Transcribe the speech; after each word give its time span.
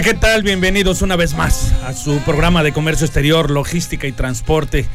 Hola, 0.00 0.12
¿qué 0.12 0.18
tal? 0.18 0.42
Bienvenidos 0.42 1.02
una 1.02 1.14
vez 1.14 1.34
más 1.34 1.74
a 1.84 1.92
su 1.92 2.20
programa 2.20 2.62
de 2.62 2.72
comercio 2.72 3.04
exterior, 3.04 3.50
logística 3.50 4.06
y 4.06 4.12
transporte. 4.12 4.86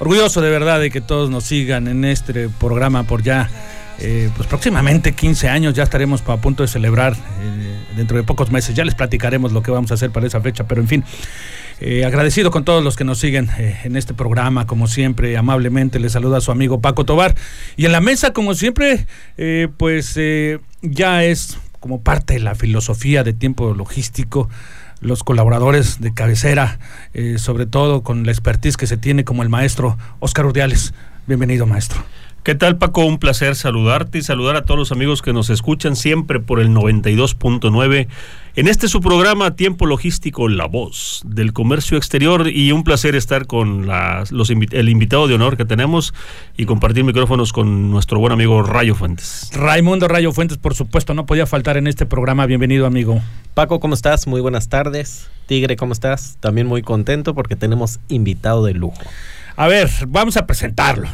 Orgulloso 0.00 0.40
de 0.40 0.50
verdad 0.50 0.80
de 0.80 0.90
que 0.90 1.00
todos 1.00 1.30
nos 1.30 1.44
sigan 1.44 1.86
en 1.86 2.04
este 2.04 2.48
programa 2.48 3.04
por 3.04 3.22
ya, 3.22 3.48
eh, 4.00 4.28
pues 4.36 4.48
próximamente 4.48 5.12
15 5.12 5.48
años, 5.48 5.74
ya 5.74 5.84
estaremos 5.84 6.24
a 6.26 6.36
punto 6.38 6.64
de 6.64 6.68
celebrar 6.68 7.12
eh, 7.12 7.78
dentro 7.94 8.16
de 8.16 8.24
pocos 8.24 8.50
meses, 8.50 8.74
ya 8.74 8.84
les 8.84 8.96
platicaremos 8.96 9.52
lo 9.52 9.62
que 9.62 9.70
vamos 9.70 9.92
a 9.92 9.94
hacer 9.94 10.10
para 10.10 10.26
esa 10.26 10.40
fecha, 10.40 10.64
pero 10.64 10.80
en 10.80 10.88
fin, 10.88 11.04
eh, 11.78 12.04
agradecido 12.04 12.50
con 12.50 12.64
todos 12.64 12.82
los 12.82 12.96
que 12.96 13.04
nos 13.04 13.20
siguen 13.20 13.50
en 13.56 13.94
este 13.94 14.14
programa, 14.14 14.66
como 14.66 14.88
siempre, 14.88 15.36
amablemente 15.36 16.00
les 16.00 16.10
saluda 16.10 16.40
su 16.40 16.50
amigo 16.50 16.80
Paco 16.80 17.04
Tobar. 17.04 17.36
Y 17.76 17.86
en 17.86 17.92
la 17.92 18.00
mesa, 18.00 18.32
como 18.32 18.54
siempre, 18.54 19.06
pues 19.76 20.18
ya 20.82 21.22
es 21.22 21.56
como 21.80 22.02
parte 22.02 22.34
de 22.34 22.40
la 22.40 22.54
filosofía 22.54 23.24
de 23.24 23.32
tiempo 23.32 23.74
logístico, 23.74 24.48
los 25.00 25.24
colaboradores 25.24 26.00
de 26.00 26.12
cabecera, 26.12 26.78
eh, 27.14 27.36
sobre 27.38 27.66
todo 27.66 28.02
con 28.02 28.24
la 28.24 28.32
expertise 28.32 28.76
que 28.76 28.86
se 28.86 28.98
tiene 28.98 29.24
como 29.24 29.42
el 29.42 29.48
maestro 29.48 29.98
Oscar 30.20 30.46
Urdiales. 30.46 30.92
Bienvenido, 31.26 31.66
maestro. 31.66 32.04
¿Qué 32.42 32.54
tal, 32.54 32.78
Paco? 32.78 33.04
Un 33.04 33.18
placer 33.18 33.54
saludarte 33.54 34.16
y 34.16 34.22
saludar 34.22 34.56
a 34.56 34.62
todos 34.62 34.78
los 34.78 34.92
amigos 34.92 35.20
que 35.20 35.34
nos 35.34 35.50
escuchan 35.50 35.94
siempre 35.94 36.40
por 36.40 36.58
el 36.58 36.70
92.9 36.70 38.08
en 38.56 38.66
este 38.66 38.88
su 38.88 39.02
programa 39.02 39.56
Tiempo 39.56 39.84
Logístico, 39.84 40.48
La 40.48 40.64
Voz 40.64 41.20
del 41.26 41.52
Comercio 41.52 41.98
Exterior 41.98 42.48
y 42.48 42.72
un 42.72 42.82
placer 42.82 43.14
estar 43.14 43.46
con 43.46 43.86
los, 44.30 44.50
el 44.50 44.88
invitado 44.88 45.28
de 45.28 45.34
honor 45.34 45.58
que 45.58 45.66
tenemos 45.66 46.14
y 46.56 46.64
compartir 46.64 47.04
micrófonos 47.04 47.52
con 47.52 47.90
nuestro 47.90 48.18
buen 48.18 48.32
amigo 48.32 48.62
Rayo 48.62 48.94
Fuentes. 48.94 49.50
Raimundo 49.52 50.08
Rayo 50.08 50.32
Fuentes, 50.32 50.56
por 50.56 50.74
supuesto, 50.74 51.12
no 51.12 51.26
podía 51.26 51.44
faltar 51.44 51.76
en 51.76 51.88
este 51.88 52.06
programa. 52.06 52.46
Bienvenido, 52.46 52.86
amigo. 52.86 53.20
Paco, 53.52 53.80
¿cómo 53.80 53.92
estás? 53.92 54.26
Muy 54.26 54.40
buenas 54.40 54.70
tardes. 54.70 55.28
Tigre, 55.44 55.76
¿cómo 55.76 55.92
estás? 55.92 56.38
También 56.40 56.66
muy 56.66 56.80
contento 56.80 57.34
porque 57.34 57.54
tenemos 57.54 58.00
invitado 58.08 58.64
de 58.64 58.72
lujo. 58.72 59.02
A 59.56 59.68
ver, 59.68 59.90
vamos 60.08 60.38
a 60.38 60.46
presentarlo. 60.46 61.06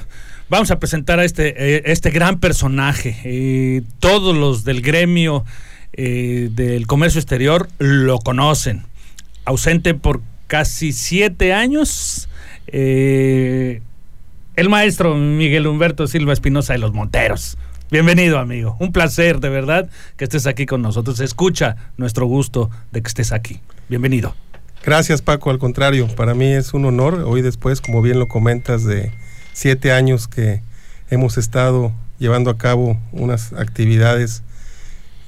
Vamos 0.49 0.71
a 0.71 0.79
presentar 0.79 1.19
a 1.19 1.25
este, 1.25 1.77
eh, 1.77 1.83
este 1.87 2.11
gran 2.11 2.39
personaje. 2.39 3.17
Eh, 3.25 3.83
todos 3.99 4.37
los 4.37 4.63
del 4.63 4.81
gremio 4.81 5.45
eh, 5.93 6.51
del 6.53 6.87
comercio 6.87 7.19
exterior 7.19 7.69
lo 7.79 8.21
conocen. 8.21 8.85
Ausente 9.45 9.95
por 9.95 10.21
casi 10.47 10.93
siete 10.93 11.53
años. 11.53 12.29
El 12.69 13.81
maestro 14.69 15.17
Miguel 15.17 15.67
Humberto 15.67 16.07
Silva 16.07 16.33
Espinosa 16.33 16.75
de 16.75 16.79
los 16.79 16.93
Monteros. 16.93 17.59
Bienvenido, 17.91 18.39
amigo. 18.39 18.77
Un 18.79 18.93
placer, 18.93 19.41
de 19.41 19.49
verdad, 19.49 19.91
que 20.17 20.25
estés 20.25 20.47
aquí 20.47 20.65
con 20.65 20.81
nosotros. 20.81 21.19
Escucha 21.19 21.77
nuestro 21.97 22.27
gusto 22.27 22.71
de 22.93 23.03
que 23.03 23.09
estés 23.09 23.33
aquí. 23.33 23.61
Bienvenido. 23.89 24.37
Gracias, 24.85 25.23
Paco. 25.23 25.51
Al 25.51 25.59
contrario, 25.59 26.07
para 26.15 26.35
mí 26.35 26.47
es 26.53 26.73
un 26.73 26.85
honor. 26.85 27.25
Hoy 27.27 27.43
después, 27.43 27.81
como 27.81 28.01
bien 28.01 28.21
lo 28.21 28.29
comentas, 28.29 28.85
de 28.85 29.11
siete 29.57 29.91
años 29.91 30.29
que 30.29 30.61
hemos 31.09 31.39
estado 31.39 31.91
llevando 32.19 32.51
a 32.51 32.59
cabo 32.59 32.99
unas 33.11 33.55
actividades 33.55 34.43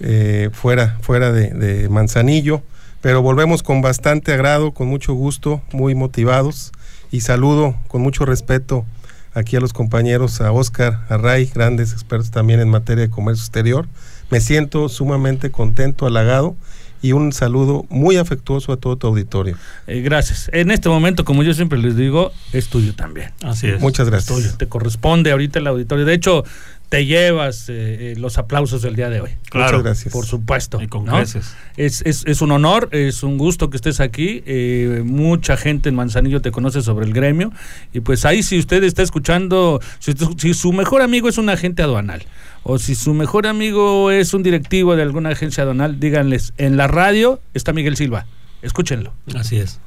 eh, 0.01 0.51
fuera, 0.53 0.99
fuera 1.01 1.33
de, 1.33 1.89
Manzanillo, 1.89 2.61
pero 3.01 3.23
volvemos 3.23 3.63
con 3.63 3.81
bastante 3.81 4.35
agrado, 4.35 4.73
con 4.73 4.87
mucho 4.87 5.15
gusto, 5.15 5.63
muy 5.73 5.95
motivados 5.95 6.73
y 7.11 7.23
saludo 7.23 7.75
con 7.89 8.03
mucho 8.03 8.27
respeto 8.27 8.85
aquí 9.33 9.57
a 9.57 9.61
los 9.61 9.73
compañeros, 9.73 10.43
a 10.43 10.53
Oscar, 10.53 11.07
a 11.09 11.17
Ray, 11.17 11.47
grandes 11.47 11.95
expertos 11.95 12.31
también 12.31 12.61
en 12.61 12.69
materia 12.69 13.05
de 13.05 13.11
comercio 13.11 13.43
exterior. 13.43 13.89
Me 14.31 14.43
siento 14.43 14.91
sumamente 14.91 15.51
contento, 15.51 16.05
halagado 16.05 16.55
y 17.03 17.13
un 17.13 17.33
saludo 17.33 17.87
muy 17.89 18.17
afectuoso 18.17 18.73
a 18.73 18.77
todo 18.77 18.97
tu 18.97 19.07
auditorio. 19.07 19.57
Eh, 19.87 20.01
gracias. 20.01 20.51
En 20.53 20.71
este 20.71 20.89
momento, 20.89 21.25
como 21.25 21.43
yo 21.43 21.55
siempre 21.55 21.79
les 21.79 21.97
digo, 21.97 22.33
es 22.53 22.69
tuyo 22.69 22.95
también. 22.95 23.31
Así 23.43 23.69
es. 23.69 23.81
Muchas 23.81 24.09
gracias. 24.09 24.59
Te 24.59 24.67
corresponde 24.67 25.31
ahorita 25.31 25.59
el 25.59 25.67
auditorio. 25.67 26.05
De 26.05 26.15
hecho, 26.15 26.45
te 26.89 27.05
llevas 27.05 27.69
eh, 27.69 28.13
eh, 28.13 28.15
los 28.17 28.39
aplausos 28.39 28.81
del 28.81 28.97
día 28.97 29.11
de 29.11 29.21
hoy. 29.21 29.31
Claro, 29.51 29.83
gracias. 29.83 30.13
Por 30.13 30.25
supuesto. 30.25 30.81
Y 30.81 30.89
con 30.89 31.05
gracias. 31.05 31.55
Es, 31.77 32.03
es, 32.07 32.25
es, 32.27 32.41
un 32.41 32.51
honor, 32.51 32.89
es 32.93 33.23
un 33.23 33.37
gusto 33.37 33.69
que 33.69 33.77
estés 33.77 34.01
aquí. 34.01 34.43
Eh, 34.47 35.03
mucha 35.05 35.57
gente 35.57 35.91
en 35.91 35.95
Manzanillo 35.95 36.41
te 36.41 36.51
conoce 36.51 36.81
sobre 36.81 37.05
el 37.05 37.13
gremio. 37.13 37.53
Y 37.93 38.01
pues 38.01 38.25
ahí 38.25 38.43
si 38.43 38.59
usted 38.59 38.83
está 38.85 39.03
escuchando, 39.03 39.81
si, 39.99 40.15
si, 40.39 40.55
su 40.55 40.73
mejor 40.73 41.03
amigo 41.03 41.29
es 41.29 41.37
un 41.37 41.51
agente 41.51 41.83
aduanal, 41.83 42.25
o 42.63 42.79
si 42.79 42.95
su 42.95 43.13
mejor 43.13 43.47
amigo 43.47 44.11
es 44.11 44.33
un 44.33 44.43
directivo 44.43 44.97
de 44.97 45.03
alguna 45.03 45.31
agencia 45.31 45.65
aduanal, 45.65 46.01
díganles, 46.01 46.55
en 46.57 46.79
la 46.79 46.87
radio 46.87 47.41
está 47.53 47.73
Miguel 47.75 47.97
Silva. 47.97 48.27
Escúchenlo. 48.63 49.13
Así 49.35 49.59
es. 49.59 49.79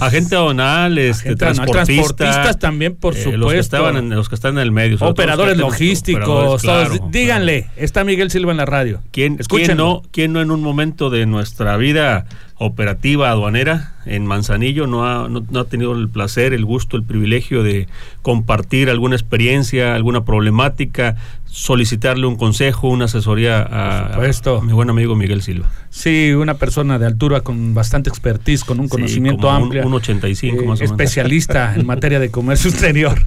Agente 0.00 0.36
aduanal, 0.36 0.98
este, 0.98 1.34
transportistas 1.36 2.58
también, 2.58 2.94
por 2.94 3.14
supuesto. 3.14 3.34
Eh, 3.34 3.38
los 3.38 3.52
que, 3.52 3.58
estaban 3.58 3.96
en, 3.96 4.10
los 4.10 4.28
que 4.28 4.34
están 4.34 4.54
en 4.54 4.62
el 4.62 4.72
medio. 4.72 4.98
Operadores 5.00 5.56
logísticos. 5.56 6.62
díganle, 7.10 7.68
está 7.76 8.04
Miguel 8.04 8.30
Silva 8.30 8.50
en 8.50 8.58
la 8.58 8.66
radio. 8.66 9.00
¿Quién, 9.10 9.36
¿quién, 9.36 9.76
no, 9.76 10.02
¿Quién 10.10 10.32
no 10.32 10.42
en 10.42 10.50
un 10.50 10.62
momento 10.62 11.10
de 11.10 11.26
nuestra 11.26 11.76
vida 11.76 12.26
operativa 12.58 13.30
aduanera 13.30 13.94
en 14.04 14.26
Manzanillo 14.26 14.86
no 14.86 15.06
ha, 15.06 15.28
no, 15.28 15.60
ha 15.60 15.64
tenido 15.64 15.92
el 15.92 16.08
placer, 16.08 16.52
el 16.52 16.64
gusto, 16.64 16.96
el 16.96 17.04
privilegio 17.04 17.62
de 17.62 17.86
compartir 18.22 18.90
alguna 18.90 19.14
experiencia, 19.14 19.94
alguna 19.94 20.24
problemática, 20.24 21.16
solicitarle 21.44 22.26
un 22.26 22.36
consejo, 22.36 22.88
una 22.88 23.04
asesoría 23.04 23.62
a, 23.62 24.18
mi 24.62 24.72
buen 24.72 24.90
amigo 24.90 25.14
Miguel 25.14 25.42
Silva. 25.42 25.70
Sí, 25.90 26.32
una 26.32 26.54
persona 26.54 26.98
de 26.98 27.06
altura 27.06 27.42
con 27.42 27.74
bastante 27.74 28.10
expertise, 28.10 28.64
con 28.64 28.80
un 28.80 28.88
conocimiento 28.88 29.37
amplio. 29.46 29.86
Un, 29.86 29.94
85 29.94 30.56
más 30.56 30.62
o 30.62 30.64
menos. 30.64 30.80
Especialista 30.80 31.74
en 31.74 31.86
materia 31.86 32.18
de 32.18 32.30
comercio 32.30 32.70
exterior. 32.70 33.18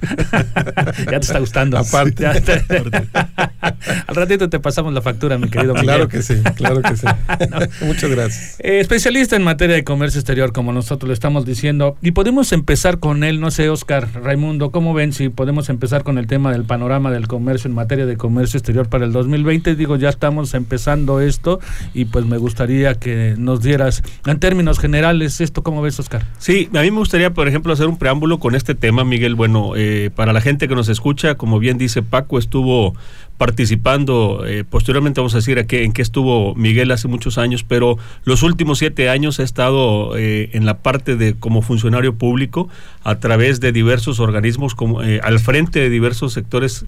ya 1.04 1.04
te 1.04 1.16
está 1.16 1.38
gustando. 1.38 1.78
Aparte. 1.78 2.26
Al 2.26 4.14
ratito 4.14 4.48
te 4.48 4.60
pasamos 4.60 4.92
la 4.92 5.02
factura, 5.02 5.38
mi 5.38 5.48
querido 5.48 5.74
Miguel. 5.74 5.86
Claro 5.86 6.08
que 6.08 6.22
sí, 6.22 6.34
claro 6.56 6.82
que 6.82 6.96
sí. 6.96 7.06
Muchas 7.84 8.10
gracias. 8.10 8.60
Eh, 8.60 8.80
especialista 8.80 9.36
en 9.36 9.42
materia 9.42 9.76
de 9.76 9.84
comercio 9.84 10.20
exterior, 10.20 10.52
como 10.52 10.72
nosotros 10.72 11.08
lo 11.08 11.14
estamos 11.14 11.44
diciendo, 11.44 11.96
y 12.02 12.12
podemos 12.12 12.52
empezar 12.52 12.98
con 12.98 13.24
él, 13.24 13.40
no 13.40 13.50
sé, 13.50 13.68
Oscar, 13.68 14.08
Raimundo, 14.14 14.70
¿cómo 14.70 14.94
ven 14.94 15.12
si 15.12 15.28
podemos 15.28 15.68
empezar 15.68 16.02
con 16.02 16.18
el 16.18 16.26
tema 16.26 16.52
del 16.52 16.64
panorama 16.64 17.10
del 17.10 17.28
comercio 17.28 17.68
en 17.68 17.74
materia 17.74 18.06
de 18.06 18.16
comercio 18.16 18.58
exterior 18.58 18.88
para 18.88 19.04
el 19.04 19.12
2020? 19.12 19.74
Digo, 19.76 19.96
ya 19.96 20.08
estamos 20.08 20.54
empezando 20.54 21.20
esto 21.20 21.60
y 21.94 22.06
pues 22.06 22.24
me 22.24 22.38
gustaría 22.38 22.94
que 22.94 23.34
nos 23.38 23.62
dieras, 23.62 24.02
en 24.26 24.38
términos 24.38 24.78
generales, 24.78 25.40
esto, 25.40 25.62
¿cómo 25.62 25.82
ves, 25.82 25.98
Sí, 26.38 26.68
a 26.74 26.80
mí 26.80 26.90
me 26.90 26.98
gustaría, 26.98 27.32
por 27.32 27.48
ejemplo, 27.48 27.72
hacer 27.72 27.86
un 27.86 27.98
preámbulo 27.98 28.38
con 28.38 28.54
este 28.54 28.74
tema, 28.74 29.04
Miguel. 29.04 29.34
Bueno, 29.34 29.72
eh, 29.76 30.10
para 30.14 30.32
la 30.32 30.40
gente 30.40 30.68
que 30.68 30.74
nos 30.74 30.88
escucha, 30.88 31.36
como 31.36 31.58
bien 31.58 31.78
dice 31.78 32.02
Paco, 32.02 32.38
estuvo 32.38 32.94
participando, 33.42 34.44
eh, 34.46 34.62
posteriormente 34.62 35.20
vamos 35.20 35.34
a 35.34 35.38
decir 35.38 35.58
a 35.58 35.64
qué, 35.64 35.82
en 35.82 35.92
qué 35.92 36.00
estuvo 36.00 36.54
Miguel 36.54 36.92
hace 36.92 37.08
muchos 37.08 37.38
años, 37.38 37.64
pero 37.66 37.98
los 38.22 38.44
últimos 38.44 38.78
siete 38.78 39.08
años 39.08 39.40
ha 39.40 39.42
estado 39.42 40.16
eh, 40.16 40.50
en 40.52 40.64
la 40.64 40.78
parte 40.78 41.16
de 41.16 41.34
como 41.34 41.60
funcionario 41.60 42.14
público 42.14 42.68
a 43.02 43.18
través 43.18 43.58
de 43.58 43.72
diversos 43.72 44.20
organismos, 44.20 44.76
como, 44.76 45.02
eh, 45.02 45.18
al 45.24 45.40
frente 45.40 45.80
de 45.80 45.90
diversos 45.90 46.32
sectores 46.34 46.86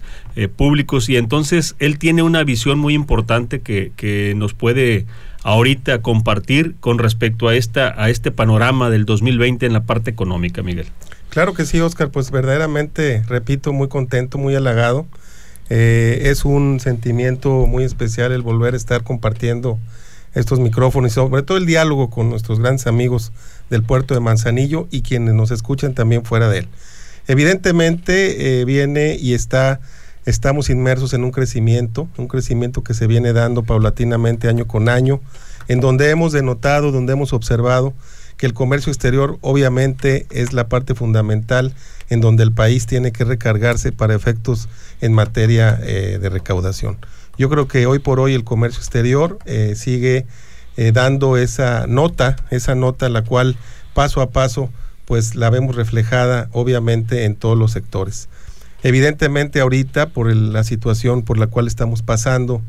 públicos. 0.55 1.09
Y 1.09 1.17
entonces 1.17 1.75
él 1.81 1.99
tiene 1.99 2.23
una 2.23 2.45
visión 2.45 2.79
muy 2.79 2.95
importante 2.95 3.61
que, 3.61 3.91
que 3.97 4.35
nos 4.37 4.55
puede 4.55 5.06
ahorita 5.43 6.03
compartir 6.03 6.77
con 6.79 7.01
respecto 7.01 7.49
a 7.49 7.56
esta 7.56 8.01
a 8.01 8.11
este 8.11 8.31
panorama 8.31 8.91
del 8.91 9.06
2020 9.06 9.67
en 9.67 9.73
la 9.73 9.83
parte 9.83 10.11
económica, 10.11 10.62
Miguel. 10.62 10.87
Claro 11.31 11.53
que 11.53 11.65
sí, 11.65 11.81
Oscar, 11.81 12.11
pues 12.11 12.31
verdaderamente, 12.31 13.25
repito, 13.27 13.73
muy 13.73 13.89
contento, 13.89 14.39
muy 14.39 14.55
halagado 14.55 15.09
eh, 15.71 16.23
es 16.25 16.45
un 16.45 16.81
sentimiento 16.81 17.67
muy 17.67 17.85
especial 17.85 18.33
el 18.33 18.43
volver 18.43 18.75
a 18.75 18.77
estar 18.77 19.03
compartiendo 19.03 19.79
estos 20.35 20.61
micrófonos 20.61 21.13
y 21.13 21.15
sobre 21.15 21.43
todo 21.43 21.59
el 21.59 21.67
diálogo 21.67 22.11
con 22.11 22.29
nuestros 22.29 22.59
grandes 22.59 22.87
amigos 22.87 23.33
del 23.71 23.83
puerto 23.83 24.15
de 24.15 24.21
Manzanillo 24.21 24.89
y 24.91 25.03
quienes 25.03 25.35
nos 25.35 25.51
escuchan 25.51 25.95
también 25.95 26.25
fuera 26.25 26.49
de 26.49 26.59
él. 26.59 26.69
Evidentemente 27.27 28.61
eh, 28.61 28.65
viene 28.65 29.17
y 29.19 29.33
está, 29.33 29.81
estamos 30.27 30.69
inmersos 30.69 31.15
en 31.15 31.25
un 31.25 31.31
crecimiento, 31.31 32.09
un 32.19 32.29
crecimiento 32.29 32.83
que 32.83 32.95
se 32.95 33.07
viene 33.07 33.33
dando 33.33 33.63
paulatinamente 33.63 34.49
año 34.49 34.67
con 34.67 34.89
año, 34.89 35.21
en 35.69 35.81
donde 35.81 36.11
hemos 36.11 36.33
denotado, 36.33 36.93
donde 36.93 37.15
hemos 37.15 37.33
observado 37.33 37.95
que 38.44 38.49
el 38.49 38.52
comercio 38.52 38.93
exterior 38.93 39.38
obviamente 39.41 40.26
es 40.31 40.52
la 40.52 40.69
parte 40.69 40.94
fundamental 40.94 41.73
en 42.11 42.20
donde 42.20 42.43
el 42.43 42.52
país 42.52 42.85
tiene 42.85 43.11
que 43.11 43.25
recargarse 43.25 43.91
para 43.91 44.14
efectos 44.14 44.69
en 45.00 45.14
materia 45.14 45.81
eh, 45.82 46.19
de 46.20 46.29
recaudación. 46.29 46.99
Yo 47.38 47.49
creo 47.49 47.69
que 47.69 47.87
hoy 47.87 48.00
por 48.00 48.20
hoy 48.20 48.35
el 48.35 48.44
comercio 48.44 48.81
exterior 48.81 49.38
eh, 49.46 49.73
sigue 49.76 50.26
eh, 50.76 50.93
dando 50.93 51.38
esa 51.38 51.87
nota, 51.87 52.37
esa 52.50 52.75
nota 52.75 53.08
la 53.08 53.25
cual 53.25 53.56
paso 53.94 54.20
a 54.20 54.29
paso 54.29 54.69
pues 55.06 55.37
la 55.37 55.49
vemos 55.49 55.75
reflejada 55.75 56.50
obviamente 56.52 57.25
en 57.25 57.37
todos 57.37 57.56
los 57.56 57.73
sectores. 57.73 58.29
Evidentemente 58.82 59.61
ahorita 59.61 60.11
por 60.11 60.31
la 60.37 60.64
situación 60.64 61.23
por 61.23 61.38
la 61.38 61.46
cual 61.46 61.67
estamos 61.67 62.02
pasando 62.02 62.61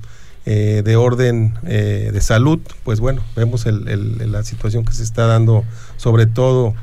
de 0.46 0.96
orden 0.96 1.56
de 1.64 2.22
salud, 2.22 2.60
pues 2.84 3.00
bueno, 3.00 3.24
vemos 3.36 3.66
la 3.66 4.44
situación 4.44 4.86
que 4.86 4.94
se 4.94 5.02
está 5.02 5.26
dando 5.26 5.64
sobre 5.98 6.28
todo 6.28 6.76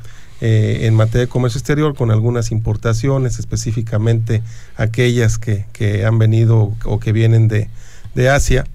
eh, 0.45 0.87
en 0.87 0.93
materia 0.93 1.21
de 1.21 1.27
comercio 1.29 1.57
exterior 1.57 1.95
con 1.95 2.11
algunas 2.11 2.51
importaciones, 2.51 3.39
específicamente 3.39 4.43
aquellas 4.75 5.37
que, 5.37 5.65
que 5.71 6.05
han 6.05 6.19
venido 6.19 6.73
o 6.83 6.99
que 6.99 7.13
vienen 7.13 7.47
de, 7.47 7.69
de, 8.13 8.29
Asia. 8.29 8.65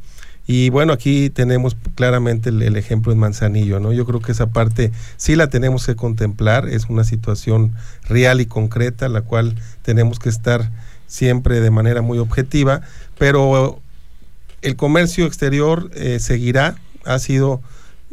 Y 0.46 0.70
bueno, 0.70 0.94
aquí 0.94 1.28
tenemos 1.28 1.76
claramente 1.94 2.48
el, 2.48 2.74
ejemplo 2.78 3.12
en 3.12 3.18
Manzanillo, 3.18 3.80
¿no? 3.80 3.92
Yo 3.92 4.06
creo 4.06 4.20
que 4.20 4.32
esa 4.32 4.46
parte 4.46 4.92
sí 5.18 5.36
la 5.36 5.50
tenemos 5.50 5.84
que 5.84 5.94
contemplar, 5.94 6.66
es 6.70 6.86
una 6.88 7.04
situación 7.04 7.74
real 8.04 8.40
y 8.40 8.46
concreta, 8.46 9.10
la 9.10 9.20
cual 9.20 9.54
tenemos 9.82 10.18
que 10.18 10.30
estar 10.30 10.70
siempre 11.06 11.60
de 11.60 11.70
manera 11.70 12.00
muy 12.00 12.16
objetiva, 12.16 12.80
pero 13.18 13.82
el 14.62 14.76
comercio 14.76 15.26
exterior 15.26 15.90
eh, 15.94 16.18
seguirá, 16.20 16.76
ha 17.04 17.18
sido 17.18 17.60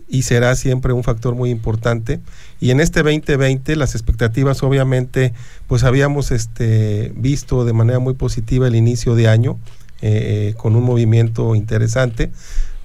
y 0.08 0.24
será 0.24 0.56
siempre 0.56 0.94
un 0.94 1.04
factor 1.04 1.36
muy 1.36 1.50
importante. 1.50 2.20
Y 2.60 2.72
en 2.72 2.80
este 2.80 3.02
2020 3.02 3.76
las 3.76 3.96
expectativas 3.96 4.64
obviamente 4.64 5.34
pues 5.68 5.84
habíamos 5.84 6.32
este, 6.32 7.12
visto 7.16 7.66
de 7.66 7.74
manera 7.74 8.00
muy 8.00 8.14
positiva 8.14 8.68
el 8.68 8.76
inicio 8.76 9.16
de 9.16 9.28
año 9.28 9.58
eh, 10.02 10.54
con 10.58 10.76
un 10.76 10.84
movimiento 10.84 11.56
interesante. 11.56 12.32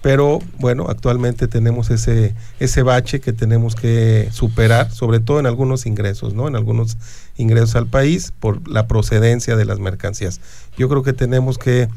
Pero 0.03 0.39
bueno, 0.59 0.87
actualmente 0.89 1.47
tenemos 1.47 1.91
ese, 1.91 2.35
ese 2.59 2.83
bache 2.83 3.21
que 3.21 3.35
tenemos 3.35 3.75
que 3.75 4.31
superar, 4.33 4.91
sobre 4.91 5.21
todo 5.21 5.41
en 5.41 5.47
algunos 5.47 5.85
ingresos, 5.85 6.33
¿no? 6.33 6.49
En 6.49 6.56
algunos 6.56 6.97
ingresos 7.37 7.77
al 7.77 7.87
país 7.87 8.33
por 8.41 8.67
la 8.67 8.87
procedencia 8.87 9.56
de 9.56 9.67
las 9.67 9.79
mercancías. 9.79 10.41
Yo 10.79 10.89
creo 10.89 11.03
que 11.03 11.13
tenemos 11.13 11.59
que 11.59 11.89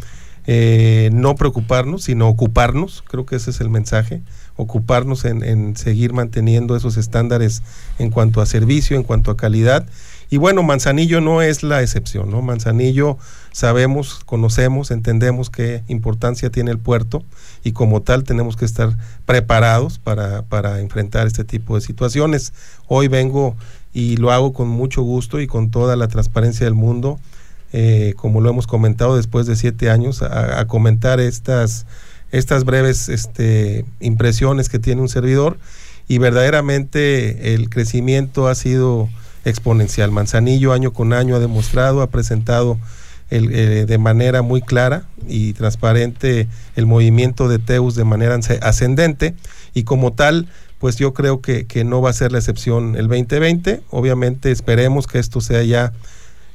eh, 0.46 1.10
no 1.14 1.36
preocuparnos, 1.36 2.04
sino 2.04 2.28
ocuparnos, 2.28 3.04
creo 3.08 3.26
que 3.26 3.36
ese 3.38 3.52
es 3.52 3.62
el 3.62 3.70
mensaje, 3.70 4.22
ocuparnos 4.56 5.26
en, 5.26 5.76
seguir 5.78 6.14
manteniendo 6.14 6.76
esos 6.76 6.98
estándares 6.98 7.64
en 7.98 8.12
cuanto 8.12 8.42
a 8.42 8.46
servicio, 8.46 8.98
en 8.98 9.04
cuanto 9.04 9.32
a 9.32 9.38
calidad. 9.38 9.86
Y 10.30 10.38
bueno, 10.38 10.64
Manzanillo 10.64 11.22
no 11.22 11.42
es 11.42 11.64
la 11.64 11.82
excepción, 11.82 12.32
¿no? 12.32 12.42
Manzanillo 12.42 13.18
sabemos, 13.52 14.22
conocemos, 14.26 14.90
entendemos 14.92 15.50
qué 15.50 15.84
importancia 15.88 16.50
tiene 16.50 16.72
el 16.72 16.80
puerto 16.80 17.24
y 17.64 17.72
como 17.72 18.02
tal 18.02 18.24
tenemos 18.24 18.56
que 18.56 18.66
estar 18.66 18.98
preparados 19.26 20.00
para, 20.00 20.42
para 20.42 20.80
enfrentar 20.80 21.28
este 21.28 21.44
tipo 21.44 21.76
de 21.76 21.82
situaciones. 21.82 22.54
Hoy 22.88 23.08
vengo 23.08 23.56
y 23.94 24.18
lo 24.18 24.32
hago 24.32 24.54
con 24.54 24.68
mucho 24.68 25.04
gusto 25.04 25.40
y 25.40 25.48
con 25.48 25.70
toda 25.70 25.96
la 25.96 26.08
transparencia 26.08 26.66
del 26.66 26.74
mundo, 26.74 27.20
eh, 27.74 28.14
como 28.16 28.40
lo 28.40 28.50
hemos 28.50 28.68
comentado 28.68 29.18
después 29.18 29.46
de 29.48 29.56
siete 29.56 29.90
años, 29.90 30.22
a 30.22 30.66
comentar 30.68 31.20
estas 31.20 31.86
estas 32.34 32.66
breves 32.66 33.10
este, 33.10 33.86
impresiones 34.00 34.68
que 34.68 34.80
tiene 34.80 35.02
un 35.02 35.08
servidor 35.08 35.58
y 36.08 36.18
verdaderamente 36.18 37.54
el 37.54 37.70
crecimiento 37.70 38.48
ha 38.48 38.56
sido 38.56 39.08
exponencial. 39.46 40.12
Manzanillo 40.12 40.74
año 40.74 40.94
con 40.94 41.14
año 41.14 41.36
ha 41.36 41.40
demostrado, 41.40 42.02
ha 42.02 42.10
presentado 42.10 42.80
el, 43.30 43.54
eh, 43.54 43.86
de 43.86 43.98
manera 44.00 44.42
muy 44.42 44.62
clara 44.62 45.06
y 45.28 45.54
transparente 45.54 46.48
el 46.76 46.88
movimiento 46.88 47.48
de 47.48 47.60
Teus 47.60 47.96
de 47.96 48.04
manera 48.04 48.40
ascendente 48.62 49.36
y 49.76 49.84
como 49.84 50.14
tal, 50.14 50.48
pues 50.80 50.98
yo 50.98 51.14
creo 51.14 51.40
que, 51.40 51.68
que 51.68 51.84
no 51.84 52.02
va 52.02 52.10
a 52.10 52.14
ser 52.14 52.32
la 52.32 52.40
excepción 52.40 52.96
el 52.96 53.08
2020. 53.08 53.84
Obviamente 53.92 54.52
esperemos 54.52 55.06
que 55.06 55.20
esto 55.20 55.40
sea 55.40 55.62
ya 55.62 55.94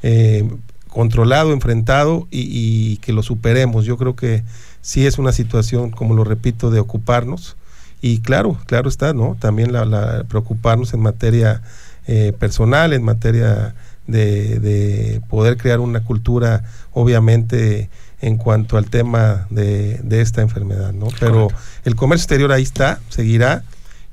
eh, 0.02 0.44
controlado, 0.88 1.52
enfrentado 1.52 2.26
y, 2.31 2.49
y 2.50 2.96
que 2.99 3.12
lo 3.12 3.23
superemos. 3.23 3.85
Yo 3.85 3.96
creo 3.96 4.17
que 4.17 4.43
sí 4.81 5.06
es 5.06 5.19
una 5.19 5.32
situación, 5.32 5.90
como 5.90 6.14
lo 6.14 6.25
repito, 6.25 6.70
de 6.70 6.81
ocuparnos. 6.81 7.56
Y 8.00 8.20
claro, 8.20 8.56
claro 8.67 8.88
está, 8.88 9.12
¿no? 9.12 9.37
También 9.40 9.73
la, 9.73 10.25
preocuparnos 10.29 10.94
en 10.94 11.00
materia 11.00 11.62
eh, 12.06 12.32
personal, 12.38 12.93
en 12.93 13.02
materia 13.02 13.75
de, 14.06 15.20
poder 15.29 15.56
crear 15.56 15.81
una 15.81 16.00
cultura, 16.05 16.64
obviamente, 16.93 17.90
en 18.20 18.37
cuanto 18.37 18.79
al 18.79 18.88
tema 18.88 19.46
de, 19.50 20.00
esta 20.11 20.43
enfermedad, 20.43 20.93
¿no? 20.93 21.08
Pero 21.20 21.49
el 21.85 21.96
comercio 21.96 22.25
exterior 22.25 22.52
ahí 22.52 22.62
está, 22.62 23.00
seguirá, 23.08 23.64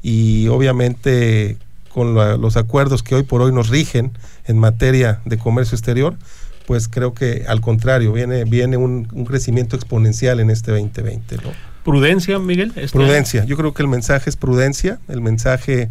y 0.02 0.48
obviamente 0.50 1.58
con 1.90 2.14
los 2.14 2.58
acuerdos 2.58 3.04
que 3.04 3.16
hoy 3.16 3.24
por 3.24 3.42
hoy 3.42 3.54
nos 3.54 3.70
rigen 3.70 4.12
en 4.46 4.60
materia 4.60 5.22
de 5.24 5.38
comercio 5.38 5.76
exterior, 5.76 6.18
pues 6.66 6.88
creo 6.88 7.14
que 7.14 7.46
al 7.48 7.62
contrario, 7.62 8.14
viene, 8.14 8.44
viene 8.46 8.78
un, 8.78 9.06
crecimiento 9.26 9.76
exponencial 9.76 10.40
en 10.40 10.50
este 10.50 10.72
2020. 10.72 11.38
¿no? 11.38 11.52
¿Prudencia, 11.84 12.40
Miguel? 12.40 12.72
Este 12.76 12.98
prudencia, 12.98 13.46
yo 13.46 13.58
creo 13.58 13.74
que 13.74 13.84
el 13.84 13.88
mensaje 13.88 14.30
es 14.30 14.36
prudencia, 14.36 15.00
el 15.08 15.22
mensaje 15.22 15.90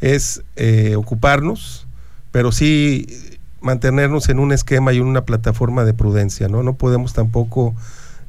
es 0.00 0.42
eh, 0.56 0.96
ocuparnos, 0.96 1.86
pero 2.32 2.52
sí 2.52 3.06
mantenernos 3.60 4.28
en 4.28 4.38
un 4.38 4.52
esquema 4.52 4.92
y 4.92 4.98
en 4.98 5.04
una 5.04 5.24
plataforma 5.24 5.84
de 5.84 5.94
prudencia, 5.94 6.48
¿no? 6.48 6.62
No 6.62 6.74
podemos 6.74 7.12
tampoco 7.14 7.74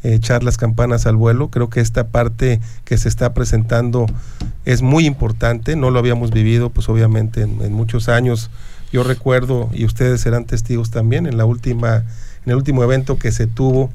eh, 0.04 0.14
echar 0.14 0.44
las 0.44 0.58
campanas 0.58 1.06
al 1.06 1.16
vuelo. 1.16 1.50
Creo 1.50 1.70
que 1.70 1.80
esta 1.80 2.08
parte 2.08 2.60
que 2.86 2.98
se 2.98 3.10
está 3.10 3.34
presentando 3.34 4.06
es 4.66 4.82
muy 4.82 5.06
importante. 5.06 5.76
No 5.76 5.92
lo 5.92 6.00
habíamos 6.00 6.32
vivido, 6.32 6.70
pues 6.70 6.88
obviamente, 6.90 7.42
en 7.42 7.74
muchos 7.74 8.10
años 8.10 8.50
yo 8.92 9.04
recuerdo, 9.04 9.70
y 9.74 9.86
ustedes 9.86 10.22
serán 10.22 10.46
testigos 10.46 10.92
también, 10.92 11.26
en 11.26 11.38
la 11.38 11.46
última, 11.46 11.98
en 12.46 12.52
el 12.52 12.56
último 12.56 12.84
evento 12.84 13.18
que 13.18 13.32
se 13.32 13.48
tuvo 13.48 13.92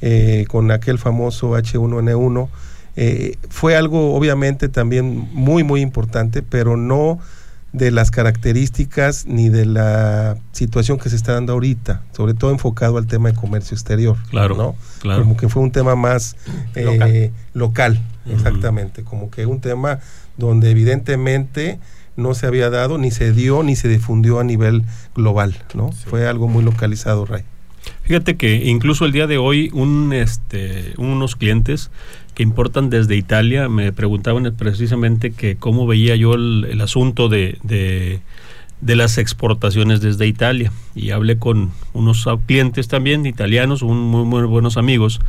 eh, 0.00 0.46
con 0.48 0.70
aquel 0.70 0.98
famoso 0.98 1.50
H1N1, 1.58 2.48
eh, 2.96 3.36
fue 3.48 3.76
algo 3.76 4.14
obviamente 4.14 4.68
también 4.68 5.28
muy, 5.32 5.62
muy 5.62 5.80
importante, 5.80 6.42
pero 6.42 6.76
no 6.76 7.18
de 7.72 7.90
las 7.92 8.10
características 8.10 9.26
ni 9.26 9.48
de 9.48 9.64
la 9.64 10.36
situación 10.52 10.98
que 10.98 11.08
se 11.08 11.16
está 11.16 11.34
dando 11.34 11.52
ahorita, 11.52 12.02
sobre 12.12 12.34
todo 12.34 12.50
enfocado 12.50 12.98
al 12.98 13.06
tema 13.06 13.30
de 13.30 13.36
comercio 13.36 13.74
exterior. 13.74 14.16
Claro, 14.30 14.56
¿no? 14.56 14.74
claro. 15.00 15.22
Como 15.22 15.36
que 15.36 15.48
fue 15.48 15.62
un 15.62 15.70
tema 15.70 15.94
más 15.94 16.36
eh, 16.74 17.30
local, 17.54 18.00
exactamente, 18.26 19.04
como 19.04 19.30
que 19.30 19.46
un 19.46 19.60
tema 19.60 20.00
donde 20.36 20.70
evidentemente 20.70 21.78
no 22.20 22.34
se 22.34 22.46
había 22.46 22.70
dado, 22.70 22.98
ni 22.98 23.10
se 23.10 23.32
dio, 23.32 23.62
ni 23.62 23.76
se 23.76 23.88
difundió 23.88 24.38
a 24.38 24.44
nivel 24.44 24.84
global, 25.14 25.56
¿no? 25.74 25.92
Fue 25.92 26.28
algo 26.28 26.48
muy 26.48 26.62
localizado, 26.62 27.26
Ray. 27.26 27.42
Fíjate 28.02 28.36
que 28.36 28.66
incluso 28.66 29.04
el 29.04 29.12
día 29.12 29.26
de 29.26 29.38
hoy 29.38 29.70
un, 29.72 30.12
este, 30.12 30.94
unos 30.98 31.36
clientes 31.36 31.90
que 32.34 32.42
importan 32.42 32.90
desde 32.90 33.16
Italia. 33.16 33.68
Me 33.68 33.92
preguntaban 33.92 34.54
precisamente 34.56 35.32
que 35.32 35.56
cómo 35.56 35.86
veía 35.86 36.16
yo 36.16 36.34
el, 36.34 36.66
el 36.70 36.80
asunto 36.80 37.28
de, 37.28 37.58
de, 37.62 38.20
de, 38.80 38.96
las 38.96 39.18
exportaciones 39.18 40.00
desde 40.00 40.26
Italia. 40.26 40.72
Y 40.94 41.10
hablé 41.10 41.38
con 41.38 41.70
unos 41.92 42.26
clientes 42.46 42.88
también 42.88 43.26
italianos, 43.26 43.82
un, 43.82 43.98
muy, 44.00 44.24
muy 44.24 44.42
buenos 44.42 44.76
amigos 44.76 45.20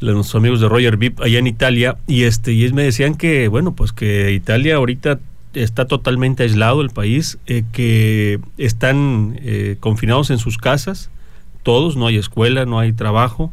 los 0.00 0.34
amigos 0.34 0.60
de 0.60 0.68
Roger 0.68 0.96
Vip 0.96 1.20
allá 1.20 1.40
en 1.40 1.48
Italia 1.48 1.96
y 2.06 2.22
este 2.22 2.52
y 2.52 2.72
me 2.72 2.84
decían 2.84 3.16
que 3.16 3.48
bueno 3.48 3.74
pues 3.74 3.92
que 3.92 4.30
Italia 4.30 4.76
ahorita 4.76 5.18
está 5.62 5.86
totalmente 5.86 6.42
aislado 6.42 6.80
el 6.80 6.90
país 6.90 7.38
eh, 7.46 7.64
que 7.72 8.40
están 8.56 9.38
eh, 9.42 9.76
confinados 9.80 10.30
en 10.30 10.38
sus 10.38 10.58
casas 10.58 11.10
todos 11.62 11.96
no 11.96 12.06
hay 12.06 12.16
escuela 12.16 12.64
no 12.64 12.78
hay 12.78 12.92
trabajo 12.92 13.52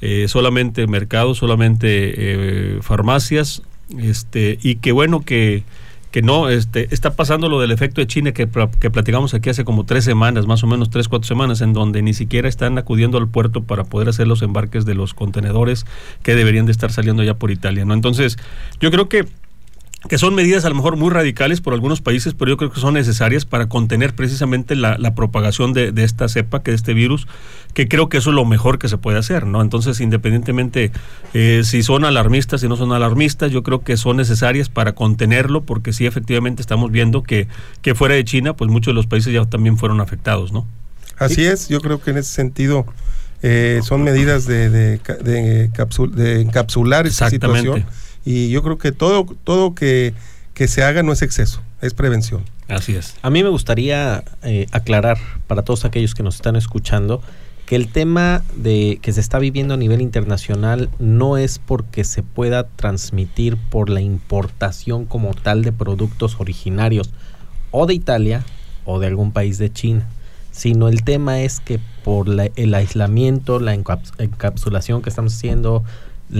eh, 0.00 0.26
solamente 0.28 0.86
mercados 0.86 1.38
solamente 1.38 2.78
farmacias 2.82 3.62
este 3.98 4.58
y 4.62 4.76
que 4.76 4.92
bueno 4.92 5.20
que 5.20 5.64
que 6.16 6.22
no, 6.22 6.48
este, 6.48 6.94
está 6.94 7.14
pasando 7.14 7.50
lo 7.50 7.60
del 7.60 7.72
efecto 7.72 8.00
de 8.00 8.06
China 8.06 8.32
que, 8.32 8.48
que, 8.80 8.90
platicamos 8.90 9.34
aquí 9.34 9.50
hace 9.50 9.66
como 9.66 9.84
tres 9.84 10.02
semanas, 10.02 10.46
más 10.46 10.64
o 10.64 10.66
menos 10.66 10.88
tres, 10.88 11.08
cuatro 11.08 11.28
semanas, 11.28 11.60
en 11.60 11.74
donde 11.74 12.00
ni 12.00 12.14
siquiera 12.14 12.48
están 12.48 12.78
acudiendo 12.78 13.18
al 13.18 13.28
puerto 13.28 13.64
para 13.64 13.84
poder 13.84 14.08
hacer 14.08 14.26
los 14.26 14.40
embarques 14.40 14.86
de 14.86 14.94
los 14.94 15.12
contenedores 15.12 15.84
que 16.22 16.34
deberían 16.34 16.64
de 16.64 16.72
estar 16.72 16.90
saliendo 16.90 17.22
ya 17.22 17.34
por 17.34 17.50
Italia, 17.50 17.84
¿no? 17.84 17.92
Entonces, 17.92 18.38
yo 18.80 18.90
creo 18.90 19.10
que 19.10 19.26
que 20.08 20.18
son 20.18 20.34
medidas 20.34 20.64
a 20.64 20.68
lo 20.68 20.74
mejor 20.74 20.96
muy 20.96 21.10
radicales 21.10 21.60
por 21.60 21.72
algunos 21.72 22.00
países, 22.00 22.34
pero 22.34 22.50
yo 22.50 22.56
creo 22.56 22.70
que 22.70 22.80
son 22.80 22.94
necesarias 22.94 23.44
para 23.44 23.68
contener 23.68 24.14
precisamente 24.14 24.76
la, 24.76 24.96
la 24.98 25.14
propagación 25.14 25.72
de, 25.72 25.92
de, 25.92 26.04
esta 26.04 26.28
cepa, 26.28 26.62
que 26.62 26.70
de 26.70 26.76
este 26.76 26.94
virus, 26.94 27.26
que 27.74 27.88
creo 27.88 28.08
que 28.08 28.18
eso 28.18 28.30
es 28.30 28.36
lo 28.36 28.44
mejor 28.44 28.78
que 28.78 28.88
se 28.88 28.98
puede 28.98 29.18
hacer, 29.18 29.46
¿no? 29.46 29.62
Entonces, 29.62 30.00
independientemente 30.00 30.92
eh, 31.34 31.62
si 31.64 31.82
son 31.82 32.04
alarmistas, 32.04 32.60
si 32.60 32.68
no 32.68 32.76
son 32.76 32.92
alarmistas, 32.92 33.50
yo 33.50 33.62
creo 33.62 33.82
que 33.82 33.96
son 33.96 34.16
necesarias 34.16 34.68
para 34.68 34.94
contenerlo, 34.94 35.64
porque 35.64 35.92
sí, 35.92 36.06
efectivamente 36.06 36.62
estamos 36.62 36.90
viendo 36.90 37.22
que, 37.22 37.48
que 37.82 37.94
fuera 37.94 38.14
de 38.14 38.24
China, 38.24 38.54
pues 38.54 38.70
muchos 38.70 38.92
de 38.92 38.96
los 38.96 39.06
países 39.06 39.32
ya 39.32 39.44
también 39.44 39.78
fueron 39.78 40.00
afectados, 40.00 40.52
¿no? 40.52 40.66
Así 41.18 41.36
¿Sí? 41.36 41.46
es, 41.46 41.68
yo 41.68 41.80
creo 41.80 42.00
que 42.00 42.10
en 42.10 42.18
ese 42.18 42.32
sentido 42.32 42.86
eh, 43.42 43.80
son 43.82 44.02
medidas 44.02 44.46
de, 44.46 44.70
de, 44.70 44.98
de, 44.98 45.70
capsul, 45.74 46.14
de 46.14 46.40
encapsular 46.42 47.06
esta 47.06 47.30
situación 47.30 47.84
y 48.26 48.50
yo 48.50 48.62
creo 48.62 48.76
que 48.76 48.92
todo, 48.92 49.24
todo 49.44 49.74
que, 49.74 50.12
que 50.52 50.68
se 50.68 50.82
haga 50.82 51.02
no 51.02 51.12
es 51.12 51.22
exceso, 51.22 51.62
es 51.80 51.94
prevención. 51.94 52.44
Así 52.68 52.96
es. 52.96 53.14
A 53.22 53.30
mí 53.30 53.42
me 53.42 53.48
gustaría 53.48 54.24
eh, 54.42 54.66
aclarar 54.72 55.18
para 55.46 55.62
todos 55.62 55.84
aquellos 55.84 56.14
que 56.14 56.24
nos 56.24 56.34
están 56.34 56.56
escuchando 56.56 57.22
que 57.66 57.76
el 57.76 57.88
tema 57.88 58.42
de 58.56 58.98
que 59.02 59.12
se 59.12 59.20
está 59.20 59.38
viviendo 59.38 59.74
a 59.74 59.76
nivel 59.76 60.00
internacional 60.00 60.88
no 60.98 61.36
es 61.36 61.58
porque 61.58 62.04
se 62.04 62.22
pueda 62.22 62.68
transmitir 62.68 63.56
por 63.56 63.90
la 63.90 64.00
importación 64.00 65.04
como 65.04 65.34
tal 65.34 65.62
de 65.62 65.72
productos 65.72 66.36
originarios 66.38 67.10
o 67.72 67.86
de 67.86 67.94
Italia 67.94 68.44
o 68.84 69.00
de 69.00 69.08
algún 69.08 69.32
país 69.32 69.58
de 69.58 69.72
China, 69.72 70.08
sino 70.52 70.88
el 70.88 71.02
tema 71.02 71.40
es 71.40 71.58
que 71.58 71.80
por 72.04 72.28
la, 72.28 72.50
el 72.54 72.72
aislamiento, 72.72 73.58
la 73.58 73.74
encaps 73.74 74.12
encapsulación 74.18 75.02
que 75.02 75.10
estamos 75.10 75.34
haciendo, 75.34 75.82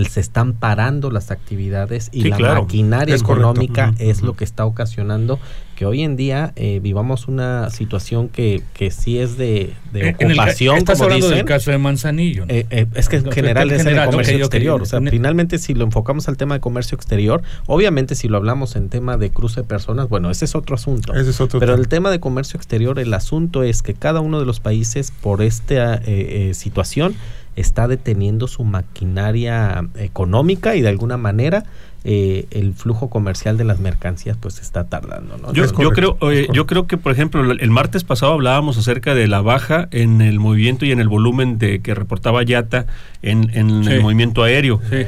se 0.09 0.19
están 0.19 0.53
parando 0.53 1.11
las 1.11 1.31
actividades 1.31 2.09
y 2.11 2.23
sí, 2.23 2.29
la 2.29 2.37
claro. 2.37 2.61
maquinaria 2.63 3.15
Es 3.15 3.21
económica 3.21 3.85
correcto. 3.87 4.03
Es 4.03 4.21
lo 4.21 4.33
que 4.35 4.43
está 4.43 4.65
ocasionando 4.65 5.39
que 5.77 5.85
hoy 5.85 6.01
en 6.01 6.15
día 6.15 6.53
eh, 6.55 6.79
vivamos 6.81 7.27
una 7.27 7.69
situación 7.69 8.29
que, 8.29 8.63
que 8.73 8.89
sí 8.89 9.19
es 9.19 9.37
de, 9.37 9.73
de 9.93 10.15
En 10.17 10.31
el 10.31 10.39
ocupación, 10.39 10.77
estás 10.77 10.97
como 10.97 11.05
hablando 11.05 11.27
dicen. 11.27 11.37
del 11.37 11.45
caso 11.45 11.69
de 11.69 11.77
Manzanillo. 11.77 12.47
¿no? 12.47 12.53
Eh, 12.53 12.65
eh, 12.71 12.87
es 12.95 13.07
que 13.07 13.17
en 13.17 13.31
general 13.31 13.69
en 13.69 13.75
es 13.75 13.83
general, 13.83 14.05
el 14.05 14.09
comercio 14.09 14.37
exterior. 14.37 14.81
O 14.81 14.85
sea, 14.85 14.99
finalmente, 15.01 15.59
si 15.59 15.75
lo 15.75 15.85
enfocamos 15.85 16.27
al 16.27 16.35
tema 16.35 16.55
de 16.55 16.61
comercio 16.61 16.95
exterior, 16.95 17.43
obviamente, 17.67 18.15
si 18.15 18.27
lo 18.27 18.37
hablamos 18.37 18.75
en 18.75 18.89
tema 18.89 19.17
de 19.17 19.29
cruce 19.29 19.61
de 19.61 19.67
personas, 19.67 20.09
bueno, 20.09 20.31
ese 20.31 20.45
es 20.45 20.55
otro 20.55 20.75
asunto. 20.75 21.13
Ese 21.13 21.29
es 21.29 21.39
otro 21.39 21.59
Pero 21.59 21.73
tema. 21.73 21.81
el 21.83 21.87
tema 21.87 22.09
de 22.09 22.19
comercio 22.19 22.57
exterior, 22.57 22.97
el 22.97 23.13
asunto 23.13 23.61
es 23.61 23.83
que 23.83 23.93
cada 23.93 24.19
uno 24.19 24.39
de 24.39 24.47
los 24.47 24.59
países, 24.59 25.11
por 25.11 25.43
esta 25.43 25.95
eh, 25.95 26.01
eh, 26.07 26.53
situación, 26.55 27.13
está 27.57 27.87
deteniendo 27.87 28.47
su 28.47 28.63
maquinaria 28.63 29.85
económica 29.95 30.75
y 30.75 30.81
de 30.81 30.89
alguna 30.89 31.17
manera 31.17 31.65
eh, 32.09 32.45
el 32.51 32.73
flujo 32.73 33.09
comercial 33.09 33.57
de 33.57 33.65
las 33.65 33.81
mercancías 33.81 34.37
pues 34.39 34.59
está 34.59 34.85
tardando. 34.85 35.37
¿no? 35.37 35.51
Yo, 35.51 35.65
Es 35.65 35.71
yo 35.71 35.75
correcto, 35.75 36.17
creo, 36.19 36.31
eh, 36.31 36.47
yo 36.53 36.65
creo 36.65 36.87
que, 36.87 36.95
por 36.95 37.11
ejemplo, 37.11 37.41
el 37.51 37.69
martes 37.69 38.05
pasado 38.05 38.31
hablábamos 38.31 38.77
acerca 38.77 39.13
de 39.13 39.27
la 39.27 39.41
baja 39.41 39.89
en 39.91 40.21
el 40.21 40.39
movimiento 40.39 40.85
y 40.85 40.93
en 40.93 41.01
el 41.01 41.09
volumen 41.09 41.57
de 41.57 41.81
que 41.81 41.93
reportaba 41.93 42.43
Yata 42.43 42.85
en, 43.29 43.49
en 43.53 43.83
Sí. 43.83 43.91
el 43.91 44.01
movimiento 44.01 44.43
aéreo. 44.43 44.79
Sí. 44.89 45.05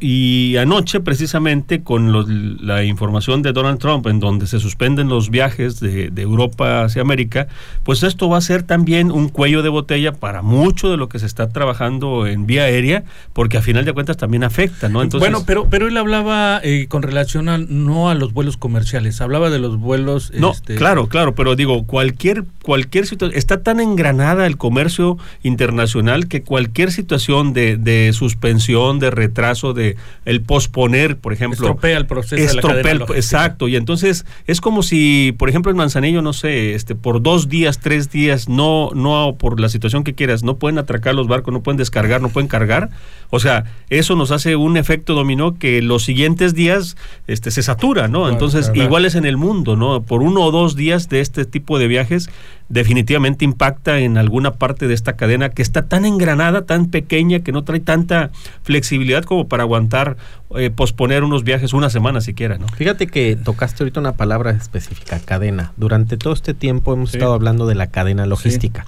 Y, 0.00 0.56
anoche, 0.56 1.00
precisamente, 1.00 1.82
con 1.82 2.12
los- 2.12 2.28
la 2.28 2.84
información 2.84 3.42
de 3.42 3.52
Donald 3.52 3.78
Trump, 3.78 4.06
en 4.06 4.20
donde 4.20 4.46
se 4.46 4.58
suspenden 4.58 5.08
los 5.08 5.30
viajes 5.30 5.80
de, 5.80 6.10
de 6.10 6.22
Europa 6.22 6.84
hacia 6.84 7.02
América, 7.02 7.48
pues 7.84 8.02
esto 8.02 8.28
va 8.28 8.38
a 8.38 8.40
ser 8.40 8.62
también 8.62 9.10
un 9.10 9.28
cuello 9.28 9.62
de 9.62 9.68
botella 9.68 10.12
para 10.12 10.42
mucho 10.42 10.90
de 10.90 10.96
lo 10.96 11.08
que 11.08 11.18
se 11.18 11.26
está 11.26 11.48
trabajando 11.50 12.26
en 12.26 12.46
vía 12.46 12.64
aérea, 12.64 13.04
porque 13.32 13.58
a 13.58 13.62
final 13.62 13.84
de 13.84 13.92
cuentas 13.92 14.16
también 14.16 14.44
afecta, 14.44 14.88
¿no? 14.88 15.02
Entonces, 15.02 15.28
bueno, 15.30 15.44
pero 15.46 15.68
pero 15.70 15.88
él 15.88 15.96
hablaba 15.96 16.60
eh, 16.62 16.86
con 16.88 17.02
relación 17.02 17.48
a, 17.48 17.58
no 17.58 18.08
a 18.10 18.14
los 18.14 18.32
vuelos 18.32 18.56
comerciales, 18.56 19.20
hablaba 19.20 19.50
de 19.50 19.58
los 19.58 19.78
vuelos. 19.78 20.32
No, 20.34 20.52
este, 20.52 20.74
claro, 20.76 21.08
claro, 21.08 21.34
pero 21.34 21.56
digo, 21.56 21.84
cualquier, 21.86 22.44
cualquier 22.62 23.06
situación, 23.06 23.38
está 23.38 23.62
tan 23.62 23.80
engranada 23.80 24.46
el 24.46 24.56
comercio 24.56 25.18
internacional 25.42 26.28
que 26.28 26.42
cualquier 26.42 26.90
situación 26.92 27.31
de, 27.40 27.78
de 27.78 28.12
suspensión, 28.12 28.98
de 28.98 29.10
retraso, 29.10 29.72
de 29.72 29.96
el 30.26 30.42
posponer, 30.42 31.16
por 31.16 31.32
ejemplo, 31.32 31.66
Estropea 31.66 31.96
el 31.96 32.06
proceso 32.06 32.36
de 32.36 32.42
la 32.42 32.46
estropea 32.60 32.82
cadena 32.82 33.04
el- 33.08 33.16
exacto, 33.16 33.68
y 33.68 33.76
entonces 33.76 34.26
es 34.46 34.60
como 34.60 34.82
si, 34.82 35.34
por 35.38 35.48
ejemplo, 35.48 35.70
en 35.70 35.78
Manzanillo, 35.78 36.20
no 36.20 36.34
sé, 36.34 36.74
este, 36.74 36.94
por 36.94 37.22
dos 37.22 37.48
días, 37.48 37.78
tres 37.78 38.10
días, 38.10 38.48
no, 38.50 38.90
no 38.94 39.34
por 39.38 39.58
la 39.58 39.70
situación 39.70 40.04
que 40.04 40.12
quieras, 40.14 40.42
no 40.42 40.56
pueden 40.56 40.78
atracar 40.78 41.14
los 41.14 41.26
barcos, 41.26 41.54
no 41.54 41.62
pueden 41.62 41.78
descargar, 41.78 42.20
no 42.20 42.28
pueden 42.28 42.48
cargar, 42.48 42.90
o 43.30 43.40
sea, 43.40 43.64
eso 43.88 44.14
nos 44.14 44.30
hace 44.30 44.56
un 44.56 44.76
efecto 44.76 45.14
dominó 45.14 45.58
que 45.58 45.80
los 45.80 46.04
siguientes 46.04 46.54
días 46.54 46.96
este, 47.26 47.50
se 47.50 47.62
satura, 47.62 48.08
¿no? 48.08 48.28
Entonces, 48.28 48.66
claro. 48.68 48.84
igual 48.84 49.04
es 49.06 49.14
en 49.14 49.24
el 49.24 49.38
mundo, 49.38 49.74
¿no? 49.74 50.02
Por 50.02 50.22
uno 50.22 50.42
o 50.42 50.50
dos 50.50 50.76
días 50.76 51.08
de 51.08 51.20
este 51.20 51.46
tipo 51.46 51.78
de 51.78 51.88
viajes, 51.88 52.28
definitivamente 52.68 53.44
impacta 53.44 54.00
en 54.00 54.16
alguna 54.16 54.54
parte 54.54 54.88
de 54.88 54.94
esta 54.94 55.14
cadena 55.14 55.50
que 55.50 55.60
está 55.60 55.86
tan 55.88 56.06
engranada, 56.06 56.64
tan 56.64 56.86
pequeña, 56.86 57.11
que 57.42 57.52
no 57.52 57.62
trae 57.62 57.80
tanta 57.80 58.30
flexibilidad 58.62 59.24
como 59.24 59.46
para 59.46 59.64
aguantar, 59.64 60.16
eh, 60.56 60.70
posponer 60.70 61.24
unos 61.24 61.44
viajes 61.44 61.74
una 61.74 61.90
semana 61.90 62.20
siquiera, 62.22 62.56
¿no? 62.56 62.66
Fíjate 62.68 63.06
que 63.06 63.36
tocaste 63.36 63.82
ahorita 63.82 64.00
una 64.00 64.12
palabra 64.12 64.52
específica, 64.52 65.20
cadena. 65.20 65.72
Durante 65.76 66.16
todo 66.16 66.32
este 66.32 66.54
tiempo 66.54 66.94
hemos 66.94 67.10
Sí. 67.10 67.18
estado 67.18 67.34
hablando 67.34 67.66
de 67.66 67.74
la 67.74 67.88
cadena 67.88 68.24
logística. 68.24 68.86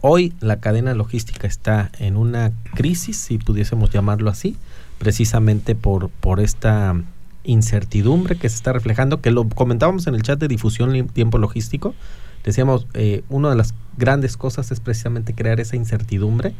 Hoy 0.00 0.32
la 0.40 0.60
cadena 0.60 0.94
logística 0.94 1.46
está 1.46 1.90
en 1.98 2.16
una 2.16 2.52
crisis, 2.74 3.18
si 3.18 3.36
pudiésemos 3.38 3.90
llamarlo 3.90 4.30
así, 4.30 4.56
precisamente 4.98 5.74
por, 5.74 6.08
por 6.08 6.40
esta 6.40 6.94
incertidumbre 7.44 8.36
que 8.36 8.48
se 8.48 8.56
está 8.56 8.72
reflejando, 8.72 9.20
que 9.20 9.30
lo 9.30 9.48
comentábamos 9.48 10.06
en 10.06 10.14
el 10.14 10.22
chat 10.22 10.38
de 10.38 10.48
difusión 10.48 11.08
tiempo 11.08 11.38
logístico. 11.38 11.94
Decíamos, 12.44 12.86
eh, 12.94 13.24
una 13.28 13.50
de 13.50 13.56
las 13.56 13.74
grandes 13.96 14.36
cosas 14.36 14.70
es 14.70 14.80
precisamente 14.80 15.34
crear 15.34 15.60
esa 15.60 15.76
incertidumbre 15.76 16.54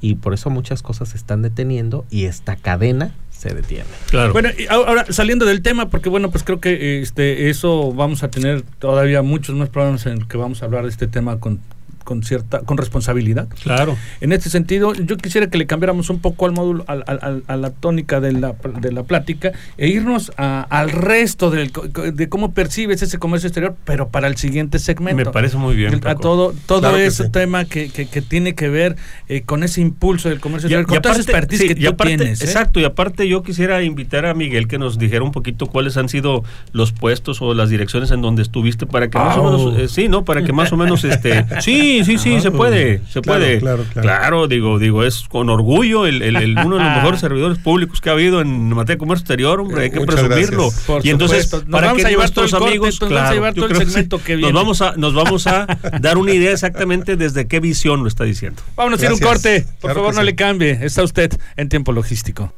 y 0.00 0.16
por 0.16 0.34
eso 0.34 0.50
muchas 0.50 0.82
cosas 0.82 1.10
se 1.10 1.16
están 1.16 1.42
deteniendo 1.42 2.04
y 2.10 2.24
esta 2.24 2.56
cadena 2.56 3.14
se 3.30 3.54
detiene. 3.54 3.84
Claro. 4.08 4.32
Bueno, 4.32 4.50
y 4.56 4.66
ahora 4.68 5.06
saliendo 5.10 5.46
del 5.46 5.62
tema, 5.62 5.88
porque 5.88 6.08
bueno, 6.08 6.30
pues 6.30 6.44
creo 6.44 6.60
que 6.60 7.00
este 7.00 7.48
eso 7.48 7.92
vamos 7.92 8.22
a 8.22 8.28
tener 8.28 8.62
todavía 8.78 9.22
muchos 9.22 9.56
más 9.56 9.68
programas 9.68 10.06
en 10.06 10.26
que 10.26 10.36
vamos 10.36 10.62
a 10.62 10.66
hablar 10.66 10.84
de 10.84 10.90
este 10.90 11.06
tema 11.06 11.40
con, 11.40 11.60
con 12.04 12.22
cierta 12.22 12.60
con 12.60 12.76
responsabilidad. 12.78 13.48
claro. 13.62 13.96
En 14.20 14.32
este 14.32 14.50
sentido, 14.50 14.94
yo 14.94 15.16
quisiera 15.16 15.48
que 15.48 15.58
le 15.58 15.66
cambiáramos 15.66 16.10
un 16.10 16.18
poco 16.20 16.46
al 16.46 16.52
módulo, 16.52 16.84
al- 16.86 17.04
al- 17.06 17.18
al- 17.22 17.42
a 17.46 17.56
la 17.56 17.70
tónica 17.70 18.20
de 18.20 18.32
la, 18.32 18.54
de 18.80 18.92
la 18.92 19.02
plática 19.04 19.52
e 19.76 19.88
irnos 19.88 20.32
a- 20.36 20.62
al 20.70 20.90
resto 20.90 21.50
del, 21.50 21.72
de 22.14 22.28
cómo 22.28 22.52
percibes 22.52 23.02
ese 23.02 23.18
comercio 23.18 23.48
exterior, 23.48 23.74
pero 23.84 24.08
para 24.08 24.26
el 24.28 24.36
siguiente 24.36 24.78
segmento. 24.78 25.16
Me 25.24 25.30
parece 25.30 25.56
muy 25.56 25.76
bien. 25.76 25.94
El- 25.94 26.06
a 26.06 26.14
todo 26.14 26.54
todo 26.66 26.80
Claro 26.80 26.96
que 26.96 27.06
ese 27.06 27.24
sí. 27.24 27.30
tema 27.30 27.64
que, 27.64 27.88
que, 27.90 28.06
que 28.06 28.22
tiene 28.22 28.54
que 28.54 28.68
ver 28.68 28.96
eh, 29.28 29.42
con 29.42 29.62
ese 29.62 29.80
impulso 29.80 30.28
del 30.28 30.40
comercio 30.40 30.68
Y- 30.68 30.72
exterior, 30.72 30.90
y 30.90 30.94
con 30.94 31.02
toda 31.02 31.16
expertise 31.16 31.60
sí, 31.60 31.66
que 31.68 31.72
y 31.80 31.84
tú 31.84 31.90
aparte- 31.90 32.16
tienes. 32.16 32.40
¿eh? 32.40 32.44
Exacto, 32.44 32.80
y 32.80 32.84
aparte 32.84 33.28
yo 33.28 33.42
quisiera 33.42 33.82
invitar 33.82 34.26
a 34.26 34.34
Miguel 34.34 34.68
que 34.68 34.78
nos 34.78 34.98
dijera 34.98 35.22
un 35.22 35.32
poquito 35.32 35.66
cuáles 35.66 35.96
han 35.96 36.08
sido 36.08 36.42
los 36.72 36.92
puestos 36.92 37.40
o 37.42 37.54
las 37.54 37.70
direcciones 37.70 38.10
en 38.10 38.22
donde 38.22 38.42
estuviste 38.42 38.86
para 38.86 39.08
que 39.10 39.18
más 39.18 39.36
o 39.36 39.44
menos, 39.44 39.78
eh, 39.78 39.88
sí, 39.88 40.08
¿no? 40.08 40.24
Para 40.24 40.42
que 40.42 40.52
más 40.52 40.72
o 40.72 40.76
menos, 40.76 41.04
este, 41.04 41.44
sí, 41.60 41.89
sí, 42.04 42.18
sí, 42.18 42.40
se 42.40 42.50
puede, 42.50 43.00
se 43.10 43.20
Claro, 43.20 43.40
puede. 43.40 43.58
claro, 43.58 43.84
claro. 43.92 44.46
digo, 44.48 44.78
digo, 44.78 45.04
es 45.04 45.24
con 45.28 45.48
orgullo 45.50 46.06
el, 46.06 46.22
el- 46.22 46.36
el- 46.36 46.58
uno 46.58 46.76
de 46.76 46.84
los 46.84 46.94
mejores 46.96 47.20
servidores 47.20 47.58
públicos 47.58 48.00
que 48.00 48.08
ha 48.10 48.12
habido 48.12 48.40
en 48.40 48.68
materia 48.70 48.94
de 48.94 48.98
comercio 48.98 49.22
exterior, 49.22 49.60
hombre, 49.60 49.84
hay 49.84 49.90
que 49.90 50.00
Muchas 50.00 50.14
presumirlo. 50.16 50.68
Por 50.86 51.04
y 51.06 51.10
entonces, 51.10 51.44
supuesto. 51.44 51.70
Para 51.70 51.88
vamos 51.88 52.02
que 52.02 52.08
nuestros 52.16 52.50
corte, 52.52 52.66
amigos, 52.68 52.94
entonces 52.94 53.00
vamos 53.00 53.20
a 53.20 53.22
claro, 53.22 53.34
llevar 53.34 53.54
sí. 53.78 53.84
segmento 53.86 54.22
que 54.22 54.32
Nos 54.32 54.38
viene. 54.38 54.52
vamos 54.52 54.82
a, 54.82 54.92
nos 54.96 55.14
vamos 55.14 55.46
a 55.46 55.66
dar 56.00 56.18
una 56.18 56.32
idea 56.32 56.52
exactamente 56.52 57.16
desde 57.16 57.46
qué 57.46 57.60
visión 57.60 58.02
lo 58.02 58.08
está 58.08 58.24
diciendo. 58.24 58.62
Vámonos 58.76 59.02
a 59.02 59.08
a 59.08 59.12
un 59.12 59.18
corte. 59.20 59.62
Por 59.80 59.90
Claro 59.90 59.94
favor, 60.00 60.14
no 60.14 60.20
sí. 60.20 60.26
le 60.26 60.34
cambie. 60.34 60.78
Está 60.82 61.02
usted 61.02 61.32
en 61.56 61.68
tiempo 61.68 61.92
logístico. 61.92 62.52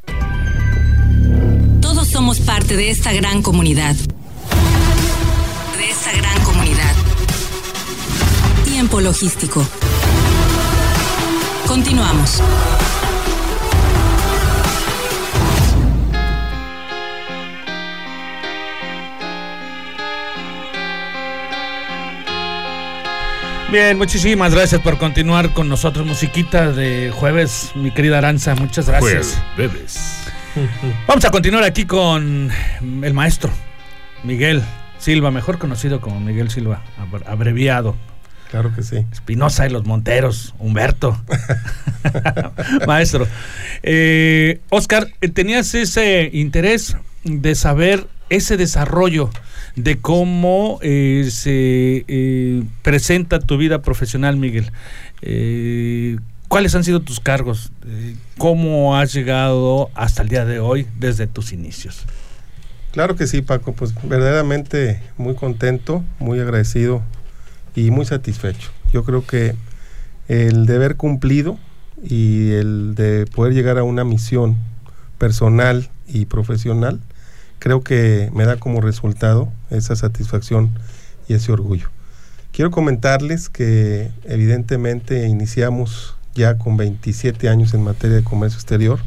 Somos 2.13 2.41
parte 2.41 2.77
de 2.77 2.91
esta 2.91 3.11
gran 3.15 3.41
comunidad. 3.41 3.97
Tiempo 8.83 9.01
logístico. 9.01 9.65
Continuamos. 11.69 12.43
Bien, 23.71 23.97
muchísimas 23.97 24.53
gracias 24.55 24.81
por 24.83 24.99
continuar 24.99 25.55
con 25.55 25.69
nosotros. 25.69 26.07
Musiquita 26.07 26.73
de 26.73 27.11
jueves, 27.15 27.73
mi 27.75 27.91
querida 27.91 28.19
Aranza, 28.19 28.55
muchas 28.55 28.87
gracias. 28.89 29.41
Jueves. 29.57 30.25
Vamos 31.07 31.25
a 31.25 31.31
continuar 31.31 31.65
aquí 31.65 31.87
con 31.87 32.51
el 33.03 33.15
maestro 33.15 33.51
Miguel 34.25 34.63
Silva, 34.99 35.31
mejor 35.31 35.59
conocido 35.59 36.01
como 36.03 36.21
Miguel 36.21 36.51
Silva, 36.51 36.83
abr- 36.99 37.23
abreviado. 37.27 37.97
Claro 38.53 38.71
que 38.75 38.83
sí. 38.83 39.07
Espinosa 39.11 39.67
y 39.67 39.71
los 39.71 39.87
Monteros, 39.87 40.55
Humberto. 40.59 41.19
Maestro. 42.87 43.27
Eh, 43.83 44.61
Oscar, 44.69 45.09
eh, 45.23 45.31
tenías 45.31 45.75
ese 45.75 46.29
interés 46.35 46.99
de 47.25 47.55
saber 47.55 48.09
ese 48.29 48.59
desarrollo 48.59 49.31
de 49.75 49.99
cómo 50.01 50.79
eh, 50.83 51.29
se 51.31 52.05
eh, 52.07 52.63
presenta 52.83 53.41
tu 53.41 53.57
vida 53.57 53.81
profesional, 53.81 54.37
Miguel. 54.37 54.71
¿Cuáles 56.49 56.75
han 56.75 56.85
sido 56.85 57.01
tus 57.01 57.21
cargos? 57.21 57.73
¿Cómo 58.37 58.99
has 58.99 59.15
llegado 59.15 59.89
hasta 59.95 60.21
el 60.21 60.29
día 60.29 60.45
de 60.45 60.61
hoy 60.61 60.87
desde 60.99 61.27
tus 61.27 61.55
inicios? 61.55 62.05
Claro 62.91 63.17
que 63.17 63.27
sí, 63.27 63.41
Paco, 63.41 63.73
pues 63.73 63.95
verdaderamente 64.03 65.01
muy 65.17 65.35
contento, 65.37 66.05
muy 66.19 66.39
agradecido 66.39 67.03
y 67.75 67.91
muy 67.91 68.05
satisfecho. 68.05 68.71
Yo 68.93 69.05
creo 69.05 69.27
que 69.27 69.55
el 70.29 70.67
deber 70.67 70.97
cumplido 70.97 71.59
y 72.03 72.51
el 72.53 72.95
de 72.95 73.27
poder 73.27 73.55
llegar 73.55 73.79
a 73.79 73.85
una 73.85 74.05
misión 74.05 74.57
personal 75.19 75.91
y 76.07 76.27
profesional, 76.27 77.01
creo 77.59 77.83
que 77.83 78.31
me 78.35 78.45
da 78.45 78.57
como 78.57 78.81
resultado 78.81 79.53
esa 79.71 79.97
satisfacción 79.97 80.71
y 81.29 81.35
ese 81.35 81.53
orgullo. 81.53 81.89
Quiero 82.51 82.71
comentarles 82.71 83.49
que 83.49 84.11
evidentemente 84.25 85.27
iniciamos 85.29 86.17
ya 86.35 86.59
con 86.59 86.77
27 86.77 87.49
años 87.49 87.73
en 87.75 87.83
materia 87.83 88.17
de 88.17 88.25
comercio 88.25 88.57
exterior, 88.57 89.01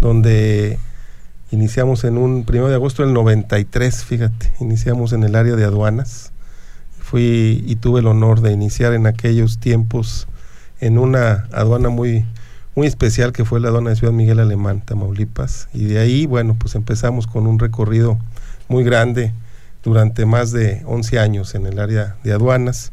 donde 0.00 0.78
Iniciamos 1.52 2.02
en 2.04 2.16
un 2.16 2.44
primero 2.44 2.70
de 2.70 2.76
agosto 2.76 3.04
del 3.04 3.12
93, 3.12 4.06
fíjate, 4.06 4.50
iniciamos 4.58 5.12
en 5.12 5.22
el 5.22 5.34
área 5.34 5.54
de 5.54 5.64
aduanas. 5.64 6.32
Fui 7.12 7.62
y 7.66 7.76
tuve 7.76 8.00
el 8.00 8.06
honor 8.06 8.40
de 8.40 8.52
iniciar 8.52 8.94
en 8.94 9.06
aquellos 9.06 9.58
tiempos 9.58 10.26
en 10.80 10.96
una 10.96 11.46
aduana 11.52 11.90
muy, 11.90 12.24
muy 12.74 12.86
especial 12.86 13.34
que 13.34 13.44
fue 13.44 13.60
la 13.60 13.68
aduana 13.68 13.90
de 13.90 13.96
Ciudad 13.96 14.14
Miguel 14.14 14.40
Alemán, 14.40 14.80
Tamaulipas. 14.80 15.68
Y 15.74 15.84
de 15.84 15.98
ahí, 15.98 16.24
bueno, 16.24 16.56
pues 16.58 16.74
empezamos 16.74 17.26
con 17.26 17.46
un 17.46 17.58
recorrido 17.58 18.18
muy 18.66 18.82
grande 18.82 19.34
durante 19.82 20.24
más 20.24 20.52
de 20.52 20.80
11 20.86 21.18
años 21.18 21.54
en 21.54 21.66
el 21.66 21.80
área 21.80 22.16
de 22.24 22.32
aduanas. 22.32 22.92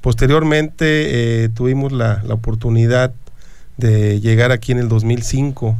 Posteriormente 0.00 1.42
eh, 1.42 1.48
tuvimos 1.48 1.90
la, 1.90 2.22
la 2.22 2.34
oportunidad 2.34 3.12
de 3.78 4.20
llegar 4.20 4.52
aquí 4.52 4.70
en 4.70 4.78
el 4.78 4.88
2005 4.88 5.76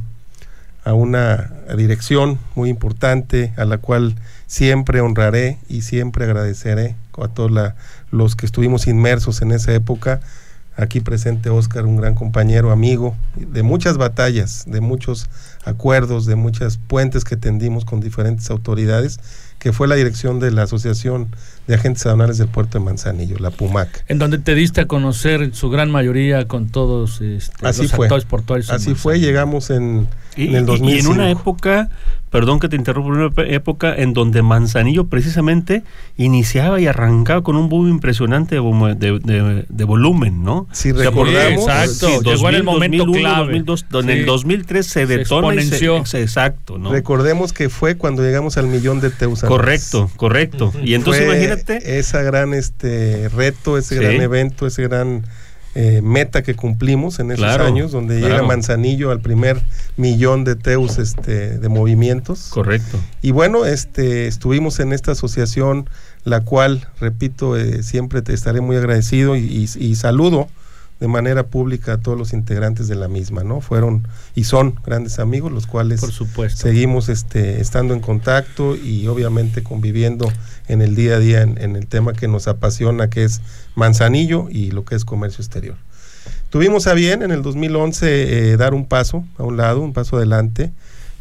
a 0.82 0.92
una 0.92 1.52
dirección 1.76 2.40
muy 2.56 2.68
importante 2.68 3.52
a 3.56 3.64
la 3.64 3.78
cual 3.78 4.16
siempre 4.48 5.00
honraré 5.00 5.58
y 5.68 5.82
siempre 5.82 6.24
agradeceré 6.24 6.96
a 7.24 7.28
todos 7.28 7.50
la- 7.50 7.74
los 8.10 8.36
que 8.36 8.46
estuvimos 8.46 8.86
inmersos 8.86 9.42
en 9.42 9.52
esa 9.52 9.72
época. 9.74 10.20
Aquí 10.78 11.00
presente 11.00 11.48
Oscar, 11.48 11.86
un 11.86 11.96
gran 11.96 12.14
compañero, 12.14 12.70
amigo, 12.70 13.16
de 13.34 13.62
muchas 13.62 13.96
batallas, 13.96 14.64
de 14.66 14.82
muchos 14.82 15.26
acuerdos, 15.64 16.26
de 16.26 16.36
muchas 16.36 16.76
puentes 16.76 17.24
que 17.24 17.36
tendimos 17.38 17.86
con 17.86 18.00
diferentes 18.00 18.50
autoridades, 18.50 19.18
que 19.58 19.72
fue 19.72 19.88
la 19.88 19.94
dirección 19.94 20.38
de 20.38 20.50
la 20.50 20.64
Asociación 20.64 21.28
de 21.66 21.76
Agentes 21.76 22.04
Aduanales 22.04 22.36
del 22.36 22.48
Puerto 22.48 22.78
de 22.78 22.84
Manzanillo, 22.84 23.38
la 23.38 23.50
PUMAC. 23.50 24.04
En 24.08 24.18
donde 24.18 24.36
te 24.38 24.54
diste 24.54 24.82
a 24.82 24.86
conocer 24.86 25.40
en 25.42 25.54
su 25.54 25.70
gran 25.70 25.90
mayoría 25.90 26.46
con 26.46 26.68
todos 26.68 27.22
este, 27.22 27.66
Así 27.66 27.82
los 27.84 27.92
fue. 27.92 28.06
actores 28.06 28.26
portuarios. 28.26 28.68
Así 28.68 28.94
fue, 28.94 29.18
llegamos 29.18 29.70
en, 29.70 30.06
Y, 30.36 30.48
en 30.48 30.56
el 30.56 30.62
y- 30.64 30.66
2005. 30.66 30.94
y 30.94 30.98
en 30.98 31.06
una 31.20 31.30
época, 31.30 31.88
perdón 32.36 32.60
que 32.60 32.68
te 32.68 32.76
interrumpa, 32.76 33.08
en 33.14 33.16
una 33.18 33.32
época 33.54 33.94
en 33.96 34.12
donde 34.12 34.42
Manzanillo 34.42 35.06
precisamente 35.06 35.84
iniciaba 36.18 36.78
y 36.78 36.86
arrancaba 36.86 37.42
con 37.42 37.56
un 37.56 37.70
boom 37.70 37.88
impresionante 37.88 38.56
de, 38.56 38.60
vo- 38.60 38.94
de- 38.94 39.18
de- 39.20 39.64
de 39.66 39.84
volumen, 39.84 40.44
¿no? 40.44 40.66
Si 40.70 40.92
recordamos, 40.92 41.62
exacto, 41.66 42.20
llegó 42.20 42.50
en 42.50 42.54
el 42.56 42.62
momento 42.62 42.98
2001, 43.06 43.18
clave. 43.20 43.46
2002, 43.62 43.86
en 43.94 44.02
Sí. 44.04 44.10
el 44.12 44.26
2003 44.26 44.86
se 44.86 45.06
detona 45.06 45.48
se- 45.48 45.54
exponenció. 45.60 46.04
se- 46.04 46.20
exacto, 46.20 46.76
¿no? 46.76 46.92
Recordemos 46.92 47.54
que 47.54 47.70
fue 47.70 47.96
cuando 47.96 48.22
llegamos 48.22 48.58
al 48.58 48.66
millón 48.66 49.00
de 49.00 49.08
Teusanas. 49.08 49.48
Correcto, 49.48 50.10
correcto. 50.16 50.72
Y 50.84 50.92
entonces 50.92 51.24
Fue 51.24 51.34
imagínate, 51.36 51.98
esa 51.98 52.20
gran 52.20 52.52
este 52.52 53.30
reto, 53.30 53.78
ese 53.78 53.96
Sí. 53.96 54.00
gran 54.04 54.20
evento, 54.20 54.66
ese 54.66 54.82
gran 54.82 55.24
eh, 55.78 56.00
meta 56.02 56.42
que 56.42 56.54
cumplimos 56.54 57.18
en 57.20 57.30
esos 57.30 57.44
Claro, 57.44 57.66
años, 57.66 57.92
donde 57.92 58.18
llega. 58.20 58.42
Manzanillo 58.42 59.10
al 59.10 59.20
primer 59.20 59.60
millón 59.98 60.44
de 60.44 60.56
Teus 60.56 60.96
este, 60.98 61.58
de 61.58 61.68
movimientos. 61.68 62.48
correcto. 62.50 62.98
Y 63.20 63.32
bueno, 63.32 63.66
este, 63.66 64.26
estuvimos 64.26 64.80
en 64.80 64.92
esta 64.94 65.12
asociación, 65.12 65.88
la 66.24 66.40
cual, 66.40 66.88
repito, 66.98 67.56
eh, 67.56 67.82
siempre 67.82 68.22
te 68.22 68.32
estaré 68.32 68.60
muy 68.62 68.76
agradecido 68.76 69.36
y, 69.36 69.40
y- 69.40 69.84
y 69.84 69.94
saludo 69.96 70.48
de 71.00 71.08
manera 71.08 71.46
pública 71.46 71.94
a 71.94 71.98
todos 71.98 72.16
los 72.16 72.32
integrantes 72.32 72.88
de 72.88 72.94
la 72.94 73.08
misma, 73.08 73.44
¿no? 73.44 73.60
Fueron 73.60 74.08
y 74.34 74.44
son 74.44 74.76
grandes 74.84 75.18
amigos, 75.18 75.52
los 75.52 75.66
cuales 75.66 76.00
Por 76.00 76.12
supuesto. 76.12 76.62
seguimos 76.62 77.08
este, 77.08 77.60
estando 77.60 77.92
en 77.92 78.00
contacto 78.00 78.76
y 78.76 79.06
obviamente 79.06 79.62
conviviendo 79.62 80.32
en 80.68 80.80
el 80.80 80.94
día 80.94 81.16
a 81.16 81.18
día 81.18 81.42
en, 81.42 81.58
en 81.60 81.76
el 81.76 81.86
tema 81.86 82.14
que 82.14 82.28
nos 82.28 82.48
apasiona, 82.48 83.10
que 83.10 83.24
es 83.24 83.42
Manzanillo 83.74 84.48
y 84.50 84.70
lo 84.70 84.84
que 84.84 84.94
es 84.94 85.04
comercio 85.04 85.42
exterior. 85.42 85.76
Tuvimos 86.50 86.86
a 86.86 86.94
bien 86.94 87.22
en 87.22 87.32
el 87.32 87.42
2011 87.42 88.52
eh, 88.52 88.56
dar 88.56 88.72
un 88.72 88.86
paso 88.86 89.24
a 89.36 89.42
un 89.42 89.56
lado, 89.56 89.80
un 89.80 89.92
paso 89.92 90.16
adelante. 90.16 90.72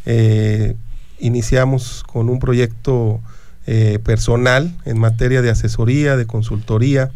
Eh, 0.06 0.76
iniciamos 1.18 2.04
con 2.06 2.30
un 2.30 2.38
proyecto 2.38 3.20
eh, 3.66 3.98
personal 4.04 4.72
en 4.84 4.98
materia 4.98 5.42
de 5.42 5.50
asesoría, 5.50 6.16
de 6.16 6.26
consultoría. 6.26 7.10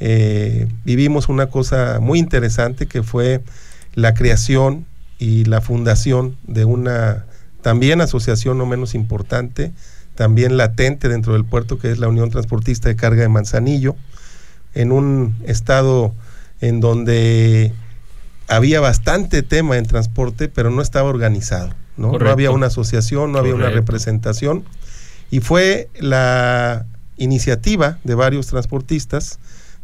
Eh, 0.00 0.68
vivimos 0.84 1.28
una 1.28 1.46
cosa 1.46 1.98
muy 2.00 2.18
interesante 2.18 2.86
que 2.86 3.02
fue 3.02 3.42
la 3.94 4.14
creación 4.14 4.86
y 5.18 5.44
la 5.44 5.60
fundación 5.60 6.36
de 6.46 6.64
una 6.64 7.24
también 7.62 8.00
asociación 8.00 8.58
no 8.58 8.66
menos 8.66 8.94
importante, 8.94 9.72
también 10.14 10.56
latente 10.56 11.08
dentro 11.08 11.32
del 11.32 11.44
puerto, 11.44 11.78
que 11.78 11.90
es 11.90 11.98
la 11.98 12.08
Unión 12.08 12.30
Transportista 12.30 12.88
de 12.88 12.96
Carga 12.96 13.22
de 13.22 13.28
Manzanillo, 13.28 13.96
en 14.74 14.92
un 14.92 15.36
estado 15.44 16.14
en 16.60 16.80
donde 16.80 17.72
había 18.48 18.80
bastante 18.80 19.42
tema 19.42 19.76
en 19.76 19.86
transporte, 19.86 20.48
pero 20.48 20.70
no 20.70 20.82
estaba 20.82 21.08
organizado, 21.08 21.70
¿no? 21.96 22.12
No 22.12 22.30
había 22.30 22.50
una 22.50 22.66
asociación, 22.66 23.32
no 23.32 23.38
había 23.38 23.54
una 23.54 23.70
representación, 23.70 24.64
y 25.30 25.40
fue 25.40 25.88
la 25.98 26.86
iniciativa 27.16 27.98
de 28.04 28.14
varios 28.14 28.46
transportistas, 28.46 29.38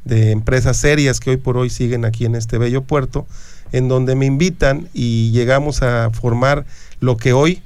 de 0.05 0.31
empresas 0.31 0.77
serias 0.77 1.21
que 1.21 1.31
hoy 1.31 1.37
por 1.37 1.57
hoy 1.57 1.71
siguen 1.71 2.05
aquí 2.05 2.25
en 2.25 2.35
este 2.35 2.59
bello 2.59 2.83
puerto, 2.83 3.27
en 3.73 3.89
donde 3.89 4.15
me 4.15 4.27
invitan 4.27 4.89
y 4.93 5.31
llegamos 5.33 5.83
a 5.83 6.11
formar 6.11 6.65
lo 7.01 7.17
que 7.17 7.33
hoy 7.33 7.63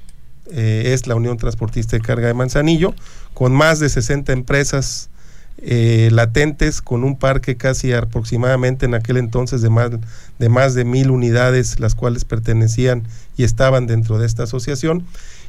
eh, 0.51 0.95
es 0.95 1.07
la 1.07 1.15
Unión 1.15 1.37
Transportista 1.37 1.97
de 1.97 2.03
Carga 2.03 2.29
de 2.29 2.35
Manzanillo, 2.35 2.95
con 3.35 3.53
más 3.53 3.81
de 3.81 3.89
60 3.89 4.33
empresas 4.33 5.11
eh, 5.61 6.09
latentes, 6.13 6.81
con 6.81 7.03
un 7.03 7.19
parque 7.19 7.57
casi 7.57 7.93
aproximadamente 7.93 8.87
en 8.87 8.95
aquel 8.95 9.17
entonces 9.17 9.61
de 9.61 9.71
más, 9.71 9.91
de 10.39 10.49
más 10.49 10.75
de 10.75 10.85
mil 10.85 11.11
unidades, 11.11 11.81
las 11.81 11.95
cuales 11.95 12.25
pertenecían 12.25 13.03
y 13.37 13.43
estaban 13.43 13.87
dentro 13.87 14.19
de 14.19 14.27
esta 14.27 14.45
asociación. 14.45 15.05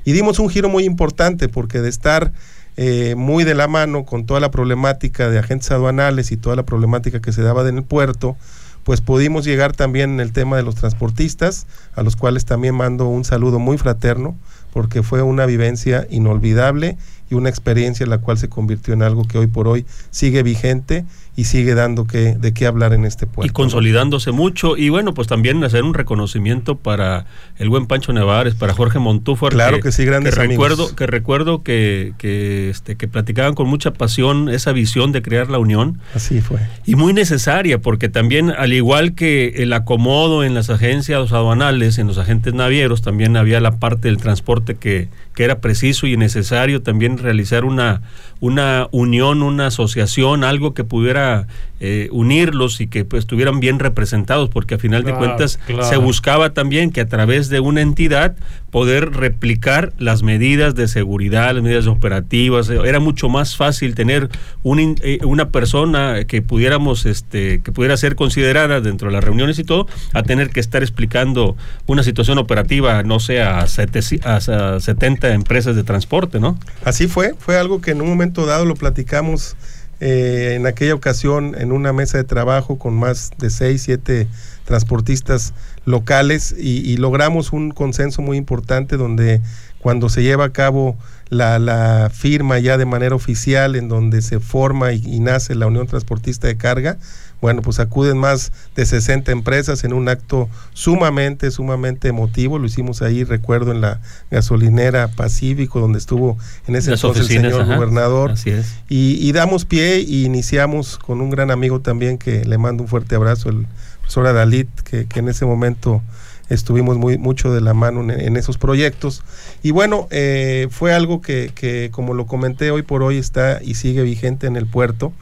Y 0.06 0.14
dimos 0.14 0.40
un 0.40 0.50
giro 0.50 0.68
muy 0.68 0.84
importante 0.84 1.48
porque 1.48 1.80
de 1.80 1.90
estar 1.90 2.34
eh, 2.82 3.16
muy 3.16 3.44
de 3.44 3.56
la 3.56 3.68
mano 3.68 4.06
con 4.06 4.26
toda 4.26 4.40
la 4.40 4.52
problemática 4.52 5.30
de 5.30 5.38
agentes 5.38 5.70
aduanales 5.70 6.32
y 6.32 6.38
toda 6.38 6.56
la 6.56 6.64
problemática 6.64 7.20
que 7.20 7.34
se 7.34 7.42
daba 7.42 7.68
en 7.68 7.80
el 7.80 7.84
puerto, 7.84 8.38
pues 8.86 9.02
pudimos 9.02 9.44
llegar 9.44 9.74
también 9.74 10.12
en 10.12 10.20
el 10.22 10.32
tema 10.32 10.56
de 10.56 10.64
los 10.64 10.76
transportistas, 10.76 11.68
a 11.94 12.04
los 12.04 12.16
cuales 12.16 12.46
también 12.46 12.76
mando 12.76 13.06
un 13.10 13.26
saludo 13.26 13.60
muy 13.60 13.78
fraterno, 13.78 14.38
porque 14.72 15.04
fue 15.04 15.22
una 15.22 15.46
vivencia 15.46 16.08
inolvidable 16.10 16.96
y 17.30 17.36
una 17.36 17.50
experiencia 17.50 18.06
la 18.06 18.20
cual 18.20 18.38
se 18.38 18.50
convirtió 18.50 18.94
en 18.94 19.04
algo 19.04 19.24
que 19.24 19.38
hoy 19.38 19.48
por 19.48 19.68
hoy 19.68 19.86
sigue 20.12 20.44
vigente 20.44 21.06
y 21.40 21.46
sigue 21.46 21.74
dando 21.74 22.06
que, 22.06 22.36
de 22.36 22.54
qué 22.54 22.66
hablar 22.66 22.92
en 22.92 23.06
este 23.06 23.26
puerto. 23.26 23.50
Y 23.50 23.54
consolidándose 23.54 24.32
mucho. 24.34 24.76
Y 24.76 24.90
bueno, 24.90 25.14
pues 25.14 25.30
también 25.30 25.64
hacer 25.64 25.84
un 25.84 25.94
reconocimiento 25.94 26.76
para 26.76 27.28
el 27.58 27.70
buen 27.70 27.86
Pancho 27.86 28.12
Nevares, 28.12 28.56
para 28.56 28.74
Jorge 28.74 29.00
Montúfar. 29.00 29.54
Claro 29.54 29.80
que, 29.80 29.94
sí, 29.94 30.04
grandes 30.04 30.36
que 30.36 30.42
amigos. 30.42 30.70
recuerdo, 30.70 30.96
que 30.98 31.08
recuerdo 31.08 31.64
que, 31.64 32.14
que, 32.18 32.70
este, 32.70 32.98
que 32.98 33.08
platicaban 33.08 33.54
con 33.56 33.70
mucha 33.70 33.94
pasión 33.94 34.50
esa 34.50 34.74
visión 34.74 35.14
de 35.14 35.22
crear 35.22 35.50
la 35.50 35.60
unión. 35.60 36.02
Así 36.14 36.42
fue. 36.42 36.60
Y 36.86 36.96
muy 36.96 37.14
necesaria, 37.14 37.78
porque 37.78 38.10
también, 38.10 38.52
al 38.52 38.74
igual 38.74 39.16
que 39.16 39.64
el 39.64 39.72
acomodo 39.72 40.44
en 40.44 40.56
las 40.56 40.70
agencias 40.70 41.32
aduanales, 41.32 42.00
en 42.00 42.08
los 42.08 42.18
agentes 42.18 42.54
navieros, 42.54 43.02
también 43.02 43.38
había 43.38 43.62
la 43.62 43.78
parte 43.78 44.10
del 44.10 44.18
transporte 44.18 44.76
que, 44.76 45.08
que 45.36 45.46
era 45.46 45.62
preciso 45.62 46.06
y 46.06 46.18
necesario 46.18 46.82
también 46.82 47.18
realizar 47.20 47.66
una, 47.66 48.02
una 48.40 48.88
unión, 48.92 49.42
una 49.44 49.68
asociación, 49.68 50.44
algo 50.44 50.74
que 50.74 50.84
pudiera 50.84 51.48
eh, 51.82 52.10
unirlos 52.12 52.82
y 52.82 52.88
que 52.88 53.06
pues, 53.06 53.22
estuvieran 53.22 53.60
bien 53.60 53.80
representados, 53.80 54.50
porque 54.50 54.76
a 54.76 54.78
final 54.78 55.04
de 55.04 55.14
cuentas 55.14 55.60
claro. 55.66 55.84
se 55.84 55.98
buscaba 55.98 56.50
también 56.54 56.92
que 56.92 57.02
a 57.02 57.08
través 57.08 57.50
de 57.50 57.60
una 57.60 57.82
entidad 57.82 58.36
poder 58.70 59.12
replicar 59.14 59.94
las 59.98 60.22
medidas 60.22 60.76
de 60.76 60.88
seguridad, 60.88 61.54
las 61.56 61.64
medidas 61.64 61.88
operativas. 61.88 62.70
Era 62.70 63.00
mucho 63.00 63.28
más 63.30 63.56
fácil 63.56 63.96
tener 63.96 64.30
un 64.62 64.80
eh, 65.02 65.20
una 65.24 65.50
persona 65.50 66.24
que 66.28 66.42
pudiéramos, 66.42 67.06
este, 67.06 67.62
que 67.62 67.72
pudiera 67.72 67.98
ser 67.98 68.16
considerada 68.16 68.80
dentro 68.82 69.08
de 69.08 69.14
las 69.16 69.24
reuniones 69.24 69.58
y 69.60 69.64
todo, 69.64 69.88
a 70.14 70.24
tener 70.24 70.50
que 70.52 70.60
estar 70.60 70.82
explicando 70.84 71.58
una 71.88 72.04
situación 72.04 72.38
operativa, 72.38 73.02
no 73.04 73.20
sé, 73.20 73.42
a, 73.42 73.66
sete- 73.68 74.20
a 74.24 74.80
70 74.80 75.34
empresas 75.34 75.76
de 75.76 75.84
transporte, 75.84 76.40
¿no? 76.40 76.58
Así 76.86 77.08
fue, 77.08 77.34
fue 77.40 77.58
algo 77.58 77.82
que 77.82 77.92
en 77.92 78.02
un 78.02 78.10
momento 78.10 78.29
dado 78.34 78.66
lo 78.66 78.76
platicamos 78.76 79.56
eh, 80.00 80.54
en 80.56 80.66
aquella 80.66 80.96
ocasión 80.96 81.56
en 81.58 81.72
una 81.72 81.92
mesa 81.92 82.18
de 82.18 82.24
trabajo 82.24 82.78
con 82.78 82.94
más 82.94 83.32
de 83.38 83.50
seis, 83.50 83.84
siete 83.84 84.28
transportistas 84.64 85.54
locales 85.86 86.56
y, 86.58 86.90
y 86.90 86.98
logramos 86.98 87.52
un 87.52 87.72
consenso 87.72 88.22
muy 88.22 88.38
importante 88.38 88.96
donde 88.96 89.42
cuando 89.80 90.10
se 90.10 90.24
lleva 90.24 90.46
a 90.46 90.54
cabo 90.54 90.98
la, 91.30 91.60
la 91.60 92.10
firma 92.14 92.60
ya 92.60 92.78
de 92.78 92.86
manera 92.86 93.16
oficial 93.16 93.76
en 93.76 93.88
donde 93.88 94.22
se 94.22 94.40
forma 94.40 94.94
y, 94.94 95.02
y 95.06 95.20
nace 95.20 95.56
la 95.56 95.68
Unión 95.68 95.88
Transportista 95.88 96.48
de 96.48 96.58
Carga, 96.58 96.98
bueno, 97.42 97.62
pues 97.62 97.80
acuden 97.80 98.18
más 98.18 98.52
de 98.76 98.86
60 98.86 99.32
empresas 99.32 99.84
en 99.86 99.94
un 99.94 100.10
acto 100.10 100.50
sumamente, 100.74 101.52
sumamente 101.52 102.10
emotivo. 102.10 102.60
Lo 102.60 102.66
hicimos 102.66 103.02
ahí, 103.02 103.24
recuerdo, 103.24 103.72
en 103.72 103.80
la 103.80 104.02
gasolinera 104.30 105.08
Pacífico, 105.08 105.80
donde 105.80 106.00
estuvo 106.00 106.38
en 106.68 106.76
ese 106.76 106.92
Las 106.92 107.00
entonces 107.00 107.26
oficinas, 107.26 107.46
el 107.46 107.52
señor 107.52 107.62
ajá. 107.66 107.76
gobernador. 107.76 108.32
Así 108.32 108.50
es. 108.50 108.76
Y, 108.90 109.18
y 109.22 109.32
damos 109.32 109.64
pie 109.64 110.00
y 110.00 110.26
iniciamos 110.26 110.98
con 110.98 111.22
un 111.22 111.30
gran 111.30 111.50
amigo 111.50 111.80
también 111.80 112.18
que 112.18 112.44
le 112.44 112.58
mando 112.58 112.84
un 112.84 112.90
fuerte 112.90 113.16
abrazo, 113.16 113.50
el 113.50 113.68
profesor 114.02 114.28
Adalit, 114.28 114.70
que, 114.82 115.06
que 115.06 115.20
en 115.20 115.30
ese 115.30 115.46
momento 115.46 116.02
estuvimos 116.50 116.98
muy 116.98 117.18
mucho 117.18 117.54
de 117.54 117.62
la 117.62 117.74
mano 117.74 118.02
en, 118.02 118.12
en 118.12 118.38
esos 118.38 118.58
proyectos. 118.58 119.24
Y 119.64 119.72
bueno, 119.72 120.08
eh, 120.12 120.68
fue 120.72 120.94
algo 120.94 121.22
que, 121.22 121.52
que, 121.54 121.90
como 121.92 122.14
lo 122.14 122.26
comenté, 122.26 122.72
hoy 122.72 122.82
por 122.82 123.04
hoy 123.04 123.18
está 123.18 123.60
y 123.64 123.76
sigue 123.76 124.04
vigente 124.04 124.48
en 124.48 124.56
el 124.56 124.66
puerto. 124.66 125.14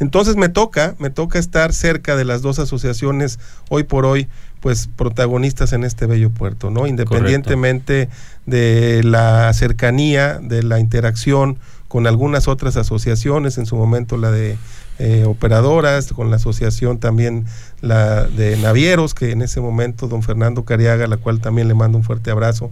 Entonces 0.00 0.34
me 0.34 0.48
toca, 0.48 0.96
me 0.98 1.10
toca 1.10 1.38
estar 1.38 1.72
cerca 1.72 2.16
de 2.16 2.24
las 2.24 2.42
dos 2.42 2.58
asociaciones 2.58 3.38
hoy 3.68 3.84
por 3.84 4.04
hoy, 4.04 4.26
pues 4.60 4.88
protagonistas 4.88 5.72
en 5.72 5.84
este 5.84 6.06
bello 6.06 6.30
puerto, 6.30 6.70
¿no? 6.70 6.88
Independientemente 6.88 8.08
de 8.44 9.02
la 9.04 9.52
cercanía, 9.52 10.40
de 10.42 10.64
la 10.64 10.80
interacción 10.80 11.58
con 11.86 12.08
algunas 12.08 12.48
otras 12.48 12.76
asociaciones, 12.76 13.58
en 13.58 13.66
su 13.66 13.76
momento 13.76 14.16
la 14.16 14.32
de 14.32 14.56
eh, 14.98 15.24
operadoras, 15.26 16.12
con 16.12 16.30
la 16.30 16.36
asociación 16.36 16.98
también 16.98 17.44
la 17.80 18.24
de 18.24 18.56
navieros, 18.58 19.14
que 19.14 19.30
en 19.32 19.42
ese 19.42 19.60
momento 19.60 20.06
don 20.08 20.22
Fernando 20.22 20.64
Cariaga, 20.64 21.06
la 21.06 21.16
cual 21.16 21.40
también 21.40 21.68
le 21.68 21.74
mando 21.74 21.98
un 21.98 22.04
fuerte 22.04 22.30
abrazo, 22.30 22.70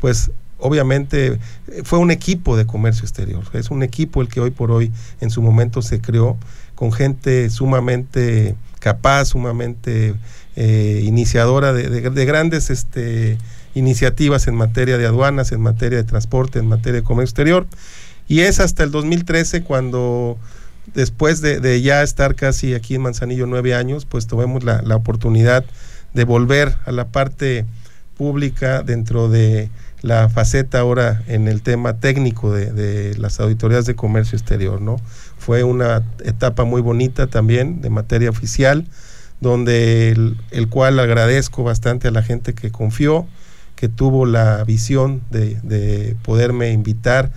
pues 0.00 0.30
obviamente 0.58 1.38
eh, 1.68 1.82
fue 1.84 1.98
un 1.98 2.10
equipo 2.10 2.56
de 2.56 2.66
comercio 2.66 3.02
exterior, 3.04 3.42
es 3.54 3.70
un 3.70 3.82
equipo 3.82 4.20
el 4.22 4.28
que 4.28 4.40
hoy 4.40 4.50
por 4.50 4.70
hoy 4.70 4.92
en 5.20 5.30
su 5.30 5.42
momento 5.42 5.82
se 5.82 6.00
creó 6.00 6.36
con 6.74 6.92
gente 6.92 7.48
sumamente 7.50 8.54
capaz, 8.80 9.26
sumamente 9.26 10.14
eh, 10.56 11.02
iniciadora 11.04 11.72
de, 11.72 11.88
de- 11.88 12.10
de 12.10 12.24
grandes 12.24 12.68
este, 12.70 13.38
iniciativas 13.74 14.48
en 14.48 14.54
materia 14.56 14.98
de 14.98 15.06
aduanas, 15.06 15.52
en 15.52 15.60
materia 15.60 15.98
de 15.98 16.04
transporte, 16.04 16.58
en 16.58 16.66
materia 16.66 17.00
de 17.00 17.04
comercio 17.06 17.30
exterior. 17.30 17.66
Y 18.28 18.40
es 18.40 18.60
hasta 18.60 18.82
el 18.84 18.90
2013 18.90 19.62
cuando, 19.62 20.38
después 20.86 21.40
de, 21.40 21.82
ya 21.82 22.02
estar 22.02 22.34
casi 22.34 22.74
aquí 22.74 22.94
en 22.94 23.02
Manzanillo 23.02 23.46
nueve 23.46 23.74
años, 23.74 24.04
pues 24.04 24.26
tuvimos 24.26 24.64
la, 24.64 24.82
oportunidad 24.94 25.64
de 26.14 26.24
volver 26.24 26.76
a 26.84 26.92
la 26.92 27.08
parte 27.08 27.64
pública 28.16 28.82
dentro 28.82 29.28
de 29.28 29.70
la 30.02 30.28
faceta 30.28 30.80
ahora 30.80 31.22
en 31.28 31.48
el 31.48 31.62
tema 31.62 31.98
técnico 31.98 32.52
de, 32.52 33.16
las 33.18 33.40
auditorías 33.40 33.86
de 33.86 33.94
comercio 33.94 34.36
exterior, 34.36 34.80
¿no? 34.80 34.96
Fue 35.38 35.64
una 35.64 36.02
etapa 36.24 36.64
muy 36.64 36.82
bonita 36.82 37.26
también 37.26 37.80
de 37.80 37.90
materia 37.90 38.30
oficial, 38.30 38.86
donde 39.40 40.10
el, 40.50 40.68
cual 40.68 41.00
agradezco 41.00 41.64
bastante 41.64 42.08
a 42.08 42.10
la 42.10 42.22
gente 42.22 42.54
que 42.54 42.70
confió, 42.70 43.26
que 43.74 43.88
tuvo 43.88 44.26
la 44.26 44.62
visión 44.64 45.22
de 45.30 46.16
poderme 46.22 46.70
invitar 46.70 47.32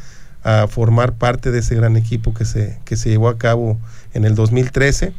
a 0.46 0.68
formar 0.68 1.14
parte 1.14 1.50
de 1.52 1.60
ese 1.60 1.74
gran 1.74 1.98
equipo 1.98 2.36
que 2.36 2.46
se, 2.46 2.78
que 2.86 2.96
se 2.98 3.10
llevó 3.10 3.30
a 3.30 3.38
cabo 3.40 3.80
en 4.14 4.26
el 4.26 4.36
2013. 4.36 5.12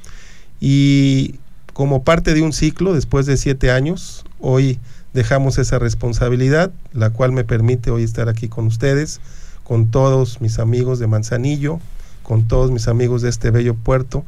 Y 0.60 1.40
como 1.72 2.04
parte 2.04 2.32
de 2.32 2.42
un 2.42 2.52
ciclo, 2.52 2.94
después 2.94 3.26
de 3.26 3.36
siete 3.36 3.72
años, 3.72 4.24
hoy 4.38 4.78
dejamos 5.12 5.58
esa 5.58 5.80
responsabilidad, 5.80 6.70
la 6.92 7.10
cual 7.10 7.32
me 7.32 7.42
permite 7.42 7.90
hoy 7.90 8.04
estar 8.04 8.28
aquí 8.28 8.48
con 8.48 8.66
ustedes, 8.66 9.20
con 9.64 9.90
todos 9.90 10.40
mis 10.40 10.60
amigos 10.60 11.00
de 11.00 11.08
Manzanillo, 11.08 11.80
con 12.22 12.46
todos 12.46 12.70
mis 12.70 12.86
amigos 12.86 13.20
de 13.22 13.30
este 13.30 13.50
bello 13.50 13.74
puerto, 13.74 14.24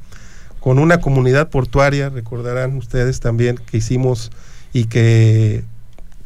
con 0.58 0.80
una 0.80 1.00
comunidad 1.00 1.48
portuaria, 1.48 2.08
recordarán 2.08 2.76
ustedes 2.76 3.20
también 3.20 3.56
que 3.56 3.76
hicimos 3.76 4.32
y 4.72 4.86
que 4.86 5.62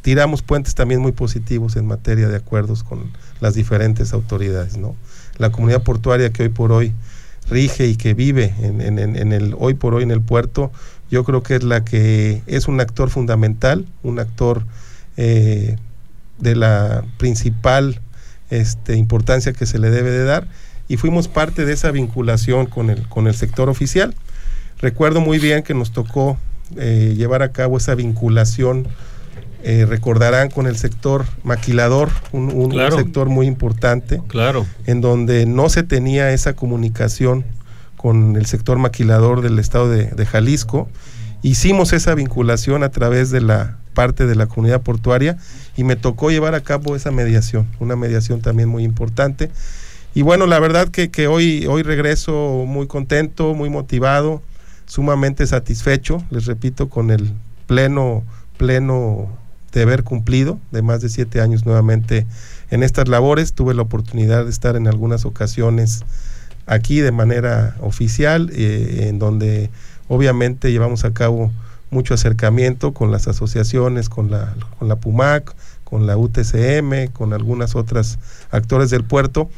tiramos 0.01 0.41
puentes 0.41 0.73
también 0.73 0.99
muy 0.99 1.11
positivos 1.11 1.75
en 1.75 1.85
materia 1.85 2.27
de 2.27 2.37
acuerdos 2.37 2.83
con 2.83 3.11
las 3.41 3.53
diferentes 3.55 4.13
autoridades, 4.13 4.77
¿no? 4.77 4.95
La 5.37 5.51
comunidad 5.51 5.83
portuaria 5.83 6.31
que 6.31 6.43
hoy 6.43 6.49
por 6.49 6.71
hoy 6.71 6.93
rige 7.49 7.87
y 7.87 7.95
que 7.95 8.13
vive 8.13 8.53
en, 8.61 8.79
en- 8.81 8.99
en- 8.99 9.33
el 9.33 9.55
hoy 9.59 9.73
por 9.73 9.93
hoy 9.95 10.03
en 10.03 10.11
el 10.11 10.21
puerto, 10.21 10.71
yo 11.11 11.23
creo 11.23 11.43
que 11.43 11.55
es 11.55 11.63
la 11.63 11.83
que 11.83 12.41
es 12.47 12.67
un 12.67 12.79
actor 12.79 13.09
fundamental, 13.09 13.85
un 14.01 14.19
actor 14.19 14.65
eh, 15.17 15.75
de 16.39 16.55
la 16.55 17.03
principal 17.17 17.99
este, 18.49 18.95
importancia 18.95 19.53
que 19.53 19.65
se 19.65 19.77
le 19.79 19.89
debe 19.89 20.11
de 20.11 20.23
dar 20.23 20.47
y 20.87 20.97
fuimos 20.97 21.27
parte 21.27 21.65
de 21.65 21.73
esa 21.73 21.91
vinculación 21.91 22.65
con 22.65 22.89
el, 22.89 23.07
con 23.09 23.27
el 23.27 23.35
sector 23.35 23.69
oficial. 23.69 24.15
Recuerdo 24.79 25.21
muy 25.21 25.39
bien 25.39 25.63
que 25.63 25.73
nos 25.73 25.91
tocó 25.91 26.37
eh, 26.77 27.13
llevar 27.17 27.41
a 27.41 27.51
cabo 27.51 27.77
esa 27.77 27.95
vinculación, 27.95 28.87
eh, 29.63 29.85
recordarán, 29.87 30.49
con 30.49 30.67
el 30.67 30.75
sector 30.77 31.25
maquilador, 31.43 32.09
un, 32.31 32.45
un- 32.49 32.55
un 32.65 32.69
Claro. 32.71 32.97
sector 32.97 33.29
muy 33.29 33.47
importante 33.47 34.21
Claro. 34.27 34.65
en 34.85 35.01
donde 35.01 35.45
no 35.45 35.69
se 35.69 35.83
tenía 35.83 36.31
esa 36.31 36.53
comunicación 36.53 37.45
con 37.97 38.35
el 38.35 38.45
sector 38.45 38.77
maquilador 38.77 39.41
del 39.41 39.57
estado 39.59 39.89
de, 39.89 40.07
de 40.07 40.25
Jalisco. 40.25 40.89
Hicimos 41.41 41.93
esa 41.93 42.13
vinculación 42.15 42.83
a 42.83 42.89
través 42.89 43.29
de 43.31 43.41
la 43.41 43.77
parte 43.93 44.25
de 44.25 44.35
la 44.35 44.47
comunidad 44.47 44.81
portuaria 44.81 45.37
y 45.77 45.83
me 45.83 45.95
tocó 45.95 46.29
llevar 46.31 46.55
a 46.55 46.61
cabo 46.61 46.95
esa 46.95 47.11
mediación, 47.11 47.67
una 47.79 47.95
mediación 47.95 48.41
también 48.41 48.67
muy 48.69 48.83
importante. 48.83 49.49
Y 50.15 50.21
bueno, 50.23 50.45
la 50.47 50.59
verdad 50.59 50.89
que, 50.89 51.09
que 51.09 51.27
hoy, 51.27 51.65
hoy 51.67 51.83
regreso 51.83 52.65
muy 52.67 52.87
contento, 52.87 53.53
muy 53.53 53.69
motivado, 53.69 54.41
sumamente 54.85 55.47
satisfecho, 55.47 56.23
les 56.29 56.45
repito, 56.45 56.89
con 56.89 57.09
el 57.11 57.31
pleno, 57.67 58.23
pleno 58.57 59.29
deber 59.79 60.03
cumplido 60.03 60.59
de 60.71 60.81
más 60.81 61.01
de 61.01 61.09
siete 61.09 61.41
años 61.41 61.65
nuevamente 61.65 62.25
en 62.69 62.83
estas 62.83 63.07
labores. 63.07 63.53
Tuve 63.53 63.73
la 63.73 63.81
oportunidad 63.81 64.45
de 64.45 64.51
estar 64.51 64.75
en 64.75 64.87
algunas 64.87 65.25
ocasiones 65.25 66.03
aquí 66.65 66.99
de 66.99 67.11
manera 67.11 67.75
oficial, 67.81 68.49
eh, 68.53 69.07
en 69.09 69.19
donde 69.19 69.69
obviamente 70.07 70.71
llevamos 70.71 71.05
a 71.05 71.13
cabo 71.13 71.51
mucho 71.89 72.13
acercamiento 72.13 72.93
con 72.93 73.11
las 73.11 73.27
asociaciones, 73.27 74.09
con 74.09 74.31
la, 74.31 74.55
con 74.79 74.87
la 74.87 74.95
PUMAC, 74.95 75.53
con 75.83 76.07
la 76.07 76.17
UTCM, 76.17 77.11
con 77.13 77.33
algunas 77.33 77.75
otras 77.75 78.17
actores 78.51 78.89
del 78.89 79.03
puerto. 79.03 79.49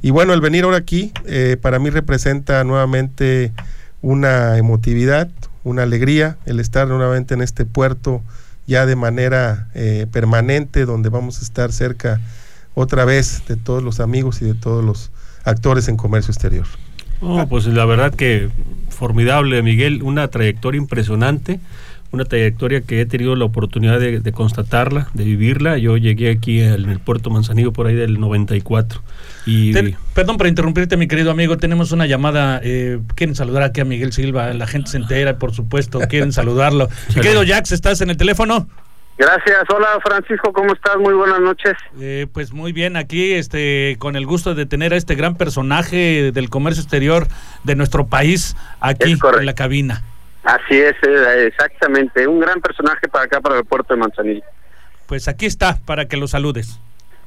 Y 0.00 0.10
bueno, 0.10 0.32
el 0.32 0.40
venir 0.40 0.64
ahora 0.64 0.78
aquí 0.78 1.12
eh, 1.26 1.56
para 1.60 1.78
mí 1.78 1.90
representa 1.90 2.64
nuevamente 2.64 3.52
una 4.00 4.56
emotividad, 4.56 5.28
una 5.64 5.82
alegría, 5.82 6.38
el 6.46 6.60
estar 6.60 6.88
nuevamente 6.88 7.34
en 7.34 7.42
este 7.42 7.64
puerto 7.64 8.22
ya 8.68 8.84
de 8.86 8.94
manera 8.94 9.68
eh, 9.74 10.06
permanente, 10.12 10.84
donde 10.84 11.08
vamos 11.08 11.40
a 11.40 11.42
estar 11.42 11.72
cerca 11.72 12.20
otra 12.74 13.06
vez 13.06 13.42
de 13.48 13.56
todos 13.56 13.82
los 13.82 13.98
amigos 13.98 14.42
y 14.42 14.44
de 14.44 14.54
todos 14.54 14.84
los 14.84 15.10
actores 15.42 15.88
en 15.88 15.96
comercio 15.96 16.30
exterior. 16.30 16.66
Oh, 17.20 17.44
pues 17.48 17.66
la 17.66 17.86
verdad 17.86 18.14
que 18.14 18.50
formidable, 18.90 19.62
Miguel, 19.62 20.02
una 20.02 20.28
trayectoria 20.28 20.78
impresionante, 20.78 21.60
una 22.10 22.24
trayectoria 22.24 22.80
que 22.80 23.00
he 23.00 23.06
tenido 23.06 23.36
la 23.36 23.44
oportunidad 23.44 24.00
de, 24.00 24.32
constatarla, 24.32 25.08
de 25.14 25.24
vivirla. 25.24 25.76
Yo 25.78 25.96
llegué 25.96 26.30
aquí 26.30 26.60
en 26.60 26.88
el 26.88 27.00
puerto 27.00 27.30
Manzanillo 27.30 27.72
por 27.72 27.86
ahí 27.86 27.94
del 27.94 28.18
94. 28.18 29.02
Y, 29.46 29.72
perdón 30.14 30.38
por 30.38 30.46
interrumpirte, 30.46 30.96
mi 30.96 31.08
querido 31.08 31.30
amigo, 31.30 31.58
tenemos 31.58 31.92
una 31.92 32.06
llamada. 32.06 32.60
Eh, 32.62 32.98
quieren 33.14 33.34
saludar 33.34 33.62
aquí 33.62 33.80
a 33.80 33.84
Miguel 33.84 34.12
Silva, 34.12 34.52
la 34.54 34.66
gente 34.66 34.90
se 34.90 34.96
entera, 34.96 35.38
por 35.38 35.52
supuesto, 35.52 36.00
quieren 36.08 36.32
saludarlo. 36.32 36.88
mi 37.14 37.20
querido 37.20 37.44
Jax, 37.46 37.72
¿estás 37.72 38.00
en 38.00 38.10
el 38.10 38.16
teléfono? 38.16 38.66
Gracias, 39.18 39.64
hola 39.74 39.98
Francisco, 40.00 40.52
¿cómo 40.52 40.72
estás? 40.72 40.96
Muy 40.96 41.12
buenas 41.12 41.40
noches. 41.40 41.72
Eh, 42.00 42.28
pues 42.32 42.52
muy 42.52 42.70
bien, 42.70 42.96
aquí 42.96 43.32
este, 43.32 43.96
con 43.98 44.14
el 44.14 44.26
gusto 44.26 44.54
de 44.54 44.64
tener 44.64 44.94
a 44.94 44.96
este 44.96 45.16
gran 45.16 45.34
personaje 45.34 46.30
del 46.30 46.48
comercio 46.48 46.82
exterior 46.82 47.26
de 47.64 47.74
nuestro 47.74 48.06
país 48.06 48.54
aquí 48.78 49.18
en 49.38 49.46
la 49.46 49.54
cabina. 49.54 50.04
Así 50.44 50.78
es, 50.78 50.94
eh, 51.02 51.46
exactamente, 51.46 52.26
un 52.26 52.40
gran 52.40 52.60
personaje 52.60 53.08
para 53.08 53.24
acá, 53.24 53.40
para 53.40 53.58
el 53.58 53.64
puerto 53.64 53.94
de 53.94 54.00
Manzanillo. 54.00 54.42
Pues 55.06 55.28
aquí 55.28 55.46
está, 55.46 55.78
para 55.84 56.06
que 56.06 56.16
lo 56.16 56.28
saludes. 56.28 56.80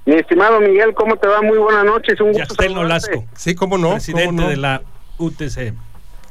Mi 0.05 0.15
estimado 0.15 0.59
Miguel, 0.59 0.93
¿cómo 0.95 1.17
te 1.17 1.27
va? 1.27 1.41
Muy 1.41 1.57
buenas 1.57 1.85
noches, 1.85 2.19
un 2.21 2.33
gusto. 2.33 2.55
Nolasco. 2.69 3.25
Sí, 3.35 3.53
cómo 3.53 3.77
no. 3.77 3.91
Presidente 3.91 4.43
de 4.43 4.57
la 4.57 4.81
UTC. 5.17 5.73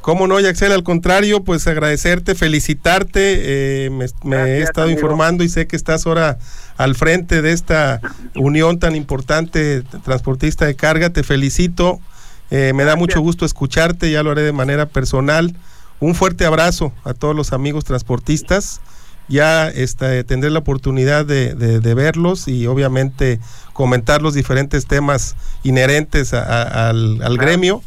¿Cómo 0.01 0.27
no, 0.27 0.41
Yaxel? 0.41 0.73
Al 0.73 0.83
contrario, 0.83 1.45
pues 1.45 1.67
agradecerte, 1.67 2.35
felicitarte. 2.35 3.87
Eh, 3.87 3.91
me, 3.91 4.37
he 4.37 4.63
estado 4.63 4.89
informando 4.91 5.45
y 5.45 5.49
sé 5.49 5.67
que 5.67 5.77
estás 5.77 6.07
ahora 6.07 6.39
al 6.79 6.95
frente 6.95 7.43
de 7.43 7.53
esta 7.53 8.01
unión 8.35 8.79
tan 8.79 8.97
importante 8.97 9.83
transportista 10.05 10.65
de 10.65 10.75
carga. 10.75 11.11
Te 11.11 11.23
felicito. 11.23 12.01
Eh, 12.51 12.73
me 12.75 12.85
da 12.85 12.97
mucho 12.97 13.21
gusto 13.21 13.45
escucharte, 13.45 14.11
ya 14.11 14.23
lo 14.23 14.31
haré 14.31 14.43
de 14.43 14.53
manera 14.53 14.87
personal. 14.87 15.55
Un 16.01 16.15
fuerte 16.15 16.45
abrazo 16.47 16.93
a 17.05 17.15
todos 17.15 17.37
los 17.37 17.53
amigos 17.53 17.85
transportistas. 17.85 18.81
Ya 19.29 19.69
este, 19.69 20.25
tendré 20.25 20.51
la 20.51 20.59
oportunidad 20.59 21.25
de, 21.25 21.95
verlos 21.95 22.49
y 22.49 22.67
obviamente 22.67 23.39
comentar 23.73 24.23
los 24.23 24.35
diferentes 24.35 24.87
temas 24.87 25.37
inherentes 25.63 26.35
al, 26.35 27.23
al 27.23 27.37
gremio 27.37 27.83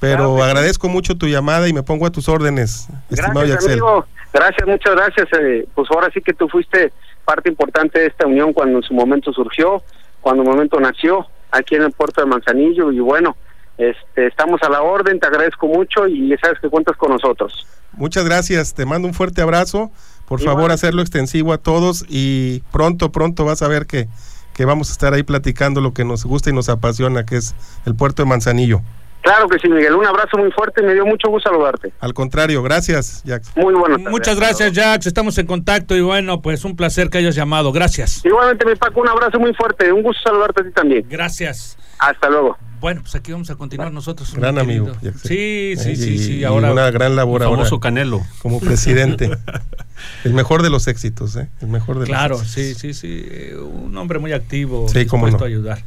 pero 0.00 0.42
agradezco 0.42 0.88
mucho 0.88 1.16
tu 1.16 1.26
llamada 1.26 1.68
y 1.68 1.72
me 1.72 1.82
pongo 1.82 2.06
a 2.06 2.10
tus 2.10 2.28
órdenes, 2.28 2.88
estimado 3.10 3.46
gracias, 3.46 3.66
Amigo. 3.66 4.06
Gracias, 4.32 4.68
muchas 4.68 4.94
gracias. 4.94 5.28
Eh, 5.40 5.66
pues 5.74 5.88
ahora 5.90 6.10
sí 6.12 6.20
que 6.20 6.34
tú 6.34 6.48
fuiste 6.48 6.92
parte 7.24 7.48
importante 7.48 8.00
de 8.00 8.06
esta 8.06 8.26
unión 8.26 8.52
cuando 8.52 8.78
en 8.78 8.84
su 8.84 8.92
momento 8.92 9.32
surgió, 9.32 9.82
cuando 10.20 10.42
en 10.42 10.50
momento 10.50 10.78
nació 10.78 11.26
aquí 11.50 11.76
en 11.76 11.82
el 11.82 11.92
puerto 11.92 12.20
de 12.20 12.26
Manzanillo 12.26 12.92
y 12.92 13.00
bueno, 13.00 13.36
este, 13.78 14.26
estamos 14.26 14.62
a 14.62 14.70
la 14.70 14.82
orden, 14.82 15.20
te 15.20 15.26
agradezco 15.26 15.66
mucho 15.66 16.06
y 16.06 16.28
ya 16.28 16.36
sabes 16.38 16.58
que 16.60 16.68
cuentas 16.68 16.96
con 16.96 17.12
nosotros. 17.12 17.66
Muchas 17.92 18.24
gracias, 18.24 18.74
te 18.74 18.86
mando 18.86 19.08
un 19.08 19.14
fuerte 19.14 19.42
abrazo, 19.42 19.90
por 20.26 20.40
favor 20.40 20.70
hacerlo 20.70 21.02
extensivo 21.02 21.52
a 21.52 21.58
todos 21.58 22.04
y 22.08 22.60
pronto, 22.72 23.12
pronto 23.12 23.44
vas 23.44 23.62
a 23.62 23.68
ver 23.68 23.86
que, 23.86 24.08
que 24.54 24.64
vamos 24.64 24.90
a 24.90 24.92
estar 24.92 25.14
ahí 25.14 25.22
platicando 25.22 25.80
lo 25.80 25.94
que 25.94 26.04
nos 26.04 26.24
gusta 26.24 26.50
y 26.50 26.52
nos 26.52 26.68
apasiona, 26.68 27.24
que 27.24 27.36
es 27.36 27.54
el 27.86 27.94
puerto 27.94 28.22
de 28.22 28.28
Manzanillo. 28.28 28.82
Claro 29.26 29.48
que 29.48 29.58
sí, 29.58 29.68
Miguel. 29.68 29.92
Un 29.94 30.06
abrazo 30.06 30.38
muy 30.38 30.52
fuerte. 30.52 30.84
Me 30.84 30.94
dio 30.94 31.04
mucho 31.04 31.28
gusto 31.28 31.50
saludarte. 31.50 31.92
Al 31.98 32.14
contrario, 32.14 32.62
gracias, 32.62 33.24
Jax. 33.26 33.56
Muy 33.56 33.74
bueno. 33.74 33.98
Muchas 33.98 34.38
gracias, 34.38 34.72
Jax. 34.72 35.04
Estamos 35.04 35.36
en 35.38 35.46
contacto 35.46 35.96
y 35.96 36.00
bueno, 36.00 36.40
pues 36.40 36.64
un 36.64 36.76
placer 36.76 37.10
que 37.10 37.18
hayas 37.18 37.34
llamado. 37.34 37.72
Gracias. 37.72 38.24
Igualmente, 38.24 38.64
mi 38.64 38.76
Paco, 38.76 39.00
un 39.00 39.08
abrazo 39.08 39.40
muy 39.40 39.52
fuerte. 39.54 39.92
Un 39.92 40.04
gusto 40.04 40.22
saludarte 40.22 40.60
a 40.62 40.64
ti 40.66 40.70
también. 40.70 41.04
Gracias. 41.08 41.76
Hasta 41.98 42.30
luego. 42.30 42.56
Bueno, 42.78 43.00
pues 43.00 43.16
aquí 43.16 43.32
vamos 43.32 43.50
a 43.50 43.56
continuar 43.56 43.90
nosotros. 43.90 44.32
Gran 44.32 44.60
amigo. 44.60 44.92
Sí, 45.24 45.74
sí, 45.76 45.96
sí, 45.96 46.18
sí. 46.18 46.44
ahora 46.44 46.70
una 46.70 46.88
gran 46.92 47.16
labor 47.16 47.42
el 47.42 47.48
famoso 47.48 47.80
Canelo. 47.80 48.20
Como 48.42 48.60
presidente. 48.60 49.36
el 50.24 50.34
mejor 50.34 50.62
de 50.62 50.70
los 50.70 50.86
éxitos, 50.86 51.34
¿eh? 51.34 51.48
El 51.60 51.68
mejor 51.68 51.98
de 51.98 52.06
claro, 52.06 52.38
los 52.38 52.56
éxitos. 52.56 52.80
sí, 52.80 52.94
sí, 52.94 53.48
sí. 53.48 53.54
Un 53.56 53.96
hombre 53.96 54.20
muy 54.20 54.32
activo. 54.32 54.88
Sí, 54.88 55.04
cómo 55.06 55.28
no. 55.28 55.36
a 55.36 55.46
ayudar. 55.46 55.82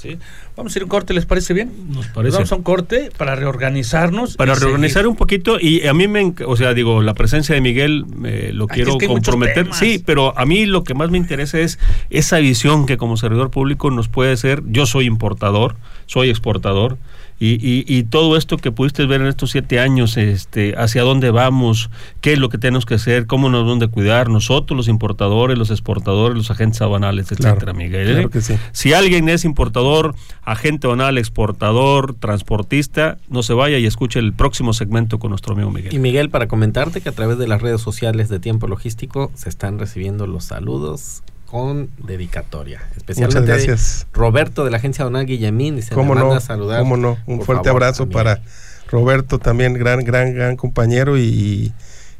¿Sí? 0.00 0.18
Vamos 0.56 0.74
a 0.74 0.78
ir 0.78 0.82
a 0.82 0.84
un 0.86 0.90
corte, 0.90 1.14
¿les 1.14 1.26
parece 1.26 1.54
bien? 1.54 1.70
Nos 1.88 2.06
parece. 2.08 2.36
Vamos 2.36 2.52
a 2.52 2.56
un 2.56 2.62
corte 2.62 3.10
para 3.16 3.34
reorganizarnos. 3.34 4.36
Para 4.36 4.54
reorganizar 4.54 5.06
un 5.06 5.16
poquito 5.16 5.58
y 5.60 5.86
a 5.86 5.94
mí 5.94 6.08
me, 6.08 6.34
o 6.46 6.56
sea, 6.56 6.74
digo, 6.74 7.02
la 7.02 7.14
presencia 7.14 7.54
de 7.54 7.60
Miguel 7.60 8.06
me 8.06 8.52
lo 8.52 8.66
quiero 8.66 8.96
comprometer. 8.98 9.72
Sí, 9.72 10.02
pero 10.04 10.36
a 10.38 10.44
mí 10.46 10.66
lo 10.66 10.84
que 10.84 10.94
más 10.94 11.10
me 11.10 11.18
interesa 11.18 11.58
es 11.58 11.78
esa 12.10 12.38
visión 12.38 12.86
que 12.86 12.96
como 12.96 13.16
servidor 13.16 13.50
público 13.50 13.90
nos 13.90 14.08
puede 14.08 14.36
ser, 14.36 14.62
yo 14.66 14.86
soy 14.86 15.06
importador, 15.06 15.76
soy 16.06 16.30
exportador, 16.30 16.98
y, 17.42 17.84
y, 17.88 18.02
todo 18.04 18.36
esto 18.36 18.58
que 18.58 18.70
pudiste 18.70 19.06
ver 19.06 19.22
en 19.22 19.26
estos 19.26 19.52
siete 19.52 19.80
años, 19.80 20.18
este, 20.18 20.74
hacia 20.76 21.02
dónde 21.02 21.30
vamos, 21.30 21.88
qué 22.20 22.34
es 22.34 22.38
lo 22.38 22.50
que 22.50 22.58
tenemos 22.58 22.84
que 22.84 22.96
hacer, 22.96 23.26
cómo 23.26 23.48
nos 23.48 23.64
deben 23.64 23.78
de 23.78 23.88
cuidar, 23.88 24.28
nosotros 24.28 24.76
los 24.76 24.88
importadores, 24.88 25.56
los 25.56 25.70
exportadores, 25.70 26.36
los 26.36 26.50
agentes 26.50 26.82
aduanales, 26.82 27.32
etcétera, 27.32 27.72
Miguel. 27.72 28.12
Claro 28.12 28.28
que 28.28 28.42
sí. 28.42 28.56
Si 28.72 28.92
alguien 28.92 29.30
es 29.30 29.46
importador, 29.46 30.14
agente 30.42 30.86
aduanal, 30.86 31.16
exportador, 31.16 32.12
transportista, 32.12 33.16
no 33.30 33.42
se 33.42 33.54
vaya 33.54 33.78
y 33.78 33.86
escuche 33.86 34.18
el 34.18 34.34
próximo 34.34 34.74
segmento 34.74 35.18
con 35.18 35.30
nuestro 35.30 35.54
amigo 35.54 35.70
Miguel. 35.70 35.94
Y 35.94 35.98
Miguel, 35.98 36.28
para 36.28 36.46
comentarte 36.46 37.00
que 37.00 37.08
a 37.08 37.12
través 37.12 37.38
de 37.38 37.48
las 37.48 37.62
redes 37.62 37.80
sociales 37.80 38.28
de 38.28 38.38
Tiempo 38.38 38.66
Logístico 38.66 39.32
se 39.34 39.48
están 39.48 39.78
recibiendo 39.78 40.26
los 40.26 40.44
saludos 40.44 41.22
con 41.50 41.90
dedicatoria. 41.98 42.80
Especialmente 42.96 43.50
gracias. 43.50 44.06
Roberto 44.12 44.64
de 44.64 44.70
la 44.70 44.76
agencia 44.76 45.04
Donal 45.04 45.26
Guillemín 45.26 45.76
dice, 45.76 45.94
¿Cómo 45.94 46.14
no? 46.14 46.38
saludar. 46.40 46.78
¿Cómo 46.78 46.96
no? 46.96 47.18
Un 47.26 47.42
fuerte 47.42 47.68
abrazo 47.68 48.08
para 48.08 48.40
Roberto 48.88 49.38
también, 49.38 49.74
gran, 49.74 50.04
gran, 50.04 50.32
gran 50.32 50.56
compañero 50.56 51.18
y, 51.18 51.72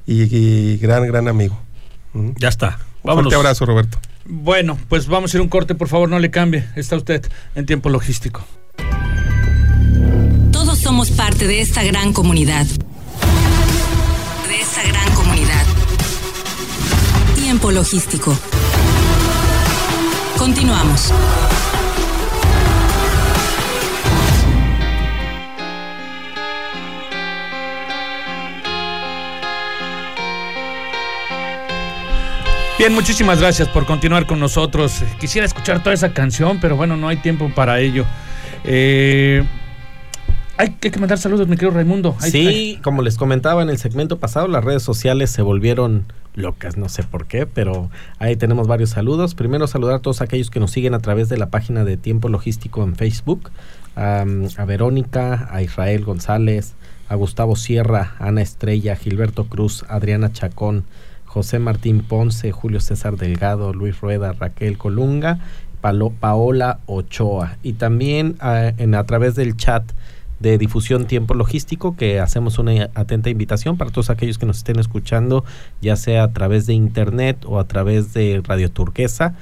y, 0.07 0.77
gran, 0.79 1.07
gran 1.07 1.29
amigo. 1.29 1.59
Ya 2.13 2.49
está. 2.49 2.81
Un 3.03 3.15
fuerte 3.15 3.37
abrazo, 3.37 3.67
Roberto. 3.67 3.99
Bueno, 4.25 4.77
pues 4.89 5.07
vamos 5.07 5.33
a 5.33 5.37
ir 5.37 5.41
un 5.43 5.49
corte, 5.49 5.75
por 5.77 5.87
favor, 5.87 6.09
no 6.09 6.19
le 6.19 6.31
cambie. 6.31 6.65
Está 6.75 6.97
usted 6.97 7.25
en 7.55 7.67
tiempo 7.67 7.89
logístico. 7.89 8.45
Todos 10.51 10.79
somos 10.79 11.11
parte 11.13 11.47
de 11.47 11.61
esta 11.61 11.85
gran 11.85 12.13
comunidad. 12.13 12.67
De 12.67 14.61
esta 14.61 14.83
gran 14.89 15.15
comunidad. 15.15 15.65
Tiempo 17.37 17.71
logístico. 17.71 18.37
Continuamos. 20.41 21.13
Bien, 32.79 32.95
muchísimas 32.95 33.39
gracias 33.39 33.69
por 33.69 33.85
continuar 33.85 34.25
con 34.25 34.41
nosotros. 34.41 35.05
Quisiera 35.21 35.45
escuchar 35.45 35.83
toda 35.83 35.93
esa 35.93 36.15
canción, 36.15 36.59
pero 36.59 36.75
bueno, 36.75 36.97
no 36.97 37.09
hay 37.09 37.19
tiempo 37.19 37.51
para 37.55 37.79
ello. 37.81 38.07
Eh, 38.65 39.45
hay 40.61 40.69
que 40.75 40.99
mandar 40.99 41.17
saludos, 41.17 41.49
mi 41.49 41.57
querido 41.57 41.75
Raimundo. 41.75 42.15
sí, 42.21 42.79
como 42.83 43.01
les 43.01 43.17
comentaba 43.17 43.63
en 43.63 43.71
el 43.71 43.79
segmento 43.79 44.19
pasado, 44.19 44.47
las 44.47 44.63
redes 44.63 44.83
sociales 44.83 45.31
se 45.31 45.41
volvieron 45.41 46.05
locas, 46.35 46.77
no 46.77 46.91
sé 46.91 47.03
por 47.03 47.27
qué, 47.27 47.47
pero 47.47 47.89
ahí 48.19 48.37
tenemos 48.37 48.69
varios 48.69 48.91
saludos. 48.91 49.35
Primero 49.35 49.67
saludar 49.67 49.97
a 49.97 49.99
todos 50.01 50.21
aquellos 50.21 50.51
que 50.51 50.61
nos 50.61 50.71
siguen 50.71 50.93
a 50.93 50.99
través 50.99 51.31
de 51.31 51.39
la 51.39 51.49
página 51.49 51.85
de 51.85 51.97
Tiempo 51.97 52.29
Logístico 52.29 52.83
en 52.83 52.95
Facebook, 52.95 53.51
a 53.97 54.25
Verónica, 54.67 55.49
a 55.51 55.63
Israel 55.63 56.05
González, 56.05 56.75
a 57.09 57.15
Gustavo 57.15 57.57
Sierra, 57.57 58.15
Ana 58.19 58.43
Estrella, 58.43 58.97
Gilberto 58.97 59.47
Cruz, 59.47 59.87
Adriana 59.89 60.31
Chacón, 60.31 60.85
José 61.25 61.59
Martín 61.59 62.01
Ponce, 62.01 62.53
Julio 62.53 62.81
César 62.81 63.17
Delgado, 63.17 63.73
Luis 63.73 63.99
Rueda, 64.01 64.33
Raquel 64.33 64.77
Colunga, 64.77 65.39
Paola 65.81 66.81
Ochoa 66.85 67.57
y 67.63 67.73
también 67.75 68.37
en, 68.43 68.95
a 68.95 69.05
través 69.05 69.35
del 69.35 69.57
chat 69.57 69.85
de 70.41 70.59
difusión 70.59 71.07
tiempo 71.07 71.35
logístico 71.35 71.95
que 71.97 72.19
hacemos 72.19 72.59
una 72.59 72.91
atenta 72.95 73.31
invitación 73.31 73.77
para 73.77 73.91
todos 73.91 74.11
aquellos 74.11 74.39
que 74.39 74.47
nos 74.47 74.59
estén 74.59 74.79
escuchando, 74.79 75.45
ya 75.81 75.97
sea 75.97 76.25
a 76.25 76.33
través 76.33 76.67
de 76.67 76.75
internet 76.75 77.45
o 77.47 77.61
a 77.61 77.65
través 77.65 78.13
de 78.15 78.43
Radio 78.43 78.71
Turquesa 78.71 79.35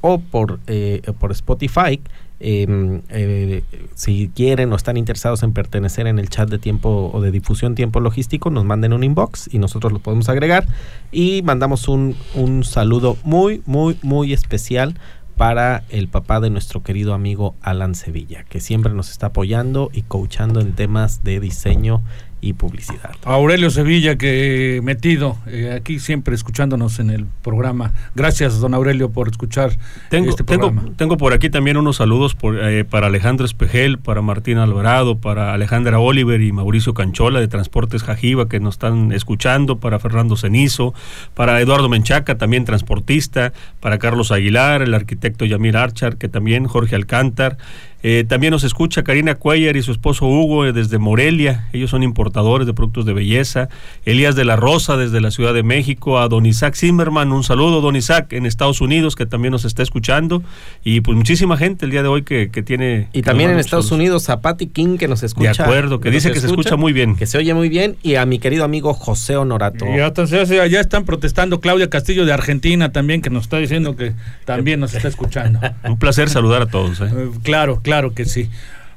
o 0.00 0.18
por, 0.18 0.58
eh, 0.66 1.02
por 1.18 1.30
Spotify. 1.32 2.00
Em, 2.38 3.00
eh, 3.08 3.62
si 3.94 4.28
quieren 4.34 4.70
o 4.72 4.76
están 4.76 4.98
interesados 4.98 5.42
en 5.42 5.52
pertenecer 5.52 6.06
en 6.06 6.18
el 6.18 6.28
chat 6.28 6.50
de 6.50 6.58
tiempo 6.58 7.10
o 7.12 7.20
de 7.22 7.30
difusión 7.30 7.74
tiempo 7.74 8.00
logístico, 8.00 8.50
nos 8.50 8.64
manden 8.64 8.92
un 8.92 9.04
inbox 9.04 9.48
y 9.52 9.58
nosotros 9.58 9.92
lo 9.92 10.00
podemos 10.00 10.28
agregar. 10.28 10.66
Y 11.12 11.42
mandamos 11.42 11.88
un, 11.88 12.14
un 12.34 12.64
saludo 12.64 13.16
muy, 13.24 13.62
muy, 13.64 13.98
muy 14.02 14.32
especial 14.32 14.96
para 15.36 15.84
el 15.90 16.08
papá 16.08 16.40
de 16.40 16.48
nuestro 16.48 16.82
querido 16.82 17.12
amigo 17.12 17.54
Alan 17.60 17.94
Sevilla, 17.94 18.44
que 18.44 18.60
siempre 18.60 18.94
nos 18.94 19.10
está 19.10 19.28
apoyando 19.28 19.90
y 19.92 20.02
coachando 20.02 20.60
en 20.60 20.72
temas 20.72 21.22
de 21.24 21.40
diseño 21.40 22.02
y 22.48 22.52
publicidad. 22.52 23.10
Aurelio 23.24 23.70
Sevilla, 23.70 24.16
que 24.16 24.80
metido 24.82 25.36
eh, 25.46 25.72
aquí 25.76 25.98
siempre 25.98 26.34
escuchándonos 26.34 26.98
en 26.98 27.10
el 27.10 27.26
programa. 27.42 27.92
Gracias, 28.14 28.60
don 28.60 28.74
Aurelio, 28.74 29.10
por 29.10 29.28
escuchar 29.28 29.76
tengo, 30.10 30.30
este 30.30 30.44
tengo, 30.44 30.68
programa. 30.68 30.96
tengo 30.96 31.16
por 31.16 31.32
aquí 31.32 31.50
también 31.50 31.76
unos 31.76 31.96
saludos 31.96 32.34
por, 32.34 32.58
eh, 32.58 32.84
para 32.84 33.08
Alejandro 33.08 33.44
Espejel, 33.44 33.98
para 33.98 34.22
Martín 34.22 34.58
Alvarado, 34.58 35.18
para 35.18 35.52
Alejandra 35.52 35.98
Oliver 35.98 36.40
y 36.40 36.52
Mauricio 36.52 36.94
Canchola 36.94 37.40
de 37.40 37.48
Transportes 37.48 38.02
Jajiba 38.02 38.48
que 38.48 38.60
nos 38.60 38.74
están 38.74 39.12
escuchando, 39.12 39.78
para 39.78 39.98
Fernando 39.98 40.36
Cenizo, 40.36 40.94
para 41.34 41.60
Eduardo 41.60 41.88
Menchaca, 41.88 42.38
también 42.38 42.64
transportista, 42.64 43.52
para 43.80 43.98
Carlos 43.98 44.32
Aguilar, 44.32 44.82
el 44.82 44.94
arquitecto 44.94 45.44
Yamir 45.44 45.76
Archar, 45.76 46.16
que 46.16 46.28
también 46.28 46.66
Jorge 46.66 46.94
Alcántar. 46.94 47.58
Eh, 48.08 48.22
también 48.22 48.52
nos 48.52 48.62
escucha 48.62 49.02
Karina 49.02 49.34
Cuellar 49.34 49.76
y 49.76 49.82
su 49.82 49.90
esposo 49.90 50.26
Hugo 50.26 50.64
eh, 50.64 50.72
desde 50.72 50.96
Morelia. 50.98 51.66
Ellos 51.72 51.90
son 51.90 52.04
importadores 52.04 52.64
de 52.64 52.72
productos 52.72 53.04
de 53.04 53.12
belleza. 53.12 53.68
Elías 54.04 54.36
de 54.36 54.44
la 54.44 54.54
Rosa 54.54 54.96
desde 54.96 55.20
la 55.20 55.32
Ciudad 55.32 55.52
de 55.52 55.64
México. 55.64 56.20
A 56.20 56.28
don 56.28 56.46
Isaac 56.46 56.76
Zimmerman, 56.76 57.32
un 57.32 57.42
saludo, 57.42 57.80
don 57.80 57.96
Isaac, 57.96 58.32
en 58.32 58.46
Estados 58.46 58.80
Unidos, 58.80 59.16
que 59.16 59.26
también 59.26 59.50
nos 59.50 59.64
está 59.64 59.82
escuchando. 59.82 60.44
Y 60.84 61.00
pues 61.00 61.16
muchísima 61.16 61.56
gente 61.56 61.84
el 61.84 61.90
día 61.90 62.04
de 62.04 62.08
hoy 62.08 62.22
que, 62.22 62.48
que 62.48 62.62
tiene. 62.62 63.08
Y 63.12 63.22
que 63.22 63.22
también 63.22 63.50
en 63.50 63.58
Estados 63.58 63.86
saludos. 63.86 64.06
Unidos 64.06 64.30
a 64.30 64.40
Patty 64.40 64.68
King 64.68 64.98
que 64.98 65.08
nos 65.08 65.24
escucha. 65.24 65.52
De 65.52 65.62
acuerdo, 65.64 65.98
que 65.98 66.12
dice 66.12 66.30
que 66.30 66.38
se 66.38 66.46
escucha 66.46 66.76
muy 66.76 66.92
bien. 66.92 67.16
Que 67.16 67.26
se 67.26 67.38
oye 67.38 67.54
muy 67.54 67.68
bien. 67.68 67.96
Y 68.04 68.14
a 68.14 68.24
mi 68.24 68.38
querido 68.38 68.62
amigo 68.62 68.94
José 68.94 69.36
Honorato. 69.36 69.84
Y 69.84 69.98
entonces 69.98 70.48
ya, 70.48 70.64
ya 70.68 70.78
están 70.78 71.06
protestando 71.06 71.58
Claudia 71.58 71.90
Castillo 71.90 72.24
de 72.24 72.32
Argentina 72.32 72.92
también, 72.92 73.20
que 73.20 73.30
nos 73.30 73.42
está 73.42 73.58
diciendo 73.58 73.96
que 73.96 74.12
también 74.44 74.78
nos 74.78 74.94
está 74.94 75.08
escuchando. 75.08 75.58
Un 75.82 75.98
placer 75.98 76.28
saludar 76.28 76.62
a 76.62 76.66
todos. 76.66 77.00
¿eh? 77.00 77.10
Eh, 77.12 77.30
Claro, 77.42 77.80
claro 77.96 78.14
que 78.14 78.26
sí. 78.26 78.50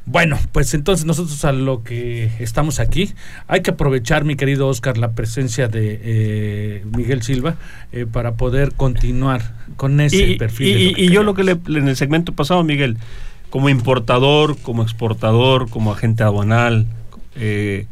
Bueno, 0.05 0.37
pues 0.51 0.73
entonces 0.73 1.05
nosotros 1.05 1.45
a 1.45 1.51
lo 1.51 1.83
que 1.83 2.31
estamos 2.39 2.79
aquí, 2.79 3.13
hay 3.47 3.61
que 3.61 3.71
aprovechar, 3.71 4.25
mi 4.25 4.35
querido 4.35 4.67
Oscar, 4.67 4.97
la 4.97 5.11
presencia 5.11 5.67
de 5.67 5.99
eh, 6.03 6.85
Miguel 6.97 7.21
Silva 7.21 7.55
eh, 7.91 8.05
para 8.11 8.33
poder 8.33 8.73
continuar 8.73 9.53
con 9.77 9.99
ese 10.01 10.31
y, 10.31 10.37
perfil. 10.37 10.95
y- 10.97 11.05
y- 11.05 11.09
yo 11.11 11.21
lo 11.23 11.33
que 11.35 11.43
le, 11.43 11.51
en 11.67 11.87
el 11.87 11.95
segmento 11.95 12.33
pasado, 12.33 12.63
Miguel, 12.63 12.97
como 13.51 13.69
importador, 13.69 14.57
como 14.57 14.81
exportador, 14.83 15.69
como 15.69 15.91
agente 15.93 16.23
aduanal, 16.23 16.87
eh, 17.35 17.85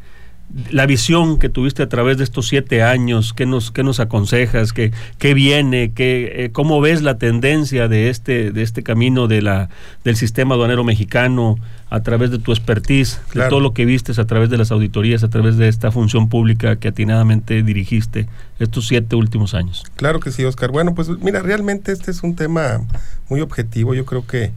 la 0.72 0.86
visión 0.86 1.40
que 1.40 1.50
tuviste 1.50 1.84
a 1.84 1.90
través 1.90 2.18
de 2.18 2.24
estos 2.24 2.48
siete 2.48 2.82
años, 2.82 3.34
¿qué 3.34 3.46
nos, 3.46 3.72
qué 3.72 3.84
nos 3.84 4.00
aconsejas? 4.00 4.72
¿Qué, 4.72 4.92
qué 5.18 5.34
viene? 5.34 5.92
¿Qué, 5.94 6.46
eh, 6.46 6.52
¿Cómo 6.52 6.80
ves 6.80 7.02
la 7.02 7.18
tendencia 7.18 7.88
de 7.88 8.10
este, 8.10 8.52
de 8.52 8.62
este 8.64 8.82
camino 8.82 9.28
de 9.28 9.42
la, 9.42 9.70
del 10.04 10.16
sistema 10.16 10.56
aduanero 10.56 10.84
mexicano 10.84 11.58
a 11.90 12.02
través 12.02 12.32
de 12.32 12.40
tu 12.40 12.52
expertise, 12.52 13.20
de 13.34 13.48
todo 13.50 13.60
lo 13.60 13.74
que 13.74 13.86
vistes 13.86 14.20
a 14.20 14.26
través 14.26 14.50
de 14.50 14.58
las 14.58 14.72
auditorías, 14.72 15.24
a 15.24 15.30
través 15.30 15.58
de 15.58 15.68
esta 15.68 15.92
función 15.92 16.30
pública 16.30 16.78
que 16.78 16.90
atinadamente 16.90 17.62
dirigiste 17.62 18.28
estos 18.60 18.88
siete 18.88 19.16
últimos 19.16 19.54
años? 19.54 19.84
Claro 19.96 20.20
que 20.20 20.32
sí, 20.32 20.46
Oscar. 20.46 20.72
Bueno, 20.72 20.96
pues 20.96 21.10
mira, 21.10 21.42
realmente 21.42 21.92
este 21.92 22.12
es 22.12 22.24
un 22.24 22.36
tema 22.36 22.82
muy 23.30 23.42
objetivo. 23.42 23.94
Yo 23.94 24.06
creo 24.06 24.26
que 24.26 24.52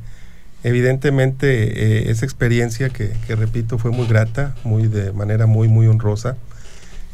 evidentemente 0.64 2.06
eh, 2.06 2.10
esa 2.10 2.24
experiencia 2.24 2.90
que, 2.90 3.12
que, 3.26 3.36
repito, 3.36 3.78
fue 3.78 3.90
muy 3.90 4.06
grata, 4.06 4.54
muy 4.64 4.86
de 4.88 5.12
manera 5.12 5.46
muy, 5.46 5.68
muy 5.68 5.86
honrosa, 5.86 6.36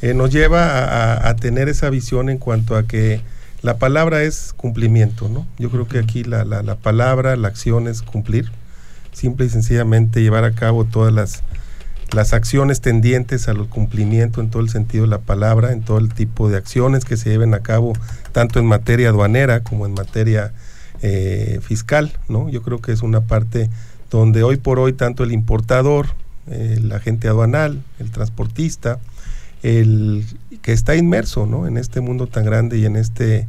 eh, 0.03 0.15
nos 0.15 0.31
lleva 0.31 1.29
a, 1.29 1.35
tener 1.37 1.69
esa 1.69 1.89
visión 1.91 2.29
en 2.29 2.39
cuanto 2.39 2.77
a 2.77 2.83
que 2.85 3.21
la 3.63 3.79
palabra 3.79 4.23
es 4.23 4.53
cumplimiento, 4.57 5.29
¿no? 5.29 5.47
Yo 5.59 5.71
creo 5.71 5.89
que 5.89 5.99
aquí 5.99 6.23
la, 6.25 6.45
la- 6.45 6.63
la 6.63 6.77
palabra, 6.77 7.37
la 7.37 7.49
acción 7.49 7.89
es 7.89 8.03
cumplir, 8.03 8.51
simple 9.13 9.47
y 9.47 9.49
sencillamente 9.49 10.23
llevar 10.23 10.45
a 10.45 10.53
cabo 10.53 10.85
todas 10.85 11.13
las, 11.13 11.43
las 12.13 12.35
acciones 12.35 12.81
tendientes 12.83 13.49
al 13.49 13.67
cumplimiento 13.69 14.41
en 14.43 14.51
todo 14.51 14.63
el 14.63 14.69
sentido 14.69 15.05
de 15.05 15.11
la 15.11 15.19
palabra, 15.19 15.73
en 15.73 15.83
todo 15.83 15.99
el 15.99 16.13
tipo 16.13 16.51
de 16.51 16.59
acciones 16.59 17.05
que 17.05 17.17
se 17.17 17.31
lleven 17.31 17.55
a 17.55 17.61
cabo, 17.61 17.95
tanto 18.33 18.59
en 18.59 18.67
materia 18.67 19.09
aduanera 19.09 19.61
como 19.61 19.87
en 19.87 19.95
materia 19.95 20.53
eh, 21.03 21.61
fiscal, 21.63 22.13
¿no? 22.29 22.49
Yo 22.49 22.63
creo 22.63 22.81
que 22.81 22.93
es 22.93 23.03
una 23.03 23.23
parte 23.23 23.71
donde 24.11 24.43
hoy 24.43 24.57
por 24.57 24.79
hoy 24.79 24.93
tanto 24.93 25.25
el 25.25 25.33
importador, 25.33 26.09
el 26.51 26.93
agente 26.93 27.29
aduanal, 27.29 27.83
el 27.99 28.11
transportista, 28.11 29.01
el 29.63 30.25
que 30.63 30.73
está 30.73 30.95
inmerso, 30.97 31.47
¿no? 31.47 31.67
En 31.67 31.77
este 31.77 32.01
mundo 32.01 32.27
tan 32.27 32.45
grande 32.45 32.79
y 32.79 32.85
en 32.87 32.97
este 32.97 33.49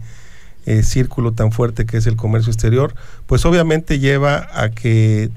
eh, 0.65 0.83
círculo 0.83 1.31
tan 1.31 1.51
fuerte 1.51 1.85
que 1.85 1.97
es 1.97 2.07
el 2.07 2.15
comercio 2.15 2.51
exterior, 2.51 2.93
pues 3.25 3.45
obviamente 3.45 3.99
lleva 3.99 4.49
a 4.53 4.69
que 4.69 5.29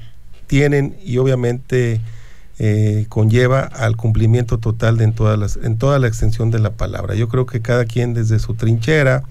tienen 0.47 0.97
y 1.05 1.19
obviamente 1.19 2.01
eh, 2.59 3.07
conlleva 3.09 3.61
al 3.61 3.97
cumplimiento 3.97 4.59
total 4.59 4.97
de 4.97 5.05
en, 5.05 5.13
todas 5.13 5.39
las, 5.39 5.57
en 5.57 5.79
toda 5.79 5.99
la 5.99 6.09
extensión 6.09 6.51
de 6.51 6.59
la 6.59 6.71
palabra. 6.71 7.15
Yo 7.15 7.29
creo 7.29 7.47
que 7.47 7.63
cada 7.63 7.85
quien 7.85 8.13
desde 8.13 8.39
su 8.39 8.55
trinchera, 8.55 9.23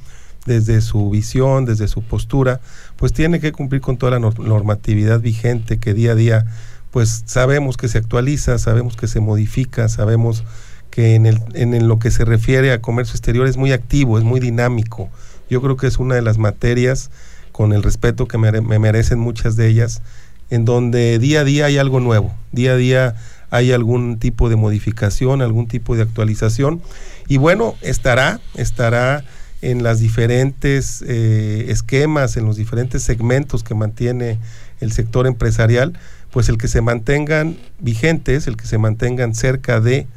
desde 0.45 0.81
su 0.81 1.09
visión, 1.09 1.65
desde 1.65 1.87
su 1.87 2.01
postura, 2.01 2.59
pues 2.95 3.13
tiene 3.13 3.39
que 3.39 3.51
cumplir 3.51 3.81
con 3.81 3.97
toda 3.97 4.13
la 4.13 4.19
nor- 4.19 4.39
normatividad 4.39 5.19
vigente 5.19 5.77
que 5.77 5.93
día 5.93 6.13
a 6.13 6.15
día, 6.15 6.45
pues 6.91 7.23
sabemos 7.25 7.77
que 7.77 7.87
se 7.87 7.97
actualiza, 7.97 8.57
sabemos 8.57 8.95
que 8.95 9.07
se 9.07 9.19
modifica, 9.19 9.89
sabemos 9.89 10.43
que 10.89 11.15
en, 11.15 11.25
el, 11.25 11.39
en 11.53 11.87
lo 11.87 11.99
que 11.99 12.09
se 12.09 12.25
refiere 12.25 12.71
a 12.71 12.81
comercio 12.81 13.13
exterior 13.13 13.47
es 13.47 13.57
muy 13.57 13.71
activo, 13.73 14.17
es 14.17 14.23
muy 14.23 14.39
dinámico. 14.39 15.09
Yo 15.49 15.61
creo 15.61 15.77
que 15.77 15.87
es 15.87 15.99
una 15.99 16.15
de 16.15 16.21
las 16.23 16.37
materias, 16.37 17.11
con 17.51 17.73
el 17.73 17.83
respeto 17.83 18.27
que 18.27 18.37
me 18.37 18.79
merecen 18.79 19.19
muchas 19.19 19.55
de 19.55 19.67
ellas, 19.67 20.01
en 20.49 20.65
donde 20.65 21.19
día 21.19 21.41
a 21.41 21.43
día 21.43 21.65
hay 21.65 21.77
algo 21.77 21.99
nuevo, 21.99 22.33
día 22.51 22.71
a 22.71 22.75
día 22.75 23.15
hay 23.51 23.71
algún 23.71 24.17
tipo 24.17 24.49
de 24.49 24.55
modificación, 24.55 25.41
algún 25.41 25.67
tipo 25.67 25.95
de 25.95 26.03
actualización. 26.03 26.81
Y 27.27 27.37
bueno, 27.37 27.75
estará, 27.81 28.39
estará 28.55 29.23
en 29.61 29.83
las 29.83 29.99
diferentes 29.99 31.03
eh, 31.07 31.65
esquemas, 31.69 32.37
en 32.37 32.45
los 32.45 32.55
diferentes 32.55 33.03
segmentos 33.03 33.63
que 33.63 33.75
mantiene 33.75 34.39
el 34.79 34.91
sector 34.91 35.27
empresarial, 35.27 35.93
pues 36.31 36.47
el 36.49 36.57
que 36.57 36.67
se 36.67 36.81
mantengan 36.81 37.57
vigentes, 37.79 38.47
el 38.47 38.55
que 38.55 38.65
se 38.67 38.77
mantengan 38.77 39.35
cerca 39.35 39.81
de, 39.81 40.07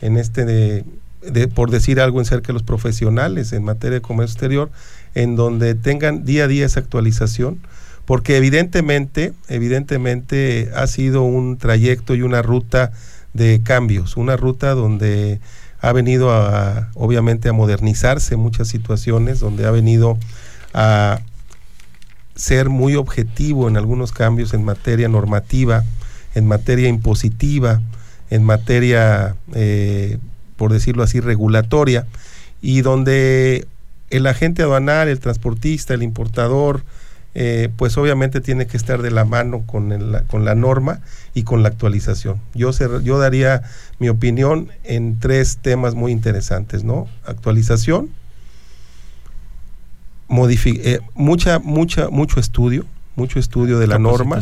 en 0.00 0.16
este, 0.16 0.44
de, 0.44 0.84
de- 1.22 1.48
por 1.48 1.70
decir 1.70 2.00
algo, 2.00 2.18
en 2.18 2.26
cerca 2.26 2.48
de 2.48 2.54
los 2.54 2.62
profesionales 2.62 3.52
en 3.52 3.64
materia 3.64 3.96
de 3.96 4.02
comercio 4.02 4.34
exterior, 4.34 4.70
en 5.14 5.36
donde 5.36 5.74
tengan 5.74 6.24
día 6.24 6.44
a 6.44 6.48
día 6.48 6.66
esa 6.66 6.80
actualización, 6.80 7.58
porque 8.04 8.36
evidentemente, 8.36 9.32
evidentemente 9.48 10.70
ha 10.74 10.86
sido 10.86 11.22
un 11.22 11.56
trayecto 11.56 12.14
y 12.14 12.22
una 12.22 12.42
ruta 12.42 12.92
de 13.32 13.60
cambios, 13.62 14.16
una 14.16 14.36
ruta 14.36 14.74
donde 14.74 15.40
ha 15.80 15.92
venido 15.92 16.30
a, 16.32 16.90
obviamente, 16.94 17.48
a 17.48 17.52
modernizarse 17.52 18.36
muchas 18.36 18.68
situaciones, 18.68 19.40
donde 19.40 19.66
ha 19.66 19.70
venido 19.70 20.18
a 20.74 21.20
ser 22.34 22.68
muy 22.68 22.96
objetivo 22.96 23.68
en 23.68 23.76
algunos 23.76 24.12
cambios 24.12 24.54
en 24.54 24.64
materia 24.64 25.08
normativa, 25.08 25.84
en 26.34 26.46
materia 26.46 26.88
impositiva, 26.88 27.80
en 28.30 28.44
materia, 28.44 29.36
eh, 29.54 30.18
por 30.56 30.72
decirlo 30.72 31.02
así, 31.02 31.20
regulatoria, 31.20 32.06
y 32.62 32.82
donde 32.82 33.66
el 34.10 34.26
agente 34.26 34.62
aduanal, 34.62 35.08
el 35.08 35.20
transportista, 35.20 35.94
el 35.94 36.02
importador, 36.02 36.82
eh, 37.34 37.68
pues 37.76 37.96
obviamente 37.96 38.40
tiene 38.40 38.66
que 38.66 38.76
estar 38.76 39.02
de 39.02 39.10
la 39.12 39.24
mano 39.24 39.62
con, 39.66 39.92
el- 39.92 40.22
con 40.26 40.44
la 40.44 40.54
norma 40.54 41.00
y 41.32 41.44
con 41.44 41.62
la 41.62 41.68
actualización. 41.68 42.40
Yo, 42.54 42.70
cer- 42.70 43.02
yo 43.02 43.18
daría 43.18 43.62
mi 44.00 44.08
opinión 44.08 44.68
en 44.84 45.18
tres 45.20 45.58
temas 45.62 45.94
muy 45.94 46.10
interesantes, 46.12 46.82
¿no? 46.84 47.06
Actualización, 47.24 48.10
eh, 50.84 51.00
mucha, 51.14 51.58
mucha, 51.58 52.08
mucho 52.08 52.38
estudio, 52.40 52.84
mucho 53.16 53.38
estudio 53.38 53.78
de 53.78 53.86
la 53.86 53.96
norma. 53.98 54.36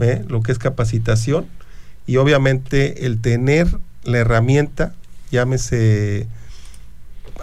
¿eh? 0.00 0.24
lo 0.28 0.42
que 0.42 0.52
es 0.52 0.58
capacitación 0.58 1.46
y 2.06 2.16
obviamente 2.16 3.06
el 3.06 3.20
tener 3.20 3.66
la 4.04 4.18
herramienta, 4.18 4.94
llámese 5.30 6.26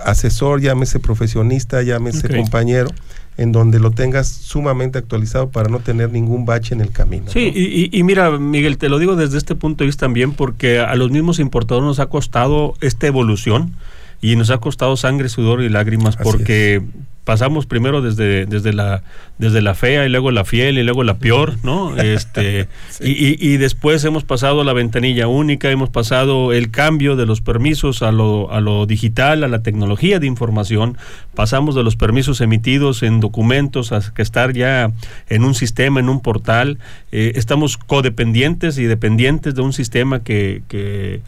asesor, 0.06 0.62
llámese 0.62 1.00
profesionista, 1.00 1.82
llámese 1.82 2.28
compañero, 2.44 2.90
en 3.38 3.52
donde 3.52 3.80
lo 3.80 3.91
tengas 3.91 4.28
sumamente 4.28 4.97
actualizado 4.97 5.50
para 5.50 5.69
no 5.69 5.80
tener 5.80 6.12
ningún 6.12 6.45
bache 6.45 6.73
en 6.73 6.82
el 6.82 6.91
camino. 6.91 7.26
Sí, 7.32 7.52
¿no? 7.52 7.60
y, 7.60 7.89
y- 7.93 8.00
y 8.00 8.04
mira, 8.04 8.32
Miguel, 8.38 8.78
te 8.78 8.89
lo 8.89 8.97
digo 9.00 9.15
desde 9.15 9.38
este 9.38 9.54
punto 9.56 9.84
de 9.84 9.86
vista 9.88 10.06
también 10.08 10.34
porque 10.34 10.80
a 10.80 10.95
los 10.95 11.12
mismos 11.12 11.39
importadores 11.39 11.86
nos 11.86 12.00
ha 12.00 12.08
costado 12.08 12.73
esta 12.82 13.08
evolución 13.08 13.73
y 14.21 14.36
nos 14.36 14.49
ha 14.49 14.58
costado 14.58 14.97
sangre, 14.97 15.30
sudor 15.30 15.62
y 15.62 15.69
lágrimas 15.69 16.15
Así 16.15 16.23
porque 16.23 16.82
pasamos 17.23 17.65
primero 17.65 18.01
desde, 18.01 18.45
desde, 18.45 18.71
la, 18.71 19.03
desde 19.38 19.62
la 19.62 19.75
fea 19.75 20.06
y 20.06 20.10
luego 20.10 20.32
la 20.32 20.45
fiel 20.45 20.77
y 20.77 20.84
luego 20.84 21.03
la 21.03 21.15
peor, 21.17 21.56
¿no? 21.62 21.93
Este, 22.01 22.69
y, 23.01 23.12
y- 23.12 23.38
y 23.38 23.58
después 23.58 24.01
hemos 24.06 24.23
pasado 24.23 24.63
la 24.63 24.71
ventanilla 24.71 25.27
única, 25.27 25.69
hemos 25.69 25.89
pasado 25.89 26.53
el 26.53 26.71
cambio 26.71 27.17
de 27.17 27.25
los 27.25 27.41
permisos 27.41 28.01
a 28.01 28.13
lo, 28.13 28.49
a 28.53 28.62
lo 28.62 28.86
digital, 28.86 29.43
a 29.43 29.49
la 29.49 29.62
tecnología 29.62 30.19
de 30.21 30.27
información, 30.27 30.97
pasamos 31.36 31.75
de 31.75 31.84
los 31.84 31.97
permisos 31.97 32.39
emitidos 32.39 33.03
en 33.03 33.19
documentos 33.19 33.91
a 33.91 33.99
que 34.13 34.21
estar 34.21 34.53
ya 34.53 34.93
en 35.28 35.43
un 35.43 35.53
sistema, 35.53 35.99
en 35.99 36.07
un 36.07 36.22
portal, 36.22 36.78
eh, 37.11 37.34
estamos 37.36 37.76
codependientes 37.76 38.78
y 38.78 38.86
dependientes 38.86 39.53
de 39.53 39.61
un 39.63 39.74
sistema 39.74 40.22
que, 40.24 40.61
que 40.70 41.20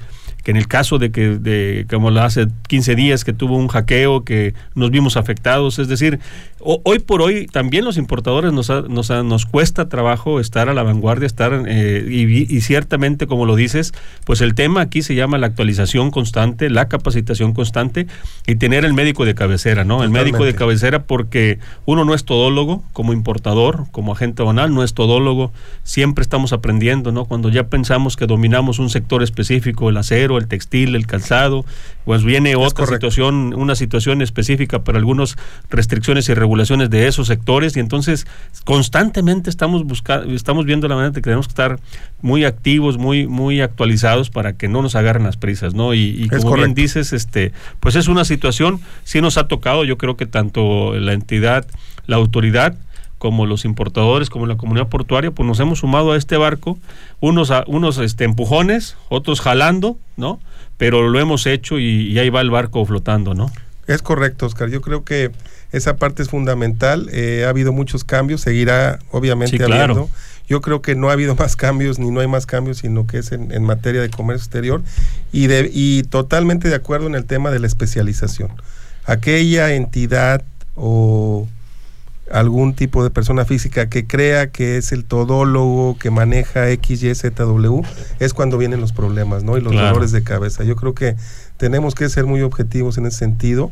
que 0.43 0.51
en 0.51 0.57
el 0.57 0.67
caso 0.67 0.97
de 0.97 1.11
que, 1.11 1.37
de, 1.37 1.85
como 1.89 2.09
hace 2.09 2.47
15 2.67 2.95
días 2.95 3.23
que 3.23 3.33
tuvo 3.33 3.57
un 3.57 3.67
hackeo, 3.67 4.23
que 4.23 4.53
nos 4.75 4.91
vimos 4.91 5.17
afectados, 5.17 5.79
es 5.79 5.87
decir, 5.87 6.19
hoy 6.59 6.99
por 6.99 7.21
hoy 7.21 7.47
también 7.47 7.85
los 7.85 7.97
importadores 7.97 8.51
nos, 8.51 8.69
nos, 8.89 9.09
nos 9.09 9.45
cuesta 9.45 9.89
trabajo 9.89 10.39
estar 10.39 10.69
a 10.69 10.73
la 10.73 10.83
vanguardia, 10.83 11.25
estar, 11.25 11.63
eh, 11.67 12.05
y, 12.09 12.55
y, 12.55 12.61
ciertamente, 12.61 13.27
como 13.27 13.45
lo 13.45 13.55
dices, 13.55 13.93
pues 14.25 14.41
el 14.41 14.55
tema 14.55 14.81
aquí 14.81 15.01
se 15.01 15.15
llama 15.15 15.37
la 15.37 15.47
actualización 15.47 16.11
constante, 16.11 16.69
la 16.69 16.87
capacitación 16.87 17.53
constante 17.53 18.07
y 18.45 18.55
tener 18.55 18.85
el 18.85 18.93
médico 18.93 19.25
de 19.25 19.35
cabecera, 19.35 19.83
¿no? 19.83 20.03
El 20.03 20.09
médico 20.09 20.45
de 20.45 20.55
cabecera 20.55 21.03
porque 21.03 21.59
uno 21.85 22.05
no 22.05 22.13
es 22.13 22.25
todólogo 22.25 22.83
como 22.93 23.13
importador, 23.13 23.85
como 23.91 24.13
agente 24.13 24.41
aduanal, 24.41 24.73
no 24.73 24.83
es 24.83 24.93
todólogo, 24.93 25.51
siempre 25.83 26.21
estamos 26.21 26.53
aprendiendo, 26.53 27.11
¿no? 27.11 27.25
Cuando 27.25 27.49
ya 27.49 27.67
pensamos 27.67 28.17
que 28.17 28.25
dominamos 28.25 28.79
un 28.79 28.89
sector 28.89 29.23
específico, 29.23 29.89
el 29.89 29.97
acero, 29.97 30.28
el 30.37 30.47
textil, 30.47 30.95
el 30.95 31.07
calzado, 31.07 31.65
pues 32.05 32.23
viene 32.23 32.55
otra 32.55 32.85
situación, 32.85 33.53
una 33.55 33.75
situación 33.75 34.21
específica 34.21 34.83
para 34.83 34.97
algunas 34.97 35.35
restricciones 35.69 36.27
y 36.29 36.33
regulaciones 36.33 36.89
de 36.89 37.07
esos 37.07 37.27
sectores 37.27 37.77
y 37.77 37.79
entonces 37.79 38.25
constantemente 38.65 39.49
estamos 39.49 39.83
buscando, 39.83 40.33
estamos 40.33 40.65
viendo 40.65 40.87
la 40.87 40.95
manera 40.95 41.11
de 41.11 41.15
que 41.15 41.21
tenemos 41.21 41.47
que 41.47 41.51
estar 41.51 41.79
muy 42.21 42.45
activos, 42.45 42.97
muy, 42.97 43.27
muy 43.27 43.61
actualizados 43.61 44.29
para 44.29 44.53
que 44.53 44.67
no 44.67 44.81
nos 44.81 44.95
agarren 44.95 45.23
las 45.23 45.37
prisas, 45.37 45.73
¿no? 45.73 45.93
Y, 45.93 46.27
como 46.29 46.55
bien 46.55 46.73
dices, 46.73 47.13
este, 47.13 47.51
pues 47.79 47.95
es 47.95 48.07
una 48.07 48.25
situación, 48.25 48.79
sí 49.03 49.21
nos 49.21 49.37
ha 49.37 49.47
tocado, 49.47 49.83
yo 49.85 49.97
creo 49.97 50.17
que 50.17 50.25
tanto 50.25 50.95
la 50.95 51.13
entidad, 51.13 51.67
la 52.07 52.15
autoridad, 52.15 52.75
como 53.19 53.45
los 53.45 53.65
importadores, 53.65 54.29
como 54.29 54.47
la 54.47 54.55
comunidad 54.55 54.87
portuaria, 54.87 55.29
pues 55.29 55.45
nos 55.45 55.59
hemos 55.59 55.79
sumado 55.79 56.13
a 56.13 56.17
este 56.17 56.37
barco, 56.37 56.79
unos, 57.19 57.51
a, 57.51 57.65
unos 57.67 57.97
este, 57.99 58.23
empujones, 58.23 58.95
otros 59.09 59.41
jalando, 59.41 59.97
¿no? 60.17 60.39
Pero 60.77 61.07
lo 61.09 61.19
hemos 61.19 61.45
hecho 61.45 61.77
y, 61.77 62.17
ahí 62.17 62.29
va 62.29 62.39
el 62.41 62.49
barco 62.49 62.83
flotando, 62.85 63.35
¿no? 63.35 63.51
Es 63.87 64.01
correcto, 64.01 64.45
Oscar. 64.45 64.69
Yo 64.69 64.81
creo 64.81 65.03
que 65.03 65.31
esa 65.73 65.97
parte 65.97 66.23
es 66.23 66.29
fundamental. 66.29 67.09
Eh, 67.11 67.43
ha 67.45 67.49
habido 67.49 67.73
muchos 67.73 68.05
cambios, 68.05 68.41
seguirá 68.41 68.99
obviamente 69.11 69.61
habiendo. 69.61 70.09
Yo 70.47 70.61
creo 70.61 70.81
que 70.81 70.95
no 70.95 71.09
ha 71.09 71.13
habido 71.13 71.35
más 71.39 71.57
cambios, 71.57 71.99
ni 71.99 72.09
no 72.09 72.21
hay 72.21 72.27
más 72.27 72.45
cambios, 72.45 72.77
sino 72.77 73.05
que 73.05 73.17
es 73.17 73.33
en, 73.33 73.63
materia 73.63 74.01
de 74.01 74.09
comercio 74.09 74.43
exterior 74.45 74.81
y, 75.33 75.47
de, 75.47 75.69
y 75.73 76.03
totalmente 76.03 76.69
de 76.69 76.75
acuerdo 76.75 77.07
en 77.07 77.15
el 77.15 77.25
tema 77.25 77.51
de 77.51 77.59
la 77.59 77.67
especialización. 77.67 78.49
Aquella 79.05 79.73
entidad 79.73 80.41
o 80.75 81.47
algún 82.31 82.73
tipo 82.73 83.03
de 83.03 83.09
persona 83.09 83.45
física 83.45 83.89
que 83.89 84.07
crea 84.07 84.51
que 84.51 84.77
es 84.77 84.91
el 84.91 85.05
todólogo 85.05 85.97
que 85.97 86.11
maneja 86.11 86.69
X, 86.69 87.03
Y, 87.03 87.15
Z, 87.15 87.43
W, 87.43 87.81
es 88.19 88.33
cuando 88.33 88.57
vienen 88.57 88.81
los 88.81 88.93
problemas, 88.93 89.43
¿no? 89.43 89.57
Y 89.57 89.61
los 89.61 89.73
dolores 89.73 90.11
de 90.11 90.23
cabeza. 90.23 90.63
Yo 90.63 90.75
creo 90.75 90.93
que 90.93 91.15
tenemos 91.57 91.95
que 91.95 92.09
ser 92.09 92.25
muy 92.25 92.41
objetivos 92.41 92.97
en 92.97 93.05
ese 93.05 93.17
sentido. 93.17 93.71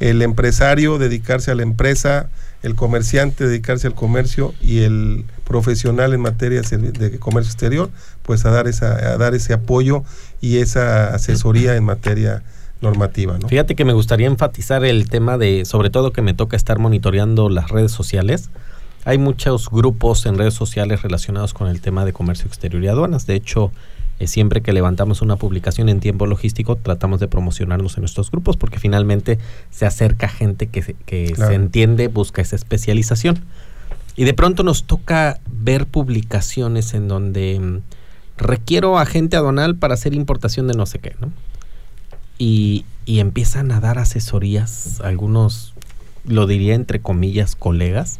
El 0.00 0.22
empresario 0.22 0.98
dedicarse 0.98 1.50
a 1.50 1.54
la 1.54 1.62
empresa, 1.62 2.28
el 2.62 2.74
comerciante 2.74 3.46
dedicarse 3.46 3.86
al 3.86 3.94
comercio 3.94 4.54
y 4.60 4.80
el 4.80 5.24
profesional 5.44 6.14
en 6.14 6.20
materia 6.20 6.62
de 6.62 7.18
comercio 7.18 7.50
exterior, 7.50 7.90
pues 8.22 8.44
a 8.44 8.50
dar 8.50 8.66
esa, 8.66 8.94
a 8.94 9.16
dar 9.18 9.34
ese 9.34 9.52
apoyo 9.52 10.02
y 10.40 10.58
esa 10.58 11.14
asesoría 11.14 11.76
en 11.76 11.84
materia 11.84 12.42
normativa. 12.84 13.38
¿no? 13.38 13.48
Fíjate 13.48 13.74
que 13.74 13.84
me 13.84 13.92
gustaría 13.92 14.26
enfatizar 14.26 14.84
el 14.84 15.08
tema 15.08 15.38
de, 15.38 15.64
sobre 15.64 15.90
todo 15.90 16.12
que 16.12 16.22
me 16.22 16.34
toca 16.34 16.56
estar 16.56 16.78
monitoreando 16.78 17.48
las 17.48 17.70
redes 17.70 17.90
sociales. 17.90 18.50
Hay 19.04 19.18
muchos 19.18 19.68
grupos 19.70 20.24
en 20.26 20.38
redes 20.38 20.54
sociales 20.54 21.02
relacionados 21.02 21.52
con 21.52 21.68
el 21.68 21.80
tema 21.80 22.04
de 22.04 22.12
comercio 22.12 22.46
exterior 22.46 22.82
y 22.82 22.88
aduanas. 22.88 23.26
De 23.26 23.34
hecho, 23.34 23.72
eh, 24.20 24.28
siempre 24.28 24.62
que 24.62 24.72
levantamos 24.72 25.22
una 25.22 25.36
publicación 25.36 25.88
en 25.88 26.00
tiempo 26.00 26.26
logístico, 26.26 26.76
tratamos 26.76 27.20
de 27.20 27.28
promocionarnos 27.28 27.96
en 27.96 28.02
nuestros 28.02 28.30
grupos 28.30 28.56
porque 28.56 28.78
finalmente 28.78 29.38
se 29.70 29.86
acerca 29.86 30.28
gente 30.28 30.68
que, 30.68 30.82
se, 30.82 30.94
que 30.94 31.34
se 31.34 31.54
entiende, 31.54 32.08
busca 32.08 32.40
esa 32.40 32.56
especialización. 32.56 33.40
Y 34.16 34.24
de 34.24 34.34
pronto 34.34 34.62
nos 34.62 34.84
toca 34.84 35.40
ver 35.50 35.86
publicaciones 35.86 36.94
en 36.94 37.08
donde 37.08 37.58
mm, 37.58 37.78
requiero 38.36 38.98
agente 38.98 39.36
aduanal 39.36 39.76
para 39.76 39.94
hacer 39.94 40.14
importación 40.14 40.68
de 40.68 40.74
no 40.74 40.86
sé 40.86 41.00
qué, 41.00 41.16
¿no? 41.20 41.32
Y, 42.38 42.84
empiezan 43.06 43.70
a 43.70 43.80
dar 43.80 43.98
asesorías, 43.98 45.00
algunos, 45.02 45.74
lo 46.24 46.46
diría 46.46 46.74
entre 46.74 47.00
comillas, 47.00 47.54
colegas, 47.54 48.18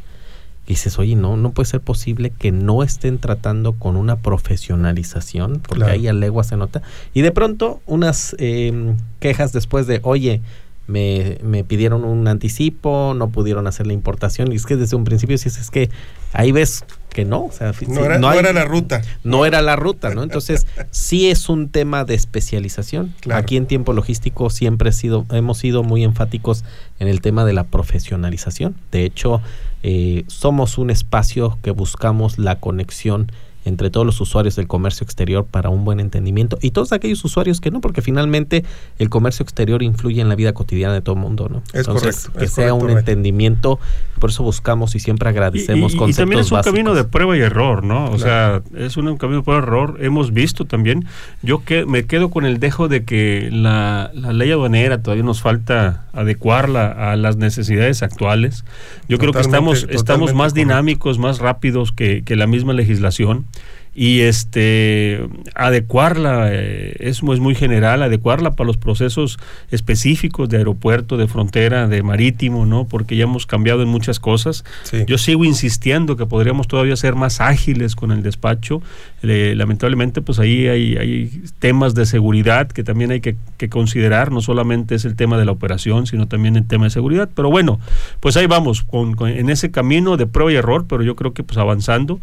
y 0.66 0.70
dices, 0.70 0.98
oye, 0.98 1.14
no, 1.14 1.36
no 1.36 1.52
puede 1.52 1.68
ser 1.68 1.80
posible 1.80 2.30
que 2.30 2.50
no 2.50 2.82
estén 2.82 3.18
tratando 3.18 3.74
con 3.74 3.96
una 3.96 4.16
profesionalización, 4.16 5.60
porque 5.60 5.84
ahí 5.84 6.08
a 6.08 6.12
legua 6.12 6.42
se 6.44 6.56
nota. 6.56 6.82
Y 7.12 7.20
de 7.20 7.32
pronto 7.32 7.80
unas 7.86 8.34
em, 8.38 8.96
quejas 9.20 9.52
después 9.52 9.86
de, 9.86 10.00
oye, 10.02 10.40
me, 10.86 11.38
me, 11.42 11.64
pidieron 11.64 12.04
un 12.04 12.28
anticipo, 12.28 13.14
no 13.14 13.28
pudieron 13.28 13.66
hacer 13.66 13.86
la 13.86 13.92
importación, 13.92 14.52
y 14.52 14.56
es 14.56 14.66
que 14.66 14.76
desde 14.76 14.96
un 14.96 15.04
principio 15.04 15.36
si 15.36 15.48
es 15.48 15.70
que 15.70 15.90
ahí 16.32 16.52
ves 16.52 16.84
que 17.14 17.24
no, 17.24 17.46
o 17.46 17.52
sea, 17.52 17.72
no, 17.88 18.04
era, 18.04 18.52
la 18.52 18.64
ruta. 18.64 19.00
No 19.22 19.46
era 19.46 19.62
la 19.62 19.76
ruta, 19.76 20.12
¿no? 20.12 20.22
Entonces, 20.22 20.66
sí 20.90 21.30
es 21.30 21.48
un 21.48 21.70
tema 21.70 22.04
de 22.04 22.14
especialización. 22.14 23.14
Aquí 23.32 23.56
en 23.56 23.66
tiempo 23.66 23.94
logístico 23.94 24.50
siempre 24.50 24.90
he 24.90 24.92
sido, 24.92 25.24
hemos 25.30 25.56
sido 25.56 25.82
muy 25.82 26.04
enfáticos 26.04 26.64
en 26.98 27.08
el 27.08 27.22
tema 27.22 27.46
de 27.46 27.54
la 27.54 27.64
profesionalización. 27.64 28.74
De 28.90 29.04
hecho, 29.04 29.40
eh, 29.82 30.24
somos 30.26 30.76
un 30.76 30.90
espacio 30.90 31.58
que 31.62 31.70
buscamos 31.70 32.38
la 32.38 32.58
conexión 32.58 33.30
entre 33.64 33.90
todos 33.90 34.06
los 34.06 34.20
usuarios 34.20 34.56
del 34.56 34.66
comercio 34.66 35.04
exterior 35.04 35.46
para 35.50 35.70
un 35.70 35.84
buen 35.84 36.00
entendimiento 36.00 36.58
y 36.60 36.70
todos 36.70 36.92
aquellos 36.92 37.24
usuarios 37.24 37.60
que 37.60 37.70
no, 37.70 37.80
porque 37.80 38.02
finalmente 38.02 38.64
el 38.98 39.08
comercio 39.08 39.42
exterior 39.42 39.82
influye 39.82 40.20
en 40.20 40.28
la 40.28 40.34
vida 40.34 40.52
cotidiana 40.52 40.94
de 40.94 41.00
todo 41.00 41.14
el 41.14 41.20
mundo, 41.20 41.48
¿no? 41.48 41.62
Es 41.72 41.86
Entonces, 41.86 42.30
que 42.38 42.46
sea 42.46 42.74
un 42.74 42.90
entendimiento, 42.90 43.78
por 44.18 44.30
eso 44.30 44.42
buscamos 44.42 44.94
y 44.94 45.00
siempre 45.00 45.28
agradecemos 45.28 45.94
y, 45.94 45.96
y, 45.96 46.12
también 46.12 46.40
es 46.40 46.52
un 46.52 46.62
camino 46.62 46.94
de 46.94 47.04
prueba 47.04 47.36
y 47.36 47.40
error, 47.40 47.84
¿no? 47.84 48.10
O 48.10 48.18
sea, 48.18 48.62
es 48.76 48.96
un, 48.96 49.16
camino 49.16 49.38
de 49.38 49.44
prueba 49.44 49.62
y 49.62 49.64
error. 49.64 49.98
Hemos 50.00 50.32
visto 50.32 50.64
también, 50.66 51.06
yo 51.42 51.64
que 51.64 51.86
me 51.86 52.04
quedo 52.04 52.30
con 52.30 52.44
el 52.44 52.60
dejo 52.60 52.88
de 52.88 53.04
que 53.04 53.48
la, 53.50 54.10
ley 54.14 54.50
aduanera 54.50 55.02
todavía 55.02 55.24
nos 55.24 55.40
falta 55.40 56.06
adecuarla 56.12 57.12
a 57.12 57.16
las 57.16 57.36
necesidades 57.36 58.02
actuales. 58.02 58.64
Yo 59.08 59.18
creo 59.18 59.32
que 59.32 59.40
estamos, 59.40 59.86
estamos 59.90 60.34
más 60.34 60.54
dinámicos, 60.54 61.18
más 61.18 61.38
rápidos 61.38 61.92
que, 61.92 62.22
que 62.24 62.36
la 62.36 62.46
misma 62.46 62.72
legislación 62.72 63.46
y 63.94 64.20
este 64.22 65.24
adecuarla 65.54 66.48
eh, 66.52 66.96
es, 66.98 67.22
muy 67.22 67.54
general 67.54 68.02
adecuarla 68.02 68.56
para 68.56 68.66
los 68.66 68.76
procesos 68.76 69.38
específicos 69.70 70.48
de 70.48 70.56
aeropuerto 70.56 71.16
de 71.16 71.28
frontera 71.28 71.86
de 71.86 72.02
marítimo 72.02 72.66
no 72.66 72.88
porque 72.88 73.16
ya 73.16 73.24
hemos 73.24 73.46
cambiado 73.46 73.82
en 73.82 73.88
muchas 73.88 74.18
cosas. 74.18 74.64
Yo 75.06 75.16
sigo 75.18 75.44
insistiendo 75.44 76.16
que 76.16 76.26
podríamos 76.26 76.66
todavía 76.66 76.96
ser 76.96 77.14
más 77.14 77.40
ágiles 77.40 77.94
con 77.94 78.10
el 78.10 78.22
despacho. 78.22 78.82
Lamentablemente 79.22 80.22
pues 80.22 80.38
ahí 80.38 80.66
hay, 80.66 80.96
hay, 80.96 81.42
temas 81.58 81.94
de 81.94 82.04
seguridad 82.04 82.68
que 82.68 82.82
también 82.82 83.12
hay 83.12 83.20
que, 83.20 83.36
considerar. 83.70 84.30
No 84.30 84.42
solamente 84.42 84.94
es 84.94 85.04
el 85.04 85.16
tema 85.16 85.38
de 85.38 85.44
la 85.44 85.52
operación 85.52 86.06
sino 86.06 86.26
también 86.26 86.56
el 86.56 86.66
tema 86.66 86.84
de 86.84 86.90
seguridad. 86.90 87.30
Pero 87.34 87.50
bueno 87.50 87.78
pues 88.18 88.36
ahí 88.36 88.46
vamos 88.46 88.82
con, 88.82 89.16
en 89.28 89.50
ese 89.50 89.70
camino 89.70 90.16
de 90.16 90.26
prueba 90.26 90.52
y 90.52 90.56
error 90.56 90.86
pero 90.88 91.04
yo 91.04 91.14
creo 91.14 91.32
que 91.32 91.44
pues 91.44 91.58
avanzando 91.58 92.20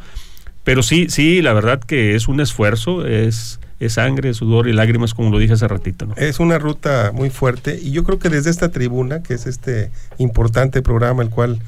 pero 0.64 0.84
sí, 0.84 1.07
sí, 1.09 1.41
la 1.41 1.53
verdad 1.53 1.80
que 1.80 2.16
es 2.16 2.28
un 2.28 2.39
esfuerzo, 2.39 3.05
es, 3.07 3.59
es 3.80 3.93
sangre, 3.93 4.34
sudor 4.34 4.68
y 4.68 4.74
lágrimas, 4.74 5.14
como 5.14 5.32
lo 5.32 5.39
dije 5.39 5.53
hace 5.53 5.68
ratito. 5.68 6.05
¿no? 6.05 6.16
Es 6.16 6.39
una 6.39 6.59
ruta 6.59 7.12
muy 7.14 7.30
fuerte 7.30 7.80
y 7.82 7.91
yo 7.91 8.03
creo 8.03 8.20
que 8.20 8.30
desde 8.30 8.51
esta 8.51 8.70
tribuna, 8.70 9.24
que 9.24 9.34
es 9.34 9.47
este 9.47 9.89
importante 10.18 10.82
programa, 10.82 11.24
el 11.24 11.30
cual 11.30 11.59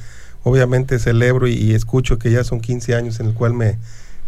obviamente 0.44 1.00
celebro 1.00 1.48
y, 1.48 1.74
escucho 1.74 2.20
que 2.20 2.30
ya 2.30 2.44
son 2.44 2.60
15 2.60 2.96
años 2.96 3.20
en 3.20 3.28
el 3.28 3.34
cual 3.34 3.54
me, 3.54 3.78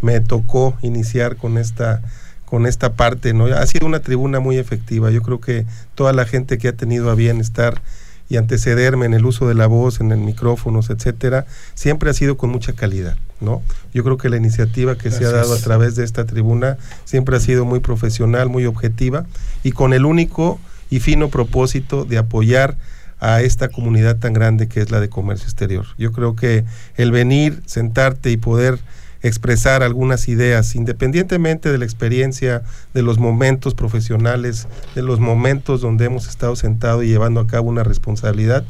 me 0.01 0.19
tocó 0.19 0.77
iniciar 0.81 1.35
con 1.35 1.57
esta 1.57 2.01
con 2.45 2.67
esta 2.67 2.93
parte, 2.93 3.33
¿no? 3.33 3.45
Ha 3.45 3.65
sido 3.65 3.87
una 3.87 4.01
tribuna 4.01 4.39
muy 4.39 4.57
efectiva. 4.57 5.09
Yo 5.09 5.23
creo 5.23 5.41
que 5.41 5.65
toda 5.95 6.13
la 6.13 6.25
gente 6.25 6.59
que 6.59 6.67
ha 6.67 6.73
tenido 6.73 7.09
a 7.09 7.15
bien 7.15 7.41
estar 7.41 7.81
y 8.27 8.37
antecederme 8.37 9.05
en 9.05 9.13
el 9.13 9.25
uso 9.25 9.47
de 9.47 9.53
la 9.53 9.67
voz, 9.67 9.99
en 9.99 10.11
el 10.11 10.19
micrófonos, 10.19 10.89
etcétera, 10.89 11.45
siempre 11.73 12.09
ha 12.09 12.13
sido 12.13 12.37
con 12.37 12.49
mucha 12.49 12.73
calidad, 12.73 13.17
¿no? 13.39 13.61
Yo 13.93 14.03
creo 14.03 14.17
que 14.17 14.29
la 14.29 14.37
iniciativa 14.37 14.97
que 14.97 15.11
se 15.11 15.25
ha 15.25 15.31
dado 15.31 15.53
a 15.53 15.59
través 15.59 15.95
de 15.95 16.03
esta 16.03 16.25
tribuna 16.25 16.77
siempre 17.03 17.37
ha 17.37 17.39
sido 17.39 17.65
muy 17.65 17.79
profesional, 17.79 18.49
muy 18.49 18.65
objetiva 18.65 19.25
y 19.63 19.71
con 19.71 19.93
el 19.93 20.05
único 20.05 20.59
y 20.89 20.99
fino 20.99 21.29
propósito 21.29 22.05
de 22.05 22.17
apoyar 22.17 22.77
a 23.19 23.41
esta 23.41 23.69
comunidad 23.69 24.17
tan 24.17 24.33
grande 24.33 24.67
que 24.67 24.81
es 24.81 24.91
la 24.91 24.99
de 24.99 25.09
comercio 25.09 25.45
exterior. 25.45 25.85
Yo 25.97 26.11
creo 26.11 26.35
que 26.35 26.65
el 26.95 27.11
venir, 27.11 27.61
sentarte 27.65 28.31
y 28.31 28.37
poder 28.37 28.79
expresar 29.27 29.81
algunas 29.81 30.27
ideas, 30.27 30.75
independientemente 30.75 31.71
de 31.71 31.77
la 31.79 31.85
experiencia, 31.85 32.61
de 32.93 33.01
los 33.01 33.17
momentos 33.17 33.73
profesionales, 33.73 34.67
de 34.93 35.01
los 35.01 35.19
momentos 35.19 35.81
donde 35.81 36.05
hemos 36.05 36.27
estado 36.27 36.55
sentados 36.55 37.03
y 37.03 37.07
llevando 37.07 37.39
a 37.39 37.47
cabo 37.47 37.69
una 37.69 37.83
responsabilidad. 37.83 38.65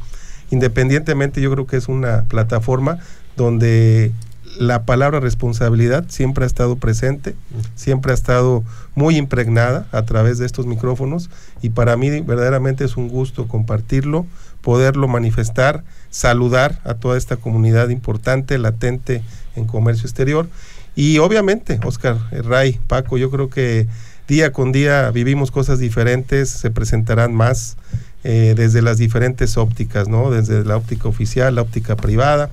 Independientemente, 0.51 1.41
yo 1.41 1.51
creo 1.51 1.67
que 1.67 1.75
es 1.75 1.89
una 1.89 2.23
plataforma 2.23 2.99
donde 3.35 4.13
la 4.57 4.85
palabra 4.85 5.19
responsabilidad 5.19 6.05
siempre 6.07 6.45
ha 6.45 6.47
estado 6.47 6.77
presente, 6.77 7.35
siempre 7.75 8.11
ha 8.11 8.15
estado 8.15 8.63
muy 8.93 9.17
impregnada 9.17 9.87
a 9.91 10.03
través 10.03 10.37
de 10.37 10.45
estos 10.45 10.65
micrófonos 10.65 11.29
y 11.61 11.71
para 11.71 11.97
mí 11.97 12.21
verdaderamente 12.21 12.85
es 12.85 12.95
un 12.95 13.09
gusto 13.09 13.49
compartirlo, 13.49 14.25
poderlo 14.65 15.07
manifestar, 15.07 15.85
saludar 16.09 16.81
a 16.83 16.95
toda 16.95 17.17
esta 17.17 17.37
comunidad 17.37 17.87
importante, 17.87 18.57
latente 18.57 19.21
en 19.55 19.65
comercio 19.65 20.07
exterior 20.07 20.49
y 20.95 21.19
obviamente, 21.19 21.79
Oscar, 21.85 22.17
Ray, 22.31 22.81
Paco, 22.87 23.17
yo 23.17 23.29
creo 23.29 23.49
que 23.49 23.87
día 24.27 24.51
con 24.51 24.73
día 24.73 25.09
vivimos 25.11 25.51
cosas 25.51 25.79
diferentes, 25.79 26.49
se 26.49 26.71
presentarán 26.71 27.33
más 27.33 27.77
eh, 28.23 28.55
desde 28.57 28.81
las 28.81 28.97
diferentes 28.97 29.55
ópticas, 29.55 30.07
¿no? 30.07 30.31
Desde 30.31 30.65
la 30.65 30.77
óptica 30.77 31.07
oficial, 31.07 31.53
la 31.55 31.61
óptica 31.61 31.95
privada 31.95 32.49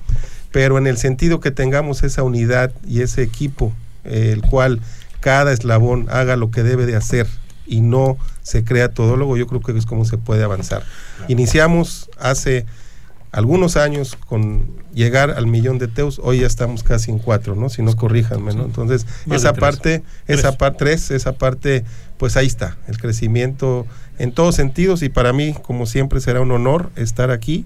pero 0.53 0.77
en 0.77 0.85
el 0.85 0.97
sentido 0.97 1.41
que 1.41 1.51
tengamos 1.51 2.03
esa 2.03 2.21
unidad 2.21 2.71
y 2.87 3.01
ese 3.01 3.23
equipo, 3.23 3.73
eh, 4.05 4.29
el 4.31 4.43
cual 4.43 4.79
cada 5.19 5.51
eslabón 5.51 6.05
haga 6.09 6.37
lo 6.37 6.51
que 6.51 6.61
debe 6.61 6.85
de 6.85 6.95
hacer 6.95 7.27
y 7.65 7.81
no 7.81 8.17
se 8.41 8.63
crea 8.63 8.89
todólogo, 8.89 9.37
yo 9.37 9.47
creo 9.47 9.61
que 9.61 9.77
es 9.77 9.85
como 9.85 10.05
se 10.05 10.17
puede 10.17 10.43
avanzar. 10.43 10.83
Iniciamos 11.27 12.09
hace 12.19 12.65
algunos 13.33 13.77
años 13.77 14.15
con 14.27 14.67
llegar 14.93 15.31
al 15.31 15.47
millón 15.47 15.79
de 15.79 15.87
teus, 15.87 16.19
hoy 16.23 16.41
ya 16.41 16.47
estamos 16.47 16.83
casi 16.83 17.09
en 17.09 17.17
cuatro, 17.17 17.55
¿no? 17.55 17.67
Si 17.69 17.81
no 17.81 17.95
corríjanme, 17.95 18.53
¿no? 18.53 18.63
Entonces, 18.63 19.07
esa 19.29 19.53
parte, 19.53 20.03
esa 20.27 20.55
parte, 20.57 20.77
tres, 20.77 21.09
esa 21.09 21.33
parte, 21.33 21.83
pues 22.17 22.37
ahí 22.37 22.45
está, 22.45 22.77
el 22.87 22.99
crecimiento 22.99 23.87
en 24.19 24.33
todos 24.33 24.55
sentidos 24.55 25.01
y 25.01 25.09
para 25.09 25.33
mí, 25.33 25.55
como 25.63 25.87
siempre, 25.87 26.21
será 26.21 26.41
un 26.41 26.51
honor 26.51 26.91
estar 26.95 27.31
aquí 27.31 27.65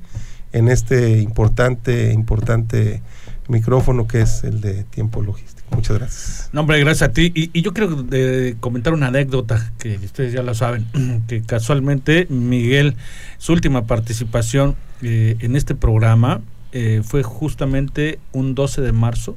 en 0.54 0.70
este 0.70 1.20
importante, 1.20 2.14
importante 2.14 3.02
micrófono 3.50 4.08
que 4.08 4.22
es 4.22 4.46
el 4.46 4.62
de 4.62 4.84
tiempo 4.86 5.22
logístico. 5.22 5.57
Muchas 5.72 5.98
gracias. 5.98 6.50
No, 6.54 6.62
hombre, 6.62 6.80
gracias 6.80 7.10
a 7.10 7.14
ti. 7.14 7.32
Y, 7.36 7.62
yo 7.62 7.74
quiero 7.74 8.04
de 8.04 8.56
comentar 8.60 8.94
una 8.94 9.08
anécdota 9.08 9.72
que 9.80 9.98
ustedes 9.98 10.34
ya 10.34 10.44
lo 10.44 10.56
saben, 10.56 10.86
que 11.28 11.42
casualmente 11.42 12.28
Miguel, 12.30 12.96
su 13.38 13.54
última 13.54 13.86
participación 13.86 14.76
eh, 15.02 15.36
en 15.40 15.56
este 15.56 15.76
programa 15.76 16.42
eh, 16.72 17.02
fue 17.04 17.24
justamente 17.24 18.20
un 18.32 18.56
12 18.56 18.82
de 18.82 18.92
marzo 18.92 19.36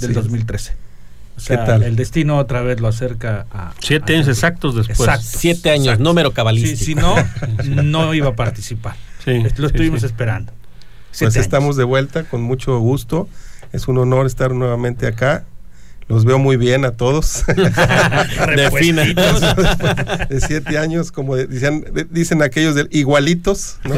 del 0.00 0.12
2013. 0.14 0.74
O 1.36 1.40
sea, 1.40 1.76
el 1.76 1.96
destino 1.96 2.38
otra 2.38 2.62
vez 2.62 2.80
lo 2.80 2.88
acerca 2.88 3.46
a... 3.50 3.74
Siete 3.78 4.14
años 4.14 4.26
exactos 4.26 4.74
después. 4.74 5.00
Exacto, 5.00 5.26
Siete 5.38 5.70
años, 5.70 5.98
número 5.98 6.32
cabalístico. 6.32 6.84
si 6.86 6.94
no, 6.94 7.82
no 7.82 8.14
iba 8.14 8.28
a 8.30 8.34
participar 8.34 8.96
lo 9.56 9.66
estuvimos 9.66 10.02
esperando. 10.02 10.52
Pues 11.18 11.36
estamos 11.36 11.76
de 11.76 11.84
vuelta 11.84 12.24
con 12.24 12.42
mucho 12.42 12.78
gusto. 12.78 13.28
Es 13.72 13.88
un 13.88 13.98
honor 13.98 14.26
estar 14.26 14.52
nuevamente 14.52 15.06
acá. 15.06 15.44
Los 16.08 16.24
veo 16.24 16.38
muy 16.38 16.56
bien 16.56 16.84
a 16.84 16.92
todos. 16.92 17.44
de, 17.46 17.54
de 20.28 20.40
siete 20.40 20.78
años, 20.78 21.10
como 21.10 21.34
dicen, 21.36 21.84
dicen 22.10 22.42
aquellos 22.42 22.76
de, 22.76 22.86
igualitos, 22.90 23.78
¿no? 23.84 23.96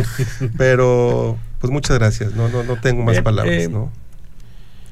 Pero, 0.57 1.39
pues 1.61 1.71
muchas 1.71 1.99
gracias. 1.99 2.35
No, 2.35 2.49
no, 2.49 2.63
no 2.63 2.81
tengo 2.81 3.03
más 3.03 3.21
palabras, 3.21 3.65
eh, 3.65 3.69
¿no? 3.69 3.93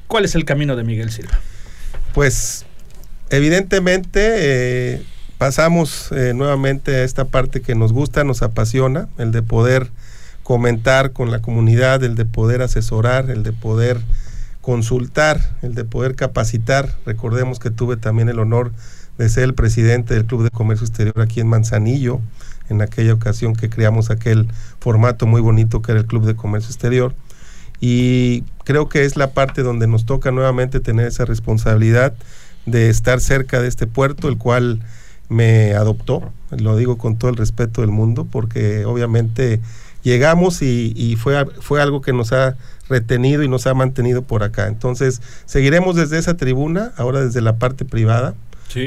¿Cuál 0.07 0.25
es 0.25 0.35
el 0.35 0.45
camino 0.45 0.75
de 0.75 0.83
Miguel 0.83 1.11
Silva? 1.11 1.39
Pues, 2.13 2.65
evidentemente, 3.29 4.95
eh, 4.95 5.03
pasamos 5.37 6.11
eh, 6.11 6.33
nuevamente 6.35 6.97
a 6.97 7.03
esta 7.03 7.25
parte 7.25 7.61
que 7.61 7.75
nos 7.75 7.93
gusta, 7.93 8.23
nos 8.23 8.43
apasiona, 8.43 9.09
el 9.17 9.31
de 9.31 9.41
poder 9.41 9.89
comentar 10.43 11.11
con 11.11 11.31
la 11.31 11.41
comunidad, 11.41 12.03
el 12.03 12.15
de 12.15 12.25
poder 12.25 12.61
asesorar, 12.61 13.29
el 13.29 13.43
de 13.43 13.53
poder 13.53 13.99
consultar, 14.67 15.39
el 15.61 15.75
de 15.75 15.85
poder 15.85 16.15
capacitar. 16.15 16.93
Recordemos 17.05 17.57
que 17.57 17.71
tuve 17.71 17.95
también 17.95 18.27
el 18.27 18.37
honor 18.37 18.73
de 19.17 19.29
ser 19.29 19.45
el 19.45 19.53
presidente 19.53 20.13
del 20.13 20.25
Club 20.25 20.43
de 20.43 20.49
Comercio 20.49 20.85
Exterior 20.85 21.21
aquí 21.21 21.39
en 21.39 21.47
Manzanillo, 21.47 22.19
en 22.67 22.81
aquella 22.81 23.13
ocasión 23.13 23.55
que 23.55 23.69
creamos 23.69 24.09
aquel 24.09 24.49
formato 24.81 25.25
muy 25.25 25.39
bonito 25.39 25.81
que 25.81 25.93
era 25.93 26.01
el 26.01 26.05
Club 26.05 26.25
de 26.25 26.35
Comercio 26.35 26.69
Exterior. 26.69 27.15
Y 27.79 28.43
creo 28.65 28.89
que 28.89 29.05
es 29.05 29.15
la 29.15 29.31
parte 29.31 29.63
donde 29.63 29.87
nos 29.87 30.05
toca 30.05 30.31
nuevamente 30.31 30.81
tener 30.81 31.07
esa 31.07 31.23
responsabilidad 31.23 32.13
de 32.65 32.89
estar 32.89 33.21
cerca 33.21 33.61
de 33.61 33.69
este 33.69 33.87
puerto, 33.87 34.27
el 34.27 34.37
cual 34.37 34.81
me 35.29 35.75
adoptó, 35.75 36.33
lo 36.51 36.75
digo 36.75 36.97
con 36.97 37.17
todo 37.17 37.31
el 37.31 37.37
respeto 37.37 37.79
del 37.79 37.91
mundo, 37.91 38.27
porque 38.29 38.83
obviamente 38.83 39.61
llegamos 40.07 40.61
y, 40.61 41.17
fue, 41.19 41.45
fue 41.59 41.81
algo 41.81 42.01
que 42.01 42.13
nos 42.13 42.31
ha 42.31 42.55
retenido 42.89 43.43
y 43.43 43.49
nos 43.49 43.67
ha 43.67 43.73
mantenido 43.73 44.23
por 44.23 44.41
acá. 44.41 44.67
Entonces, 44.67 45.21
seguiremos 45.45 45.97
desde 45.97 46.17
esa 46.17 46.37
tribuna, 46.37 46.93
ahora 46.95 47.21
desde 47.21 47.41
la 47.41 47.57
parte 47.57 47.83
privada, 47.83 48.33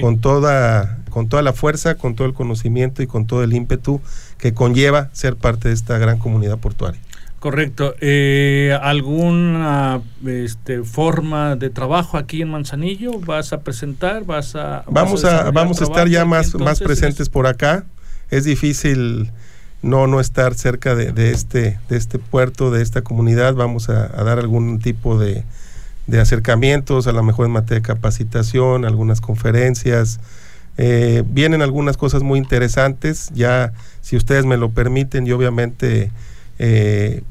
con, 0.01 0.19
toda, 0.21 0.99
con 1.11 1.29
toda 1.29 1.43
la 1.43 1.53
fuerza, 1.53 1.97
con 1.97 2.15
todo 2.15 2.27
el 2.27 2.33
conocimiento 2.33 3.03
y 3.03 3.07
con 3.07 3.27
todo 3.27 3.45
el 3.45 3.53
ímpetu 3.53 4.01
que 4.39 4.55
conlleva 4.55 5.11
ser 5.13 5.37
parte 5.37 5.69
de 5.69 5.75
esta 5.75 5.99
gran 5.99 6.19
comunidad 6.19 6.59
portuaria. 6.59 7.01
Correcto. 7.39 7.95
Eh, 8.01 8.79
¿Alguna 8.83 10.01
este, 10.27 10.85
forma 10.85 11.57
de 11.57 11.71
trabajo 11.71 12.19
aquí 12.19 12.43
en 12.43 12.51
Manzanillo? 12.51 13.19
¿Vas 13.19 13.53
a 13.53 13.61
presentar? 13.61 14.25
¿Vas 14.25 14.55
a.? 14.57 14.85
vamos 14.89 15.25
a, 15.25 15.51
vamos 15.51 15.81
a 15.81 15.85
estar 15.85 16.09
ya 16.09 16.25
más, 16.25 16.55
más 16.55 16.81
presentes 16.81 17.29
por 17.29 17.47
acá. 17.47 17.85
Es 18.31 18.45
difícil 18.45 19.33
no, 19.83 20.07
no 20.07 20.21
estar 20.21 20.55
cerca 20.55 20.95
de, 20.95 21.31
este, 21.31 21.79
de 21.89 21.97
este 21.97 22.19
puerto, 22.19 22.71
de 22.71 22.83
esta 22.83 23.03
comunidad. 23.03 23.55
Vamos 23.55 23.89
a, 23.89 24.09
dar 24.09 24.39
algún 24.39 24.79
tipo 24.79 25.19
de, 25.19 25.45
de, 26.07 26.21
acercamientos, 26.21 27.07
a 27.07 27.13
lo 27.13 27.23
mejor 27.23 27.47
en 27.47 27.53
materia 27.53 27.81
de 27.81 27.87
capacitación, 27.87 28.85
algunas 28.85 29.21
conferencias. 29.21 30.21
Eh, 30.77 31.23
vienen 31.27 31.63
algunas 31.63 31.97
cosas 31.97 32.23
muy 32.23 32.39
interesantes, 32.39 33.31
ya 33.35 33.73
si 34.01 34.17
ustedes 34.17 34.47
me 34.47 34.57
lo 34.57 34.71
permiten 34.71 35.27
y 35.27 35.33
obviamente 35.33 36.11
eh, 36.59 37.23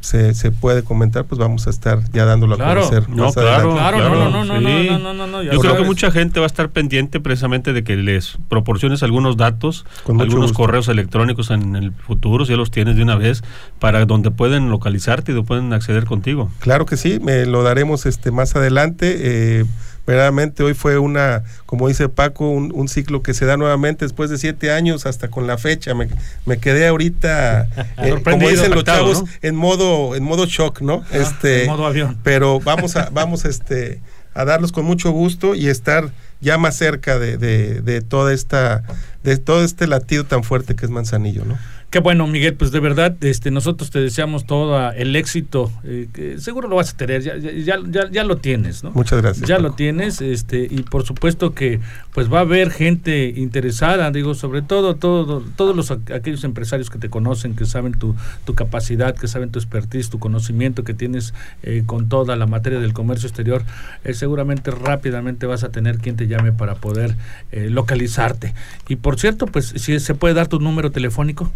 se, 0.00 0.34
se, 0.34 0.50
puede 0.50 0.84
comentar, 0.84 1.24
pues 1.24 1.38
vamos 1.38 1.66
a 1.66 1.70
estar 1.70 2.00
ya 2.12 2.24
dándolo 2.24 2.54
a 2.54 2.58
conocer. 2.58 3.08
No, 3.08 3.32
claro, 3.32 3.74
claro, 3.74 3.98
no, 3.98 4.30
no, 4.30 4.44
no, 4.44 4.60
no, 4.60 5.14
no, 5.14 5.26
no, 5.26 5.42
Yo 5.42 5.58
creo 5.58 5.76
que 5.76 5.84
mucha 5.84 6.10
gente 6.10 6.40
va 6.40 6.46
a 6.46 6.48
estar 6.48 6.70
pendiente 6.70 7.20
precisamente 7.20 7.72
de 7.72 7.84
que 7.84 7.96
les 7.96 8.38
proporciones 8.48 9.02
algunos 9.02 9.36
datos, 9.36 9.84
algunos 10.06 10.52
correos 10.52 10.88
electrónicos 10.88 11.50
en 11.50 11.76
el 11.76 11.92
futuro, 11.92 12.44
si 12.44 12.52
ya 12.52 12.56
los 12.56 12.70
tienes 12.70 12.96
de 12.96 13.02
una 13.02 13.16
vez, 13.16 13.42
para 13.78 14.04
donde 14.06 14.30
pueden 14.30 14.70
localizarte 14.70 15.32
y 15.32 15.34
donde 15.34 15.46
pueden 15.46 15.72
acceder 15.72 16.04
contigo. 16.04 16.50
Claro 16.60 16.86
que 16.86 16.96
sí, 16.96 17.18
me 17.20 17.44
lo 17.46 17.62
daremos 17.62 18.06
este 18.06 18.30
más 18.30 18.56
adelante. 18.56 19.16
Eh, 19.18 19.64
verdaderamente 20.08 20.62
hoy 20.62 20.72
fue 20.72 20.96
una, 20.96 21.42
como 21.66 21.86
dice 21.86 22.08
Paco, 22.08 22.48
un, 22.48 22.88
ciclo 22.88 23.22
que 23.22 23.34
se 23.34 23.44
da 23.44 23.58
nuevamente 23.58 24.06
después 24.06 24.30
de 24.30 24.38
siete 24.38 24.72
años 24.72 25.04
hasta 25.04 25.28
con 25.28 25.46
la 25.46 25.58
fecha. 25.58 25.94
Me, 25.94 26.08
me 26.46 26.56
quedé 26.56 26.88
ahorita, 26.88 27.68
eh, 27.98 28.14
como 28.24 28.48
dicen 28.48 28.70
los 28.70 28.84
chavos, 28.84 29.24
en 29.42 29.54
modo, 29.54 30.16
en 30.16 30.24
modo 30.24 30.46
shock, 30.46 30.80
¿no? 30.80 31.04
Ah, 31.12 31.18
este, 31.18 31.64
en 31.64 31.70
modo 31.70 31.84
avión. 31.84 32.18
Pero 32.22 32.58
vamos 32.64 32.96
a, 32.96 33.10
vamos 33.12 33.44
este, 33.44 34.00
a 34.32 34.46
darlos 34.46 34.72
con 34.72 34.86
mucho 34.86 35.10
gusto 35.10 35.54
y 35.54 35.68
estar 35.68 36.10
ya 36.40 36.56
más 36.56 36.74
cerca 36.76 37.18
de, 37.18 37.36
de, 37.36 37.82
de 37.82 38.00
toda 38.00 38.32
esta, 38.32 38.84
de 39.24 39.36
todo 39.36 39.62
este 39.62 39.86
latido 39.86 40.24
tan 40.24 40.42
fuerte 40.42 40.74
que 40.74 40.86
es 40.86 40.90
Manzanillo, 40.90 41.44
¿no? 41.44 41.58
Qué 41.90 42.00
bueno, 42.00 42.26
Miguel, 42.26 42.52
pues 42.52 42.70
de 42.70 42.80
verdad, 42.80 43.16
este, 43.24 43.50
nosotros 43.50 43.90
te 43.90 43.98
deseamos 43.98 44.44
todo 44.44 44.92
el 44.92 45.16
éxito. 45.16 45.72
Eh, 45.84 46.08
que 46.12 46.38
seguro 46.38 46.68
lo 46.68 46.76
vas 46.76 46.92
a 46.92 46.96
tener, 46.98 47.22
ya, 47.22 47.38
ya, 47.38 47.78
ya, 47.88 48.10
ya, 48.10 48.24
lo 48.24 48.36
tienes, 48.36 48.84
¿no? 48.84 48.90
Muchas 48.90 49.22
gracias. 49.22 49.48
Ya 49.48 49.58
lo 49.58 49.72
tienes, 49.72 50.20
este, 50.20 50.68
y 50.70 50.82
por 50.82 51.06
supuesto 51.06 51.54
que 51.54 51.80
pues 52.12 52.30
va 52.30 52.38
a 52.38 52.42
haber 52.42 52.72
gente 52.72 53.32
interesada, 53.34 54.10
digo, 54.10 54.34
sobre 54.34 54.60
todo, 54.60 54.96
todo 54.96 55.42
todos 55.56 55.74
los 55.74 55.90
aquellos 55.90 56.44
empresarios 56.44 56.90
que 56.90 56.98
te 56.98 57.08
conocen, 57.08 57.56
que 57.56 57.64
saben 57.64 57.94
tu, 57.94 58.14
tu 58.44 58.54
capacidad, 58.54 59.16
que 59.16 59.26
saben 59.26 59.50
tu 59.50 59.58
expertise, 59.58 60.10
tu 60.10 60.18
conocimiento 60.18 60.84
que 60.84 60.92
tienes 60.92 61.32
eh, 61.62 61.84
con 61.86 62.10
toda 62.10 62.36
la 62.36 62.46
materia 62.46 62.80
del 62.80 62.92
comercio 62.92 63.28
exterior, 63.28 63.62
eh, 64.04 64.12
seguramente 64.12 64.72
rápidamente 64.72 65.46
vas 65.46 65.64
a 65.64 65.70
tener 65.70 65.96
quien 65.96 66.16
te 66.16 66.26
llame 66.26 66.52
para 66.52 66.74
poder 66.74 67.16
localizarte. 67.50 68.52
Y 68.88 68.96
por 68.96 69.18
cierto, 69.18 69.46
pues 69.46 69.72
si 69.74 69.98
se 70.00 70.14
puede 70.14 70.34
dar 70.34 70.48
tu 70.48 70.60
número 70.60 70.90
telefónico. 70.90 71.50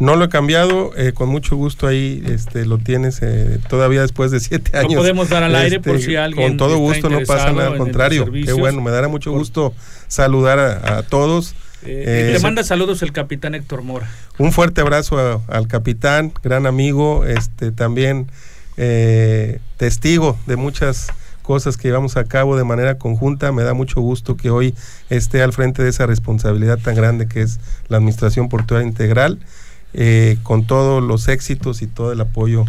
No 0.00 0.16
lo 0.16 0.24
he 0.24 0.28
cambiado, 0.30 0.92
eh, 0.96 1.12
con 1.12 1.28
mucho 1.28 1.56
gusto 1.56 1.86
ahí 1.86 2.22
este, 2.26 2.64
lo 2.64 2.78
tienes 2.78 3.20
eh, 3.20 3.58
todavía 3.68 4.00
después 4.00 4.30
de 4.30 4.40
siete 4.40 4.78
años. 4.78 4.94
Lo 4.94 5.00
podemos 5.00 5.28
dar 5.28 5.42
al 5.42 5.54
aire 5.54 5.78
por 5.78 5.96
este, 5.96 6.12
si 6.12 6.16
alguien. 6.16 6.48
Con 6.48 6.56
todo 6.56 6.78
gusto, 6.78 7.10
no 7.10 7.20
pasa 7.26 7.52
nada, 7.52 7.68
al 7.68 7.76
contrario. 7.76 8.24
Qué 8.32 8.54
bueno, 8.54 8.80
me 8.80 8.90
dará 8.90 9.08
mucho 9.08 9.30
gusto 9.30 9.74
saludar 10.08 10.58
a, 10.58 11.02
todos. 11.02 11.54
Eh, 11.84 12.30
le 12.32 12.38
manda 12.40 12.64
saludos 12.64 13.02
el 13.02 13.12
capitán 13.12 13.54
Héctor 13.54 13.82
Mora. 13.82 14.10
Un 14.38 14.52
fuerte 14.52 14.80
abrazo 14.80 15.42
al 15.46 15.68
capitán, 15.68 16.32
gran 16.42 16.66
amigo, 16.66 17.26
este 17.26 17.70
también 17.70 18.26
testigo 19.76 20.38
de 20.46 20.56
muchas 20.56 21.08
cosas 21.42 21.76
que 21.76 21.88
llevamos 21.88 22.16
a 22.16 22.24
cabo 22.24 22.56
de 22.56 22.64
manera 22.64 22.96
conjunta. 22.96 23.52
Me 23.52 23.64
da 23.64 23.74
mucho 23.74 24.00
gusto 24.00 24.38
que 24.38 24.48
hoy 24.48 24.74
esté 25.10 25.42
al 25.42 25.52
frente 25.52 25.82
de 25.82 25.90
esa 25.90 26.06
responsabilidad 26.06 26.78
tan 26.78 26.94
grande 26.94 27.26
que 27.26 27.42
es 27.42 27.60
la 27.88 27.98
Administración 27.98 28.48
Portuaria 28.48 28.88
Integral. 28.88 29.40
Eh, 29.92 30.38
con 30.42 30.66
todos 30.66 31.02
los 31.02 31.28
éxitos 31.28 31.82
y 31.82 31.86
todo 31.88 32.12
el 32.12 32.20
apoyo 32.20 32.64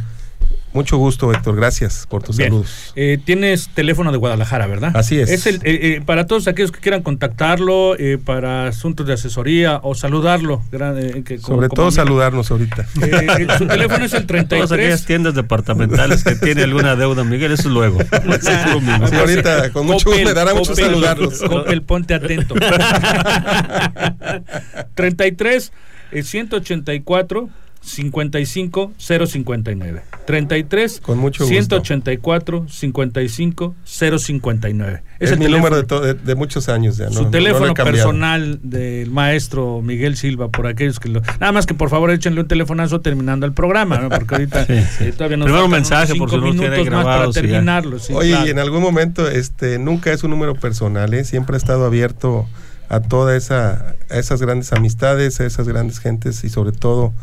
Mucho 0.73 0.95
gusto, 0.95 1.33
Héctor. 1.33 1.57
Gracias 1.57 2.07
por 2.09 2.23
tus 2.23 2.37
Bien. 2.37 2.47
saludos. 2.49 2.93
Eh, 2.95 3.17
tienes 3.25 3.67
teléfono 3.75 4.13
de 4.13 4.17
Guadalajara, 4.17 4.67
¿verdad? 4.67 4.95
Así 4.95 5.19
es. 5.19 5.45
el, 5.45 5.55
eh, 5.57 5.59
eh, 5.65 6.01
para 6.05 6.27
todos 6.27 6.47
aquellos 6.47 6.71
que 6.71 6.79
quieran 6.79 7.01
contactarlo 7.03 7.97
eh, 7.99 8.17
para 8.17 8.67
asuntos 8.67 9.05
de 9.05 9.11
asesoría 9.11 9.81
o 9.83 9.95
saludarlo. 9.95 10.63
gran- 10.71 10.97
eh, 10.97 11.23
que 11.25 11.39
Sobre 11.39 11.67
como 11.67 11.75
todo 11.75 11.91
saludarnos 11.91 12.51
ahorita. 12.51 12.83
Eh, 13.01 13.27
eh, 13.41 13.47
su 13.57 13.67
teléfono 13.67 14.05
es 14.05 14.13
el 14.13 14.25
Todas 14.25 14.45
aquellas 14.45 14.69
33. 14.69 15.05
tiendas 15.05 15.35
departamentales 15.35 16.23
que 16.23 16.35
tiene 16.35 16.63
alguna 16.63 16.95
deuda, 16.95 17.25
Miguel, 17.25 17.51
eso 17.51 17.63
es 17.67 17.73
luego. 17.73 17.99
Eso 18.01 18.49
es 18.51 18.69
lo 18.71 18.79
mismo. 18.79 19.07
Sí, 19.09 19.15
ahorita 19.17 19.71
con 19.71 19.85
mucho 19.87 20.09
gusto 20.09 20.23
me 20.23 20.33
dará 20.33 20.53
mucho 20.53 20.73
saludarlos. 20.73 21.41
Coppel, 21.41 21.81
ponte 21.81 22.13
atento. 22.13 22.55
33 24.95 25.71
eh, 26.11 26.23
184 26.23 27.49
55 27.83 28.93
059. 28.99 30.01
33 30.25 31.01
Con 31.01 31.17
mucho 31.17 31.45
gusto. 31.45 31.51
184 31.83 32.67
55 32.69 33.75
059. 33.83 35.03
Es, 35.19 35.31
el 35.31 35.39
mi 35.39 35.45
teléfono- 35.45 35.57
número 35.57 35.75
de, 35.77 35.83
to- 35.83 36.01
de- 36.01 36.13
de 36.13 36.35
muchos 36.35 36.69
años 36.69 36.97
ya. 36.97 37.05
no- 37.05 37.11
su 37.13 37.31
teléfono 37.31 37.73
personal 37.73 38.59
del 38.61 39.09
maestro 39.09 39.81
Miguel 39.81 40.15
Silva, 40.15 40.49
por 40.49 40.67
aquellos 40.67 40.99
que 40.99 41.09
lo. 41.09 41.21
Nada 41.39 41.51
más 41.51 41.65
que 41.65 41.73
por 41.73 41.89
favor 41.89 42.11
échenle 42.11 42.41
un 42.41 42.47
telefonazo 42.47 43.01
terminando 43.01 43.47
el 43.47 43.53
programa, 43.53 43.97
¿no? 43.97 44.09
porque 44.09 44.35
ahorita 44.35 44.65
Sí, 44.67 44.73
sí. 44.99 45.03
eh, 45.05 45.13
todavía 45.13 45.37
nos 45.37 45.45
Primero 45.45 45.65
un 45.65 45.71
mensaje, 45.71 46.13
por 46.15 46.29
si 46.29 46.37
minutos 46.37 46.89
más 46.91 47.03
para 47.05 47.31
terminarlo. 47.31 47.97
sí, 47.97 48.13
Oye, 48.13 48.29
claro. 48.29 48.47
y 48.47 48.49
en 48.51 48.59
algún 48.59 48.81
momento 48.83 49.27
este 49.27 49.79
nunca 49.79 50.11
es 50.13 50.23
un 50.23 50.29
número 50.29 50.53
personal, 50.53 51.11
¿eh? 51.15 51.23
siempre 51.23 51.55
ha 51.55 51.57
estado 51.57 51.85
abierto 51.85 52.47
a 52.91 52.99
toda 52.99 53.37
esa 53.37 53.95
a 54.09 54.17
esas 54.17 54.41
grandes 54.41 54.73
amistades, 54.73 55.39
a 55.39 55.45
esas 55.45 55.65
grandes 55.67 55.99
gentes 55.99 56.43
y 56.43 56.49
sobre 56.49 56.73
todo 56.73 57.13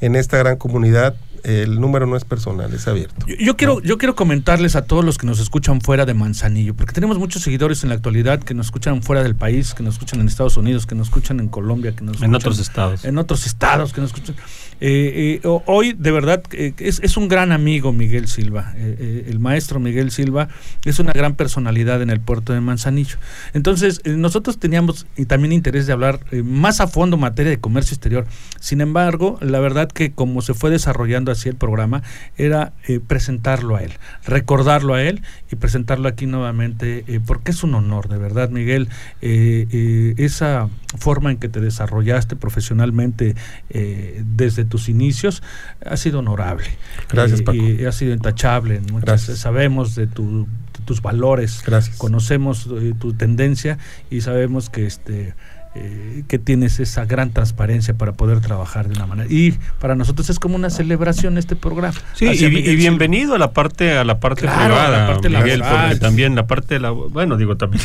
en 0.00 0.14
esta 0.14 0.38
gran 0.38 0.56
comunidad 0.56 1.16
el 1.46 1.80
número 1.80 2.06
no 2.06 2.16
es 2.16 2.24
personal, 2.24 2.72
es 2.74 2.86
abierto. 2.88 3.24
Yo, 3.26 3.36
yo 3.36 3.56
quiero, 3.56 3.80
yo 3.80 3.98
quiero 3.98 4.14
comentarles 4.16 4.74
a 4.76 4.84
todos 4.84 5.04
los 5.04 5.16
que 5.18 5.26
nos 5.26 5.38
escuchan 5.38 5.80
fuera 5.80 6.04
de 6.04 6.14
Manzanillo, 6.14 6.74
porque 6.74 6.92
tenemos 6.92 7.18
muchos 7.18 7.42
seguidores 7.42 7.82
en 7.84 7.90
la 7.90 7.94
actualidad 7.94 8.40
que 8.42 8.54
nos 8.54 8.66
escuchan 8.66 9.02
fuera 9.02 9.22
del 9.22 9.34
país, 9.36 9.72
que 9.74 9.82
nos 9.82 9.94
escuchan 9.94 10.20
en 10.20 10.28
Estados 10.28 10.56
Unidos, 10.56 10.86
que 10.86 10.94
nos 10.94 11.06
escuchan 11.08 11.40
en 11.40 11.48
Colombia, 11.48 11.92
que 11.94 12.02
nos 12.04 12.16
En 12.16 12.24
escuchan 12.24 12.34
otros 12.34 12.58
estados. 12.58 13.04
en 13.04 13.18
otros 13.18 13.46
estados 13.46 13.92
que 13.92 14.00
nos 14.00 14.10
escuchan. 14.12 14.34
Eh, 14.78 15.38
eh, 15.42 15.46
ho- 15.48 15.62
hoy, 15.66 15.94
de 15.94 16.10
verdad, 16.10 16.42
eh, 16.52 16.74
es, 16.78 17.00
es 17.02 17.16
un 17.16 17.28
gran 17.28 17.50
amigo 17.52 17.92
Miguel 17.94 18.28
Silva. 18.28 18.72
Eh, 18.76 18.96
eh, 18.98 19.26
el 19.30 19.38
maestro 19.38 19.80
Miguel 19.80 20.10
Silva 20.10 20.48
es 20.84 20.98
una 20.98 21.12
gran 21.12 21.34
personalidad 21.34 22.02
en 22.02 22.10
el 22.10 22.20
puerto 22.20 22.52
de 22.52 22.60
Manzanillo. 22.60 23.16
Entonces, 23.54 24.00
eh, 24.04 24.10
nosotros 24.10 24.58
teníamos 24.58 25.06
y 25.16 25.24
también 25.24 25.52
interés 25.52 25.86
de 25.86 25.94
hablar 25.94 26.20
eh, 26.30 26.42
más 26.42 26.80
a 26.80 26.88
fondo 26.88 27.16
en 27.16 27.22
materia 27.22 27.50
de 27.50 27.58
comercio 27.58 27.94
exterior. 27.94 28.26
Sin 28.60 28.82
embargo, 28.82 29.38
la 29.40 29.60
verdad 29.60 29.88
que 29.88 30.12
como 30.12 30.42
se 30.42 30.52
fue 30.52 30.68
desarrollando 30.70 31.30
así 31.36 31.48
el 31.48 31.54
programa, 31.56 32.02
era 32.36 32.72
eh, 32.88 33.00
presentarlo 33.06 33.76
a 33.76 33.82
él, 33.82 33.92
recordarlo 34.24 34.94
a 34.94 35.02
él 35.02 35.22
y 35.52 35.56
presentarlo 35.56 36.08
aquí 36.08 36.26
nuevamente, 36.26 37.04
eh, 37.06 37.20
porque 37.24 37.50
es 37.52 37.62
un 37.62 37.74
honor, 37.74 38.08
de 38.08 38.18
verdad, 38.18 38.50
Miguel, 38.50 38.88
eh, 39.22 40.14
esa 40.18 40.68
forma 40.98 41.30
en 41.30 41.36
que 41.36 41.48
te 41.48 41.60
desarrollaste 41.60 42.36
profesionalmente 42.36 43.34
desde 43.70 44.64
tus 44.64 44.88
inicios 44.88 45.42
ha 45.84 45.96
sido 45.96 46.20
honorable. 46.20 46.66
Gracias, 47.10 47.42
Paco. 47.42 47.58
Y 47.58 47.84
ha 47.84 47.92
sido 47.92 48.12
intachable. 48.14 48.80
muchas- 48.80 49.02
Gracias. 49.02 49.38
sabemos 49.38 49.94
de, 49.94 50.06
tu- 50.06 50.46
tus 50.84 51.02
valores, 51.02 51.62
Gracias. 51.66 51.96
conocemos 51.96 52.68
eh, 52.80 52.94
tu 52.98 53.12
tendencia 53.14 53.78
y 54.10 54.20
sabemos 54.20 54.70
que 54.70 54.86
este 54.86 55.34
eh, 55.78 56.22
que 56.26 56.38
tienes 56.38 56.80
esa 56.80 57.04
gran 57.04 57.30
transparencia 57.30 57.92
para 57.94 58.12
poder 58.12 58.40
trabajar 58.40 58.88
de 58.88 58.94
una 58.94 59.06
manera. 59.06 59.28
Y 59.30 59.52
para 59.78 59.94
nosotros 59.94 60.30
es 60.30 60.38
como 60.38 60.56
una 60.56 60.70
celebración 60.70 61.36
este 61.36 61.54
programa. 61.56 61.96
Sí, 62.14 62.26
y, 62.26 62.44
y 62.44 62.76
bienvenido 62.76 63.34
a 63.34 63.38
la 63.38 63.50
parte 63.52 63.96
a 63.98 64.04
la 64.04 64.18
parte 64.18 64.42
Claro, 64.42 64.56
a 64.56 64.68
la 64.68 64.86
privada, 64.88 65.06
parte 65.08 65.28
Miguel, 65.28 65.60
laboral. 65.60 65.88
porque 65.88 66.00
también 66.00 66.34
la 66.34 66.46
parte 66.46 66.80
la 66.80 66.90
bueno, 66.90 67.36
digo 67.36 67.56
también 67.56 67.82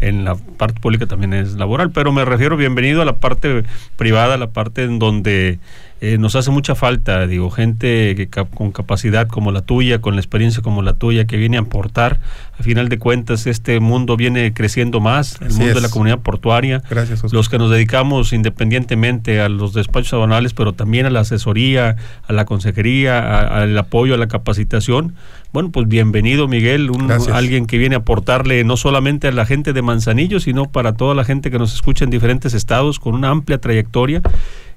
en 0.00 0.24
la 0.24 0.36
parte 0.36 0.80
pública 0.80 1.06
también 1.06 1.34
es 1.34 1.54
laboral, 1.54 1.90
pero 1.90 2.12
me 2.12 2.24
refiero 2.24 2.56
bienvenido 2.56 3.02
a 3.02 3.04
la 3.04 3.16
parte 3.16 3.64
privada, 3.96 4.36
la 4.36 4.50
parte 4.50 4.84
en 4.84 4.98
donde 4.98 5.58
eh, 6.04 6.18
nos 6.18 6.34
hace 6.34 6.50
mucha 6.50 6.74
falta, 6.74 7.28
digo, 7.28 7.48
gente 7.50 8.16
que 8.16 8.26
cap- 8.28 8.52
con 8.52 8.72
capacidad 8.72 9.28
como 9.28 9.52
la 9.52 9.60
tuya, 9.60 10.00
con 10.00 10.16
la 10.16 10.20
experiencia 10.20 10.60
como 10.60 10.82
la 10.82 10.94
tuya, 10.94 11.26
que 11.28 11.36
viene 11.36 11.58
a 11.58 11.60
aportar. 11.60 12.18
A 12.58 12.62
final 12.64 12.88
de 12.88 12.98
cuentas, 12.98 13.46
este 13.46 13.78
mundo 13.78 14.16
viene 14.16 14.52
creciendo 14.52 14.98
más, 15.00 15.40
el 15.40 15.46
Así 15.46 15.58
mundo 15.60 15.74
de 15.74 15.80
la 15.80 15.88
comunidad 15.88 16.18
portuaria 16.18 16.82
Gracias, 16.90 17.22
Oscar. 17.22 17.36
los 17.36 17.48
que 17.48 17.58
nos 17.58 17.70
dedicamos 17.70 18.32
independientemente 18.32 19.40
a 19.40 19.48
los 19.48 19.74
despachos 19.74 20.12
aduanales, 20.14 20.54
pero 20.54 20.72
también 20.72 21.06
a 21.06 21.10
la 21.10 21.20
asesoría, 21.20 21.96
a 22.26 22.32
la 22.32 22.44
consejería, 22.46 23.38
al 23.40 23.78
apoyo, 23.78 24.14
a 24.14 24.16
la 24.16 24.26
capacitación. 24.28 25.14
Bueno, 25.52 25.70
pues 25.70 25.86
bienvenido 25.86 26.48
Miguel, 26.48 26.90
un, 26.90 27.10
alguien 27.32 27.66
que 27.66 27.78
viene 27.78 27.94
a 27.94 27.98
aportarle 27.98 28.64
no 28.64 28.76
solamente 28.76 29.28
a 29.28 29.32
la 29.32 29.46
gente 29.46 29.72
de 29.72 29.82
Manzanillo, 29.82 30.40
sino 30.40 30.64
para 30.70 30.94
toda 30.94 31.14
la 31.14 31.24
gente 31.24 31.50
que 31.50 31.58
nos 31.58 31.74
escucha 31.74 32.04
en 32.04 32.10
diferentes 32.10 32.54
estados 32.54 32.98
con 32.98 33.14
una 33.14 33.28
amplia 33.28 33.58
trayectoria. 33.58 34.20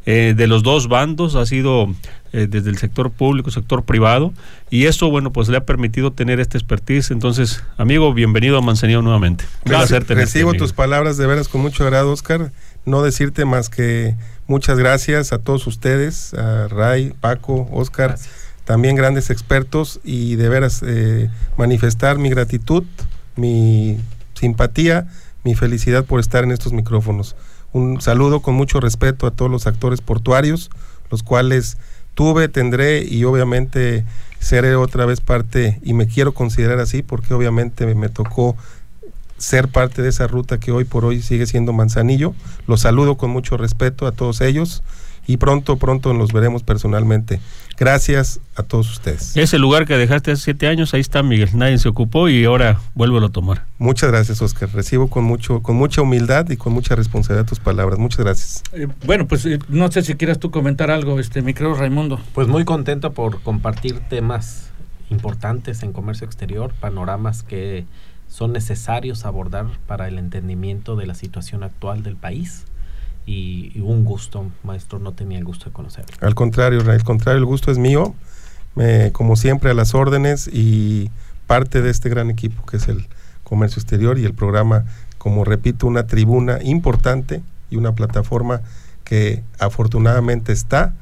Eh, 0.05 0.33
de 0.35 0.47
los 0.47 0.63
dos 0.63 0.87
bandos, 0.87 1.35
ha 1.35 1.45
sido 1.45 1.87
eh, 2.33 2.47
desde 2.49 2.69
el 2.69 2.77
sector 2.77 3.11
público, 3.11 3.49
sector 3.51 3.83
privado, 3.85 4.33
y 4.69 4.85
eso, 4.85 5.09
bueno, 5.09 5.31
pues 5.31 5.47
le 5.47 5.57
ha 5.57 5.65
permitido 5.65 6.11
tener 6.11 6.39
esta 6.39 6.57
expertise. 6.57 7.11
Entonces, 7.11 7.63
amigo, 7.77 8.13
bienvenido 8.13 8.57
a 8.57 8.61
Manzanillo 8.61 9.01
nuevamente. 9.01 9.45
Un 9.65 9.69
placer 9.69 10.03
Reci- 10.03 10.07
tenerte, 10.07 10.25
Recibo 10.25 10.49
amigo. 10.49 10.63
tus 10.63 10.73
palabras 10.73 11.17
de 11.17 11.25
veras 11.27 11.47
con 11.47 11.61
mucho 11.61 11.83
agrado, 11.83 12.11
Oscar. 12.11 12.51
No 12.85 13.01
decirte 13.01 13.45
más 13.45 13.69
que 13.69 14.15
muchas 14.47 14.77
gracias 14.77 15.33
a 15.33 15.39
todos 15.39 15.65
ustedes, 15.65 16.33
a 16.35 16.67
Ray, 16.67 17.13
Paco, 17.19 17.67
Oscar, 17.71 18.17
también 18.63 18.95
grandes 18.95 19.29
expertos 19.31 19.99
y 20.03 20.35
de 20.35 20.49
veras 20.49 20.83
eh, 20.85 21.29
manifestar 21.57 22.19
mi 22.19 22.29
gratitud, 22.29 22.83
mi 23.35 23.97
simpatía, 24.35 25.07
mi 25.43 25.55
felicidad 25.55 26.05
por 26.05 26.19
estar 26.19 26.43
en 26.43 26.51
estos 26.51 26.73
micrófonos. 26.73 27.35
Un 27.75 27.99
saludo 27.99 28.39
con 28.39 28.55
mucho 28.55 28.79
respeto 28.79 29.27
a 29.27 29.31
todos 29.31 29.51
los 29.51 29.67
actores 29.67 29.99
portuarios, 29.99 30.69
los 31.11 31.23
cuales 31.23 31.77
tuve, 32.13 32.47
tendré 32.47 33.03
y 33.03 33.25
obviamente 33.25 34.05
seré 34.39 34.77
otra 34.77 35.05
vez 35.05 35.19
parte 35.19 35.81
y 35.83 35.91
me 35.91 36.07
quiero 36.07 36.33
considerar 36.33 36.79
así 36.79 37.03
porque 37.03 37.33
obviamente 37.33 37.85
me, 37.93 38.07
tocó 38.07 38.55
ser 39.37 39.67
parte 39.67 40.01
de 40.01 40.07
esa 40.07 40.25
ruta 40.25 40.57
que 40.57 40.71
hoy 40.71 40.85
por 40.85 41.03
hoy 41.03 41.21
sigue 41.21 41.47
siendo 41.47 41.73
Manzanillo. 41.73 42.33
Los 42.65 42.79
saludo 42.79 43.17
con 43.17 43.31
mucho 43.31 43.57
respeto 43.57 44.07
a 44.07 44.13
todos 44.13 44.39
ellos 44.39 44.81
y 45.27 45.35
pronto, 45.35 45.75
pronto 45.75 46.13
nos 46.13 46.31
veremos 46.31 46.63
personalmente. 46.63 47.41
Gracias 47.77 48.39
a 48.55 48.63
todos 48.63 48.91
ustedes. 48.91 49.35
Ese 49.35 49.59
lugar 49.59 49.85
que 49.85 49.97
dejaste 49.97 50.31
hace 50.31 50.43
siete 50.43 50.67
años, 50.67 50.93
ahí 50.93 51.01
está 51.01 51.23
Miguel, 51.23 51.49
nadie 51.53 51.77
se 51.77 51.89
ocupó 51.89 52.29
y 52.29 52.45
ahora 52.45 52.79
vuélvelo 52.93 53.27
a 53.27 53.29
tomar. 53.29 53.65
Muchas 53.77 54.09
gracias, 54.11 54.41
Oscar. 54.41 54.69
Recibo 54.73 55.09
con 55.09 55.23
mucho, 55.23 55.61
con 55.61 55.75
mucha 55.75 56.01
humildad 56.01 56.49
y 56.49 56.57
con 56.57 56.73
mucha 56.73 56.95
responsabilidad 56.95 57.47
tus 57.47 57.59
palabras. 57.59 57.99
Muchas 57.99 58.19
gracias. 58.19 58.63
Eh, 58.73 58.87
bueno 59.05 59.27
pues 59.27 59.45
eh, 59.45 59.59
no 59.69 59.91
sé 59.91 60.01
si 60.03 60.15
quieras 60.15 60.39
tú 60.39 60.51
comentar 60.51 60.91
algo 60.91 61.19
este 61.19 61.41
mi 61.41 61.53
querido 61.53 61.75
Raimundo 61.75 62.19
Pues 62.33 62.47
muy 62.47 62.65
contento 62.65 63.13
por 63.13 63.41
compartir 63.41 63.99
temas 63.99 64.69
importantes 65.09 65.83
en 65.83 65.93
comercio 65.93 66.25
exterior, 66.25 66.73
panoramas 66.79 67.43
que 67.43 67.85
son 68.27 68.53
necesarios 68.53 69.25
abordar 69.25 69.67
para 69.87 70.07
el 70.07 70.17
entendimiento 70.17 70.95
de 70.95 71.05
la 71.05 71.15
situación 71.15 71.63
actual 71.63 72.03
del 72.03 72.15
país. 72.15 72.65
Y, 73.25 73.71
y 73.73 73.79
un 73.81 74.05
gusto, 74.05 74.45
maestro, 74.63 74.99
no 74.99 75.13
tenía 75.13 75.37
el 75.39 75.45
gusto 75.45 75.65
de 75.65 75.71
conocerlo. 75.71 76.15
Al 76.21 76.35
contrario, 76.35 76.81
al 76.89 77.03
contrario, 77.03 77.39
el 77.39 77.45
gusto 77.45 77.71
es 77.71 77.77
mío. 77.77 78.13
Me- 78.75 79.11
como 79.11 79.35
siempre, 79.35 79.71
a 79.71 79.73
las 79.73 79.95
órdenes 79.95 80.47
y 80.51 81.09
parte 81.47 81.81
de 81.81 81.89
este 81.89 82.09
gran 82.09 82.29
equipo 82.29 82.65
que 82.65 82.77
es 82.77 82.87
el 82.87 83.07
Comercio 83.43 83.79
Exterior 83.79 84.17
y 84.19 84.25
el 84.25 84.33
programa, 84.33 84.85
como 85.17 85.43
repito, 85.43 85.87
una 85.87 86.07
tribuna 86.07 86.59
importante 86.63 87.41
y 87.71 87.77
una 87.77 87.93
plataforma 87.93 88.61
que 89.03 89.43
afortunadamente 89.59 90.51
está 90.51 90.93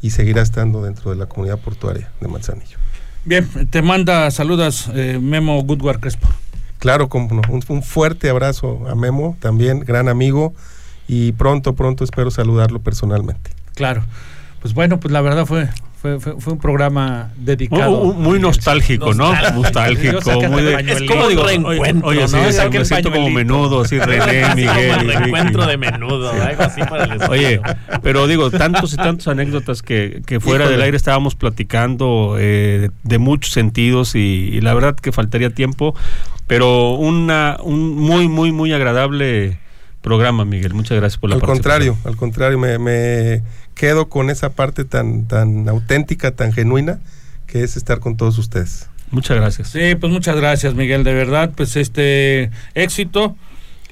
y 0.00 0.10
seguirá 0.10 0.42
estando 0.42 0.82
dentro 0.82 1.10
de 1.10 1.16
la 1.16 1.26
comunidad 1.26 1.58
portuaria 1.58 2.10
de 2.20 2.28
Manzanillo. 2.28 2.78
bien 3.24 3.46
te 3.70 3.82
manda 3.82 4.30
saludas 4.30 4.90
eh, 4.94 5.18
Memo 5.22 5.62
Goodward 5.62 6.00
Crespo 6.00 6.28
Claro, 6.78 7.08
como 7.08 7.28
no, 7.34 7.42
un, 7.50 7.62
un 7.68 7.82
fuerte 7.82 8.28
abrazo 8.28 8.88
a 8.88 8.94
Memo, 8.96 9.36
también 9.38 9.80
gran 9.80 10.08
amigo, 10.08 10.52
y 11.08 11.32
pronto, 11.32 11.74
pronto 11.74 12.04
espero 12.04 12.30
saludarlo 12.30 12.80
personalmente. 12.80 13.50
claro 13.74 14.04
pues 14.60 14.74
bueno 14.74 15.00
pues 15.00 15.12
la 15.12 15.20
verdad 15.20 15.46
fue 15.46 15.68
fue, 16.02 16.18
fue, 16.18 16.40
fue 16.40 16.54
un 16.54 16.58
programa 16.58 17.30
dedicado 17.36 18.06
Muy, 18.06 18.14
muy 18.16 18.40
nostálgico, 18.40 19.14
¿no? 19.14 19.32
Nostálgico. 19.52 20.18
Muy 20.48 20.62
de... 20.64 20.74
Es 20.74 21.02
como 21.04 21.28
digo, 21.28 21.44
Reencuentro, 21.44 22.08
oye, 22.08 22.26
sí, 22.26 22.34
¿no? 22.34 22.50
sí, 22.50 22.58
me 22.72 22.84
siento 22.84 23.12
como 23.12 23.30
menudo, 23.30 23.82
así 23.82 23.98
René, 24.00 24.52
Miguel. 24.56 25.06
Ricky. 25.06 25.56
de 25.64 25.76
menudo, 25.76 26.32
algo 26.32 26.62
así 26.64 26.80
para 26.80 27.04
el 27.04 27.22
Oye, 27.30 27.60
pero 28.02 28.26
digo, 28.26 28.50
tantos 28.50 28.94
y 28.94 28.96
tantos 28.96 29.28
anécdotas 29.28 29.80
que, 29.82 30.22
que 30.26 30.40
fuera 30.40 30.64
Híjole. 30.64 30.76
del 30.76 30.84
aire 30.86 30.96
estábamos 30.96 31.36
platicando 31.36 32.34
eh, 32.36 32.90
de 33.04 33.18
muchos 33.18 33.52
sentidos 33.52 34.16
y, 34.16 34.18
y 34.18 34.60
la 34.60 34.74
verdad 34.74 34.96
que 34.96 35.12
faltaría 35.12 35.50
tiempo, 35.50 35.94
pero 36.48 36.94
una, 36.94 37.58
un 37.62 37.94
muy, 37.94 38.26
muy, 38.26 38.50
muy 38.50 38.72
agradable 38.72 39.61
programa, 40.02 40.44
Miguel. 40.44 40.74
Muchas 40.74 40.98
gracias 40.98 41.18
por 41.18 41.30
la 41.30 41.36
Al 41.36 41.40
participación. 41.40 41.94
contrario, 41.94 42.10
al 42.10 42.16
contrario, 42.16 42.58
me, 42.58 42.78
me 42.78 43.42
quedo 43.74 44.08
con 44.08 44.28
esa 44.28 44.50
parte 44.50 44.84
tan, 44.84 45.26
tan 45.26 45.68
auténtica, 45.68 46.32
tan 46.32 46.52
genuina, 46.52 47.00
que 47.46 47.62
es 47.62 47.76
estar 47.76 48.00
con 48.00 48.16
todos 48.16 48.36
ustedes. 48.38 48.88
Muchas 49.10 49.36
gracias. 49.36 49.68
Sí, 49.68 49.94
pues 49.94 50.12
muchas 50.12 50.36
gracias, 50.36 50.74
Miguel, 50.74 51.04
de 51.04 51.14
verdad, 51.14 51.52
pues 51.56 51.76
este 51.76 52.50
éxito. 52.74 53.36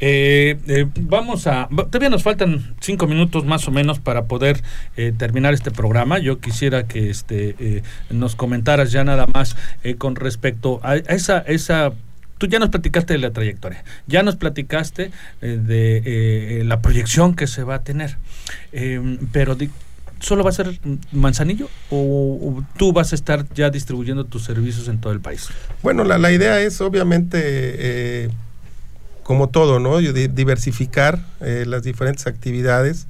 Eh, 0.02 0.56
eh, 0.66 0.86
vamos 0.98 1.46
a. 1.46 1.68
Todavía 1.68 2.08
nos 2.08 2.22
faltan 2.22 2.74
cinco 2.80 3.06
minutos 3.06 3.44
más 3.44 3.68
o 3.68 3.70
menos 3.70 3.98
para 3.98 4.24
poder 4.24 4.62
eh, 4.96 5.12
terminar 5.16 5.52
este 5.52 5.70
programa. 5.70 6.18
Yo 6.18 6.40
quisiera 6.40 6.86
que 6.86 7.10
este 7.10 7.82
nos 8.08 8.34
comentaras 8.34 8.92
ya 8.92 9.04
nada 9.04 9.26
más 9.34 9.56
con 9.98 10.16
respecto 10.16 10.80
a 10.82 10.96
esa, 10.96 11.40
esa 11.40 11.92
tú 12.40 12.46
ya 12.46 12.58
nos 12.58 12.70
platicaste 12.70 13.12
de 13.12 13.18
la 13.18 13.30
trayectoria, 13.30 13.84
ya 14.06 14.22
nos 14.22 14.36
platicaste 14.36 15.10
de 15.42 16.62
la 16.64 16.80
proyección 16.80 17.36
que 17.36 17.46
se 17.46 17.64
va 17.64 17.74
a 17.76 17.82
tener, 17.82 18.16
pero 19.30 19.56
¿Solo 20.20 20.44
va 20.44 20.50
a 20.50 20.52
ser 20.52 20.78
Manzanillo 21.12 21.68
o, 21.90 22.62
tú 22.76 22.92
vas 22.92 23.12
a 23.12 23.14
estar 23.14 23.46
ya 23.54 23.70
distribuyendo 23.70 24.24
tus 24.24 24.44
servicios 24.44 24.86
en 24.88 25.00
todo 25.00 25.14
el 25.14 25.20
país? 25.20 25.48
Bueno, 25.82 26.04
la, 26.04 26.18
la 26.18 26.30
idea 26.30 26.60
es 26.60 26.80
obviamente, 26.82 27.40
eh, 27.42 28.30
como 29.22 29.48
todo, 29.48 29.80
¿no? 29.80 29.98
Diversificar 29.98 31.24
eh, 31.40 31.64
las 31.66 31.82
diferentes 31.82 32.26
actividades. 32.26 33.06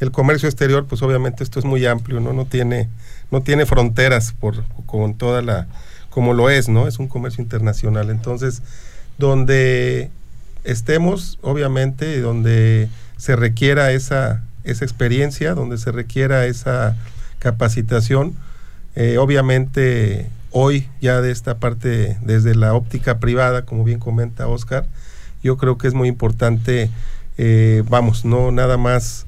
El 0.00 0.12
comercio 0.12 0.48
exterior, 0.48 0.86
pues 0.86 1.02
obviamente 1.02 1.44
esto 1.44 1.58
es 1.58 1.66
muy 1.66 1.84
amplio, 1.84 2.20
¿no? 2.20 2.32
No 2.32 2.46
tiene, 2.46 2.88
no 3.30 3.42
tiene 3.42 3.66
fronteras 3.66 4.32
por, 4.32 4.64
con 4.86 5.14
toda 5.14 5.42
la, 5.42 5.66
como 6.16 6.32
lo 6.32 6.48
es, 6.48 6.70
¿no? 6.70 6.88
Es 6.88 6.98
un 6.98 7.08
comercio 7.08 7.42
internacional. 7.42 8.08
Entonces, 8.08 8.62
donde 9.18 10.08
estemos, 10.64 11.38
obviamente, 11.42 12.22
donde 12.22 12.88
se 13.18 13.36
requiera 13.36 13.92
esa 13.92 14.42
esa 14.64 14.86
experiencia, 14.86 15.52
donde 15.52 15.76
se 15.76 15.92
requiera 15.92 16.46
esa 16.46 16.96
capacitación. 17.38 18.34
Eh, 18.94 19.18
obviamente 19.18 20.30
hoy 20.52 20.88
ya 21.02 21.20
de 21.20 21.32
esta 21.32 21.58
parte, 21.58 22.16
desde 22.22 22.54
la 22.54 22.72
óptica 22.72 23.18
privada, 23.18 23.66
como 23.66 23.84
bien 23.84 23.98
comenta 23.98 24.48
Oscar, 24.48 24.86
yo 25.42 25.58
creo 25.58 25.76
que 25.76 25.86
es 25.86 25.92
muy 25.92 26.08
importante, 26.08 26.88
eh, 27.36 27.82
vamos, 27.90 28.24
no 28.24 28.52
nada 28.52 28.78
más 28.78 29.26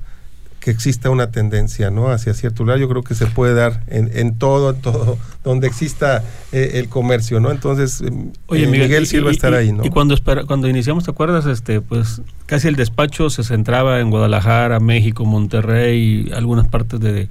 que 0.61 0.71
exista 0.71 1.11
una 1.11 1.31
tendencia 1.31 1.91
¿no? 1.91 2.11
hacia 2.11 2.35
cierto 2.35 2.65
lugar, 2.65 2.79
yo 2.79 2.89
creo 2.89 3.03
que 3.03 3.15
se 3.15 3.27
puede 3.27 3.55
dar 3.55 3.83
en, 3.87 4.11
en 4.15 4.39
todo, 4.39 4.71
en 4.71 4.81
todo, 4.81 5.19
donde 5.45 5.67
exista 5.67 6.25
eh, 6.53 6.73
el 6.75 6.89
comercio, 6.89 7.41
¿no? 7.41 7.51
Entonces, 7.51 8.03
Oye, 8.47 8.67
Miguel, 8.67 9.07
Silva 9.07 9.31
estar 9.31 9.55
ahí, 9.55 9.73
¿no? 9.73 9.85
Y 9.85 9.91
cuando, 9.91 10.17
cuando 10.47 10.69
iniciamos, 10.69 11.05
¿te 11.05 11.11
acuerdas? 11.11 11.47
Este, 11.47 11.81
pues 11.81 12.23
casi 12.47 12.69
el 12.69 12.77
despacho 12.77 13.31
se 13.31 13.45
centraba 13.45 14.01
en 14.01 14.11
Guadalajara, 14.11 14.81
México, 14.81 15.25
Monterrey, 15.25 16.31
algunas 16.35 16.67
partes 16.67 17.01
de, 17.01 17.29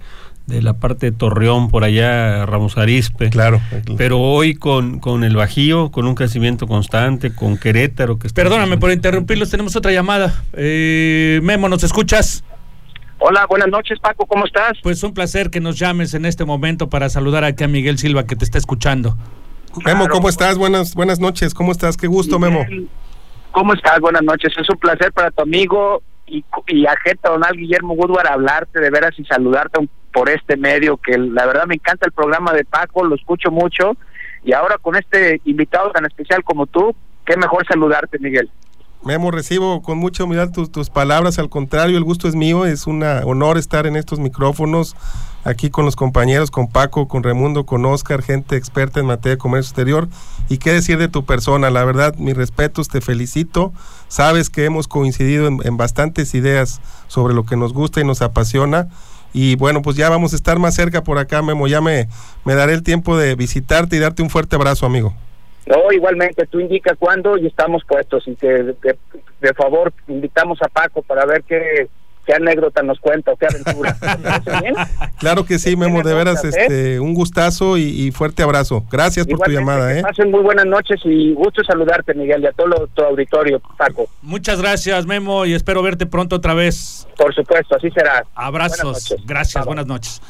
de 0.48 0.62
la 0.62 0.74
parte 0.74 1.08
de 1.08 1.12
Torreón, 1.12 1.70
por 1.70 1.84
allá, 1.84 2.46
Ramos 2.46 2.78
Arispe. 2.78 3.30
Claro. 3.30 3.62
Pero 3.98 4.20
hoy 4.20 4.56
con, 4.56 5.00
con 5.00 5.24
el 5.24 5.36
Bajío, 5.36 5.92
con 5.92 6.08
un 6.08 6.16
crecimiento 6.16 6.68
constante, 6.68 7.34
con 7.34 7.58
Querétaro. 7.58 8.18
que 8.18 8.30
Perdóname 8.30 8.78
por 8.78 8.92
interrumpirlos, 8.92 9.50
tenemos 9.50 9.76
otra 9.76 9.92
llamada. 9.92 10.34
Eh, 10.54 11.42
Memo, 11.44 11.68
¿nos 11.68 11.84
escuchas? 11.84 12.44
Hola, 13.20 13.48
buenas 13.48 13.70
noches 13.70 14.00
Paco, 14.00 14.28
¿cómo 14.28 14.46
estás? 14.46 14.78
Pues 14.84 15.04
un 15.04 15.14
placer 15.14 15.50
que 15.50 15.60
nos 15.60 15.80
llames 15.80 16.14
en 16.14 16.26
este 16.26 16.46
momento 16.46 16.88
para 16.88 17.10
saludar 17.10 17.44
aquí 17.44 17.64
a 17.64 17.68
Miguel 17.68 17.98
Silva 17.98 18.26
que 18.26 18.36
te 18.36 18.46
está 18.46 18.60
escuchando. 18.60 19.18
Memo, 19.86 20.08
¿cómo 20.08 20.30
estás? 20.30 20.58
Buenas 20.58 20.94
buenas 20.94 21.20
noches, 21.20 21.54
¿cómo 21.56 21.72
estás? 21.72 21.98
Qué 21.98 22.08
gusto, 22.08 22.38
Memo. 22.38 22.66
¿Cómo 23.52 23.74
estás? 23.74 24.00
Buenas 24.00 24.22
noches, 24.22 24.54
es 24.56 24.70
un 24.70 24.78
placer 24.78 25.12
para 25.14 25.32
tu 25.32 25.42
amigo 25.42 26.04
y, 26.28 26.46
y 26.68 26.86
ajeta 26.86 27.30
Donald 27.30 27.58
Guillermo 27.58 27.96
Woodward 27.96 28.28
hablarte 28.28 28.80
de 28.80 28.90
veras 28.92 29.18
y 29.18 29.26
saludarte 29.26 29.90
por 30.14 30.30
este 30.30 30.56
medio 30.56 30.98
que 30.98 31.18
la 31.18 31.48
verdad 31.48 31.66
me 31.66 31.76
encanta 31.76 32.06
el 32.06 32.12
programa 32.12 32.54
de 32.54 32.66
Paco, 32.66 33.04
lo 33.04 33.16
escucho 33.16 33.50
mucho 33.50 33.98
y 34.44 34.54
ahora 34.54 34.78
con 34.78 34.96
este 34.96 35.42
invitado 35.46 35.92
tan 35.92 36.06
especial 36.06 36.44
como 36.44 36.68
tú, 36.68 36.96
qué 37.26 37.36
mejor 37.36 37.66
saludarte 37.68 38.20
Miguel. 38.20 38.50
Memo, 39.08 39.32
recibo 39.32 39.82
con 39.82 39.98
mucha 39.98 40.26
humildad 40.26 40.52
tus, 40.52 40.70
tus 40.70 40.90
palabras, 40.90 41.40
al 41.40 41.50
contrario, 41.50 41.98
el 41.98 42.04
gusto 42.04 42.28
es 42.28 42.36
mío, 42.36 42.66
es 42.66 42.88
un 42.88 43.04
honor 43.04 43.58
estar 43.58 43.88
en 43.88 43.96
estos 43.96 44.20
micrófonos, 44.20 44.98
aquí 45.46 45.70
con 45.70 45.86
los 45.86 45.96
compañeros, 45.96 46.52
con 46.52 46.68
Paco, 46.68 47.08
con 47.08 47.24
Raimundo, 47.24 47.66
con 47.66 47.86
Oscar, 47.86 48.22
gente 48.22 48.58
experta 48.58 49.00
en 49.00 49.06
materia 49.06 49.36
de 49.36 49.38
comercio 49.38 49.70
exterior. 49.70 50.10
Y 50.50 50.58
qué 50.58 50.74
decir 50.74 50.98
de 50.98 51.08
tu 51.08 51.24
persona, 51.24 51.70
la 51.70 51.86
verdad, 51.86 52.16
mis 52.18 52.36
respetos, 52.36 52.90
te 52.90 53.00
felicito. 53.00 53.72
Sabes 54.10 54.50
que 54.50 54.66
hemos 54.66 54.90
coincidido 54.90 55.48
en, 55.48 55.78
bastantes 55.78 56.36
ideas 56.36 56.82
sobre 57.08 57.34
lo 57.34 57.46
que 57.46 57.56
nos 57.56 57.72
gusta 57.72 58.02
y 58.02 58.04
nos 58.04 58.22
apasiona. 58.22 58.90
Y 59.32 59.56
bueno, 59.56 59.82
pues 59.82 59.96
ya 59.96 60.10
vamos 60.10 60.34
a 60.34 60.36
estar 60.36 60.60
más 60.60 60.76
cerca 60.76 61.06
por 61.06 61.18
acá, 61.18 61.42
Memo. 61.42 61.68
Ya 61.68 61.80
me, 61.80 62.10
me 62.44 62.56
daré 62.56 62.74
el 62.74 62.84
tiempo 62.84 63.16
de 63.16 63.36
visitarte 63.36 63.96
y 63.96 64.00
darte 64.00 64.22
un 64.22 64.30
fuerte 64.30 64.58
abrazo, 64.58 64.86
amigo. 64.86 65.16
No, 65.68 65.92
igualmente, 65.92 66.46
tú 66.48 66.60
indica 66.60 66.96
cuándo 66.96 67.38
y 67.38 67.48
estamos 67.48 67.84
puestos. 67.86 68.28
Y 68.28 68.36
que 68.36 68.48
de, 68.48 69.54
favor 69.54 69.94
invitamos 70.08 70.60
a 70.62 70.70
Paco 70.70 71.02
para 71.02 71.26
ver 71.26 71.44
qué, 71.44 71.90
qué 72.26 72.34
anécdota 72.34 72.82
nos 72.84 73.00
cuenta 73.00 73.32
o 73.32 73.36
qué 73.36 73.48
aventura. 73.48 73.96
Claro 75.20 75.46
que 75.46 75.58
sí, 75.58 75.76
Memo, 75.76 76.04
de 76.04 76.14
veras, 76.14 76.44
este, 76.46 77.00
un 77.00 77.16
gustazo 77.16 77.76
y, 77.78 78.12
fuerte 78.12 78.44
abrazo. 78.44 78.86
Gracias 78.92 79.26
por 79.26 79.40
tu 79.40 79.52
llamada. 79.52 79.98
¿eh? 79.98 80.02
Pasen 80.04 80.30
muy 80.30 80.42
buenas 80.42 80.68
noches 80.68 81.02
y 81.04 81.34
gusto 81.34 81.64
saludarte, 81.64 82.14
Miguel, 82.14 82.44
y 82.44 82.46
a 82.46 82.52
todo 82.52 82.88
tu 82.94 83.02
auditorio, 83.02 83.60
Paco. 83.78 84.08
Muchas 84.22 84.62
gracias, 84.62 85.06
Memo, 85.08 85.46
y 85.46 85.54
espero 85.54 85.82
verte 85.82 86.06
pronto 86.06 86.36
otra 86.36 86.54
vez. 86.54 87.08
Por 87.18 87.34
supuesto, 87.34 87.76
así 87.76 87.90
será. 87.90 88.26
Abrazos, 88.36 89.16
gracias, 89.26 89.66
buenas 89.66 89.88
noches. 89.88 90.22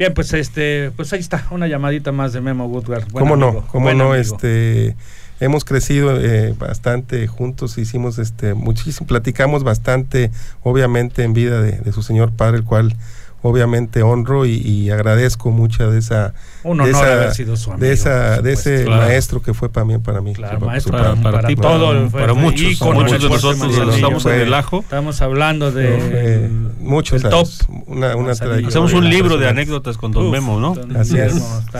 Bien, 0.00 0.14
pues 0.14 0.32
este, 0.32 0.92
pues 0.96 1.12
ahí 1.12 1.20
está, 1.20 1.46
una 1.50 1.66
llamadita 1.66 2.10
más 2.10 2.32
de 2.32 2.40
Memo 2.40 2.64
Woodward. 2.64 3.12
¿Cómo 3.12 3.36
no? 3.36 3.66
¿Cómo 3.66 3.92
no? 3.92 4.14
Este 4.14 4.96
hemos 5.40 5.66
crecido 5.66 6.18
eh, 6.18 6.54
bastante 6.58 7.26
juntos, 7.26 7.76
hicimos 7.76 8.18
este 8.18 8.54
muchísimo, 8.54 9.06
platicamos 9.06 9.62
bastante, 9.62 10.30
obviamente 10.62 11.22
en 11.22 11.34
vida 11.34 11.60
de, 11.60 11.72
de 11.72 11.92
su 11.92 12.02
señor 12.02 12.32
padre, 12.32 12.56
el 12.56 12.64
cual 12.64 12.96
obviamente 13.42 14.02
honro 14.02 14.44
y, 14.46 14.90
agradezco 14.90 15.50
mucho 15.50 15.90
de 15.90 15.98
esa 15.98 16.34
de 16.64 16.90
esa, 16.90 17.76
de, 17.76 17.92
esa, 17.92 18.42
de 18.42 18.52
ese 18.52 18.84
maestro 18.86 19.40
que 19.40 19.54
fue 19.54 19.68
también 19.68 20.02
para 20.02 20.20
mí 20.20 20.32
claro, 20.32 20.60
maestro 20.60 20.92
para, 20.92 21.14
para, 21.14 21.46
ti 21.46 21.54
todo 21.54 22.08
para 22.10 22.34
muchos 22.34 22.80
muchos 22.80 23.22
de 23.22 23.28
nosotros 23.28 23.94
estamos 23.94 24.26
en 24.26 24.40
el 24.40 24.54
ajo. 24.54 24.80
Estamos 24.80 25.22
hablando 25.22 25.70
de 25.70 25.88
eh, 25.90 26.50
muchos 26.80 27.22
top. 27.22 27.46
una, 27.86 28.16
una 28.16 28.32
hacemos 28.32 28.92
un 28.92 29.08
libro 29.08 29.36
de 29.38 29.48
anécdotas 29.48 29.96
con 29.96 30.12
Don 30.12 30.30
Memo 30.30 30.58
no 30.58 30.74
así 30.98 31.18
es. 31.18 31.34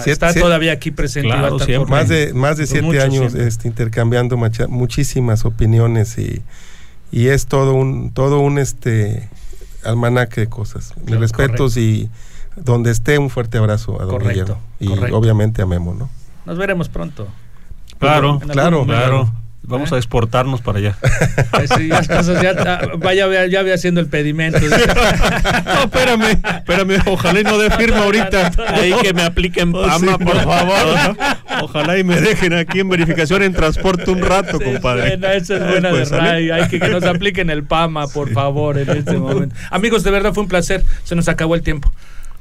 está, 0.06 0.32
todavía 0.32 0.72
aquí 0.72 0.90
presente 0.90 1.34
más 1.88 2.08
de 2.08 2.32
más 2.32 2.56
de 2.56 2.66
siete 2.66 3.00
años 3.00 3.34
este, 3.34 3.68
intercambiando 3.68 4.36
muchísimas 4.68 5.44
opiniones 5.44 6.16
y 6.18 6.42
y 7.12 7.26
es 7.28 7.46
todo 7.46 7.74
un 7.74 8.12
todo 8.12 8.40
un 8.40 8.58
este 8.58 9.28
almanaque 9.84 10.42
de 10.42 10.48
cosas. 10.48 10.94
Mis 11.04 11.18
respetos 11.18 11.76
y 11.76 12.10
donde 12.56 12.90
esté 12.90 13.18
un 13.18 13.30
fuerte 13.30 13.58
abrazo 13.58 14.00
a 14.00 14.04
don 14.04 14.18
Guillermo. 14.18 14.58
Y 14.78 14.88
obviamente 14.88 15.62
a 15.62 15.66
Memo, 15.66 15.94
¿no? 15.94 16.08
Nos 16.46 16.58
veremos 16.58 16.88
pronto. 16.88 17.28
Claro, 17.98 18.40
claro, 18.40 18.84
claro. 18.84 19.32
Vamos 19.62 19.92
a 19.92 19.96
exportarnos 19.98 20.62
para 20.62 20.78
allá. 20.78 20.96
vaya, 22.98 23.46
ya 23.46 23.62
ve 23.62 23.72
haciendo 23.72 24.00
el 24.00 24.08
pedimento. 24.08 24.58
no, 25.64 25.82
espérame, 25.84 26.40
espérame, 26.42 26.98
ojalá 27.06 27.40
y 27.40 27.44
no 27.44 27.58
dé 27.58 27.70
firma 27.70 27.98
ahorita. 27.98 28.50
Ahí 28.68 28.92
que 29.00 29.14
me 29.14 29.22
apliquen 29.22 29.72
oh, 29.74 29.82
PAMA, 29.82 30.18
por 30.18 30.42
favor. 30.42 31.16
Ojalá 31.62 31.98
y 31.98 32.04
me 32.04 32.20
dejen 32.20 32.54
aquí 32.54 32.80
en 32.80 32.88
verificación 32.88 33.42
en 33.42 33.52
transporte 33.52 34.10
un 34.10 34.22
rato, 34.22 34.58
compadre. 34.58 35.10
Buena, 35.10 35.34
esa 35.34 35.56
es 35.56 35.66
buena 35.66 35.92
de 35.92 36.04
Ray. 36.04 36.50
Hay 36.50 36.68
que 36.68 36.80
que 36.80 36.88
nos 36.88 37.04
apliquen 37.04 37.50
el 37.50 37.64
PAMA, 37.64 38.08
por 38.08 38.32
favor, 38.32 38.78
en 38.78 38.90
este 38.90 39.12
momento. 39.18 39.54
Amigos, 39.70 40.02
de 40.02 40.10
verdad 40.10 40.32
fue 40.32 40.42
un 40.42 40.48
placer. 40.48 40.84
Se 41.04 41.14
nos 41.14 41.28
acabó 41.28 41.54
el 41.54 41.62
tiempo. 41.62 41.92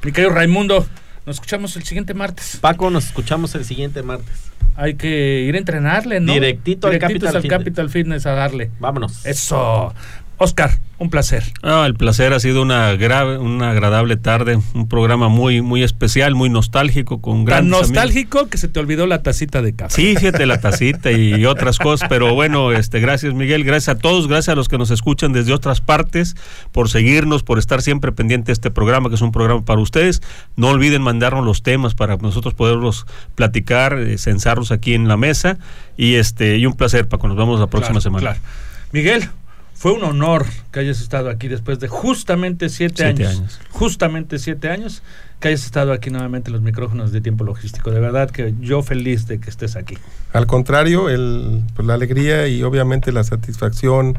Mi 0.04 0.12
querido 0.12 0.34
Raimundo, 0.34 0.88
nos 1.26 1.38
escuchamos 1.38 1.76
el 1.76 1.84
siguiente 1.84 2.14
martes. 2.14 2.58
Paco, 2.62 2.90
nos 2.90 3.08
escuchamos 3.08 3.54
el 3.56 3.66
siguiente 3.66 4.04
martes. 4.04 4.50
Hay 4.76 4.94
que 4.94 5.42
ir 5.42 5.56
a 5.56 5.58
entrenarle, 5.58 6.22
¿no? 6.22 6.34
Directito, 6.34 6.88
al, 6.88 7.00
Capital, 7.00 7.46
Capital 7.48 7.90
Fitness 7.90 8.26
a 8.26 8.32
darle. 8.32 8.72
Vámonos. 8.80 9.26
Eso. 9.26 9.94
Oscar, 10.42 10.80
un 11.00 11.10
placer. 11.10 11.44
Ah, 11.64 11.84
el 11.86 11.96
placer 11.96 12.32
ha 12.32 12.40
sido 12.40 12.62
una 12.62 12.94
grave, 12.96 13.38
una 13.38 13.72
agradable 13.72 14.16
tarde, 14.16 14.58
un 14.74 14.88
programa 14.88 15.28
muy, 15.28 15.62
muy 15.62 15.84
especial, 15.84 16.34
muy 16.34 16.50
nostálgico, 16.50 17.20
con 17.20 17.44
Tan 17.44 17.68
nostálgico 17.68 18.48
que 18.48 18.58
se 18.58 18.70
te 18.70 18.80
olvidó 18.80 19.06
la 19.06 19.22
tacita 19.22 19.62
de 19.62 19.76
café. 19.76 19.94
Sí, 19.94 20.16
fíjate 20.16 20.46
la 20.46 20.62
tacita 20.62 21.12
y 21.12 21.46
otras 21.46 21.78
cosas, 21.78 22.08
pero 22.08 22.34
bueno, 22.36 22.72
este, 22.72 23.02
gracias 23.02 23.34
Miguel, 23.34 23.66
gracias 23.66 23.98
a 23.98 24.00
todos, 24.00 24.30
gracias 24.30 24.54
a 24.54 24.56
los 24.56 24.70
que 24.70 24.78
nos 24.78 24.92
escuchan 24.92 25.34
desde 25.34 25.52
otras 25.52 25.82
partes, 25.82 26.38
por 26.72 26.90
seguirnos, 26.90 27.44
por 27.44 27.60
estar 27.60 27.82
siempre 27.82 28.14
pendiente 28.14 28.48
de 28.48 28.54
este 28.54 28.72
programa, 28.72 29.10
que 29.10 29.16
es 29.16 29.22
un 29.22 29.34
programa 29.34 29.66
para 29.66 29.82
ustedes. 29.82 30.22
No 30.56 30.70
olviden 30.70 31.02
mandarnos 31.02 31.44
los 31.44 31.64
temas 31.64 31.96
para 31.96 32.16
nosotros 32.16 32.54
poderlos 32.54 33.06
platicar, 33.36 34.00
eh, 34.00 34.18
censarlos 34.18 34.72
aquí 34.72 34.94
en 34.94 35.10
la 35.10 35.18
mesa. 35.18 35.58
Y 35.98 36.16
este, 36.16 36.58
y 36.58 36.66
un 36.66 36.76
placer, 36.76 37.10
Paco, 37.10 37.28
nos 37.28 37.36
vemos 37.36 37.60
la 37.60 37.68
próxima 37.68 38.00
semana. 38.00 38.38
Miguel, 38.94 39.30
fue 39.80 39.94
un 39.94 40.04
honor 40.04 40.46
que 40.74 40.82
hayas 40.82 41.00
estado 41.00 41.30
aquí 41.30 41.48
después 41.48 41.80
de 41.80 41.88
justamente 41.88 42.68
siete, 42.68 42.96
Siete 42.98 43.24
años, 43.24 43.40
años. 43.40 43.60
Justamente 43.70 44.38
siete 44.38 44.68
años 44.68 45.04
que 45.40 45.48
hayas 45.48 45.64
estado 45.64 45.94
aquí 45.94 46.10
nuevamente 46.10 46.50
en 46.50 46.56
los 46.56 46.62
micrófonos 46.62 47.14
de 47.14 47.22
tiempo 47.22 47.46
logístico. 47.46 47.90
De 47.90 48.02
verdad 48.02 48.30
que 48.30 48.54
yo 48.60 48.84
feliz 48.84 49.26
de 49.28 49.40
que 49.40 49.50
estés 49.50 49.78
aquí. 49.78 49.98
Al 50.34 50.48
contrario, 50.48 51.08
el, 51.08 51.64
pues, 51.78 51.88
la 51.88 51.94
alegría 51.94 52.50
y 52.50 52.62
obviamente 52.62 53.14
la 53.14 53.24
satisfacción 53.24 54.18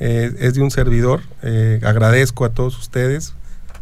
eh, 0.00 0.32
es 0.38 0.54
de 0.54 0.62
un 0.62 0.70
servidor. 0.70 1.20
Eh, 1.42 1.78
agradezco 1.84 2.46
a 2.46 2.48
todos 2.48 2.78
ustedes 2.78 3.34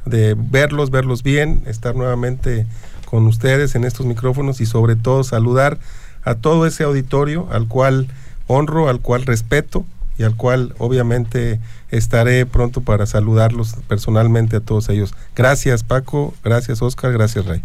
de 0.06 0.34
verlos, 0.36 0.90
verlos 0.90 1.22
bien, 1.22 1.62
estar 1.66 1.94
nuevamente 1.94 2.66
con 3.04 3.24
ustedes 3.28 3.76
en 3.76 3.84
estos 3.84 4.04
micrófonos 4.04 4.60
y 4.60 4.66
sobre 4.66 4.96
todo 4.96 5.22
saludar 5.22 5.78
a 6.24 6.34
todo 6.34 6.66
ese 6.66 6.82
auditorio 6.82 7.46
al 7.52 7.68
cual 7.68 8.08
honro, 8.48 8.88
al 8.88 8.98
cual 8.98 9.26
respeto 9.26 9.86
y 10.20 10.22
al 10.22 10.36
cual 10.36 10.74
obviamente 10.76 11.60
estaré 11.90 12.44
pronto 12.44 12.82
para 12.82 13.06
saludarlos 13.06 13.76
personalmente 13.88 14.56
a 14.56 14.60
todos 14.60 14.90
ellos. 14.90 15.14
Gracias 15.34 15.82
Paco, 15.82 16.34
gracias 16.44 16.82
Oscar, 16.82 17.10
gracias 17.10 17.46
Rey. 17.46 17.62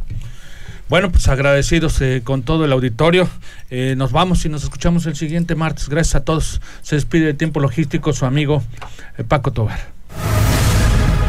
Bueno, 0.87 1.11
pues 1.11 1.27
agradecidos 1.27 1.99
eh, 1.99 2.21
con 2.23 2.43
todo 2.43 2.63
el 2.63 2.71
auditorio. 2.71 3.27
Eh, 3.69 3.95
nos 3.97 4.13
vamos 4.13 4.45
y 4.45 4.49
nos 4.49 4.63
escuchamos 4.63 5.05
el 5.05 5.17
siguiente 5.17 5.55
martes. 5.55 5.89
Gracias 5.89 6.15
a 6.15 6.23
todos. 6.23 6.61
Se 6.81 6.95
despide 6.95 7.25
de 7.25 7.33
Tiempo 7.33 7.59
Logístico 7.59 8.13
su 8.13 8.25
amigo 8.25 8.63
eh, 9.17 9.25
Paco 9.25 9.51
Tobar. 9.51 9.94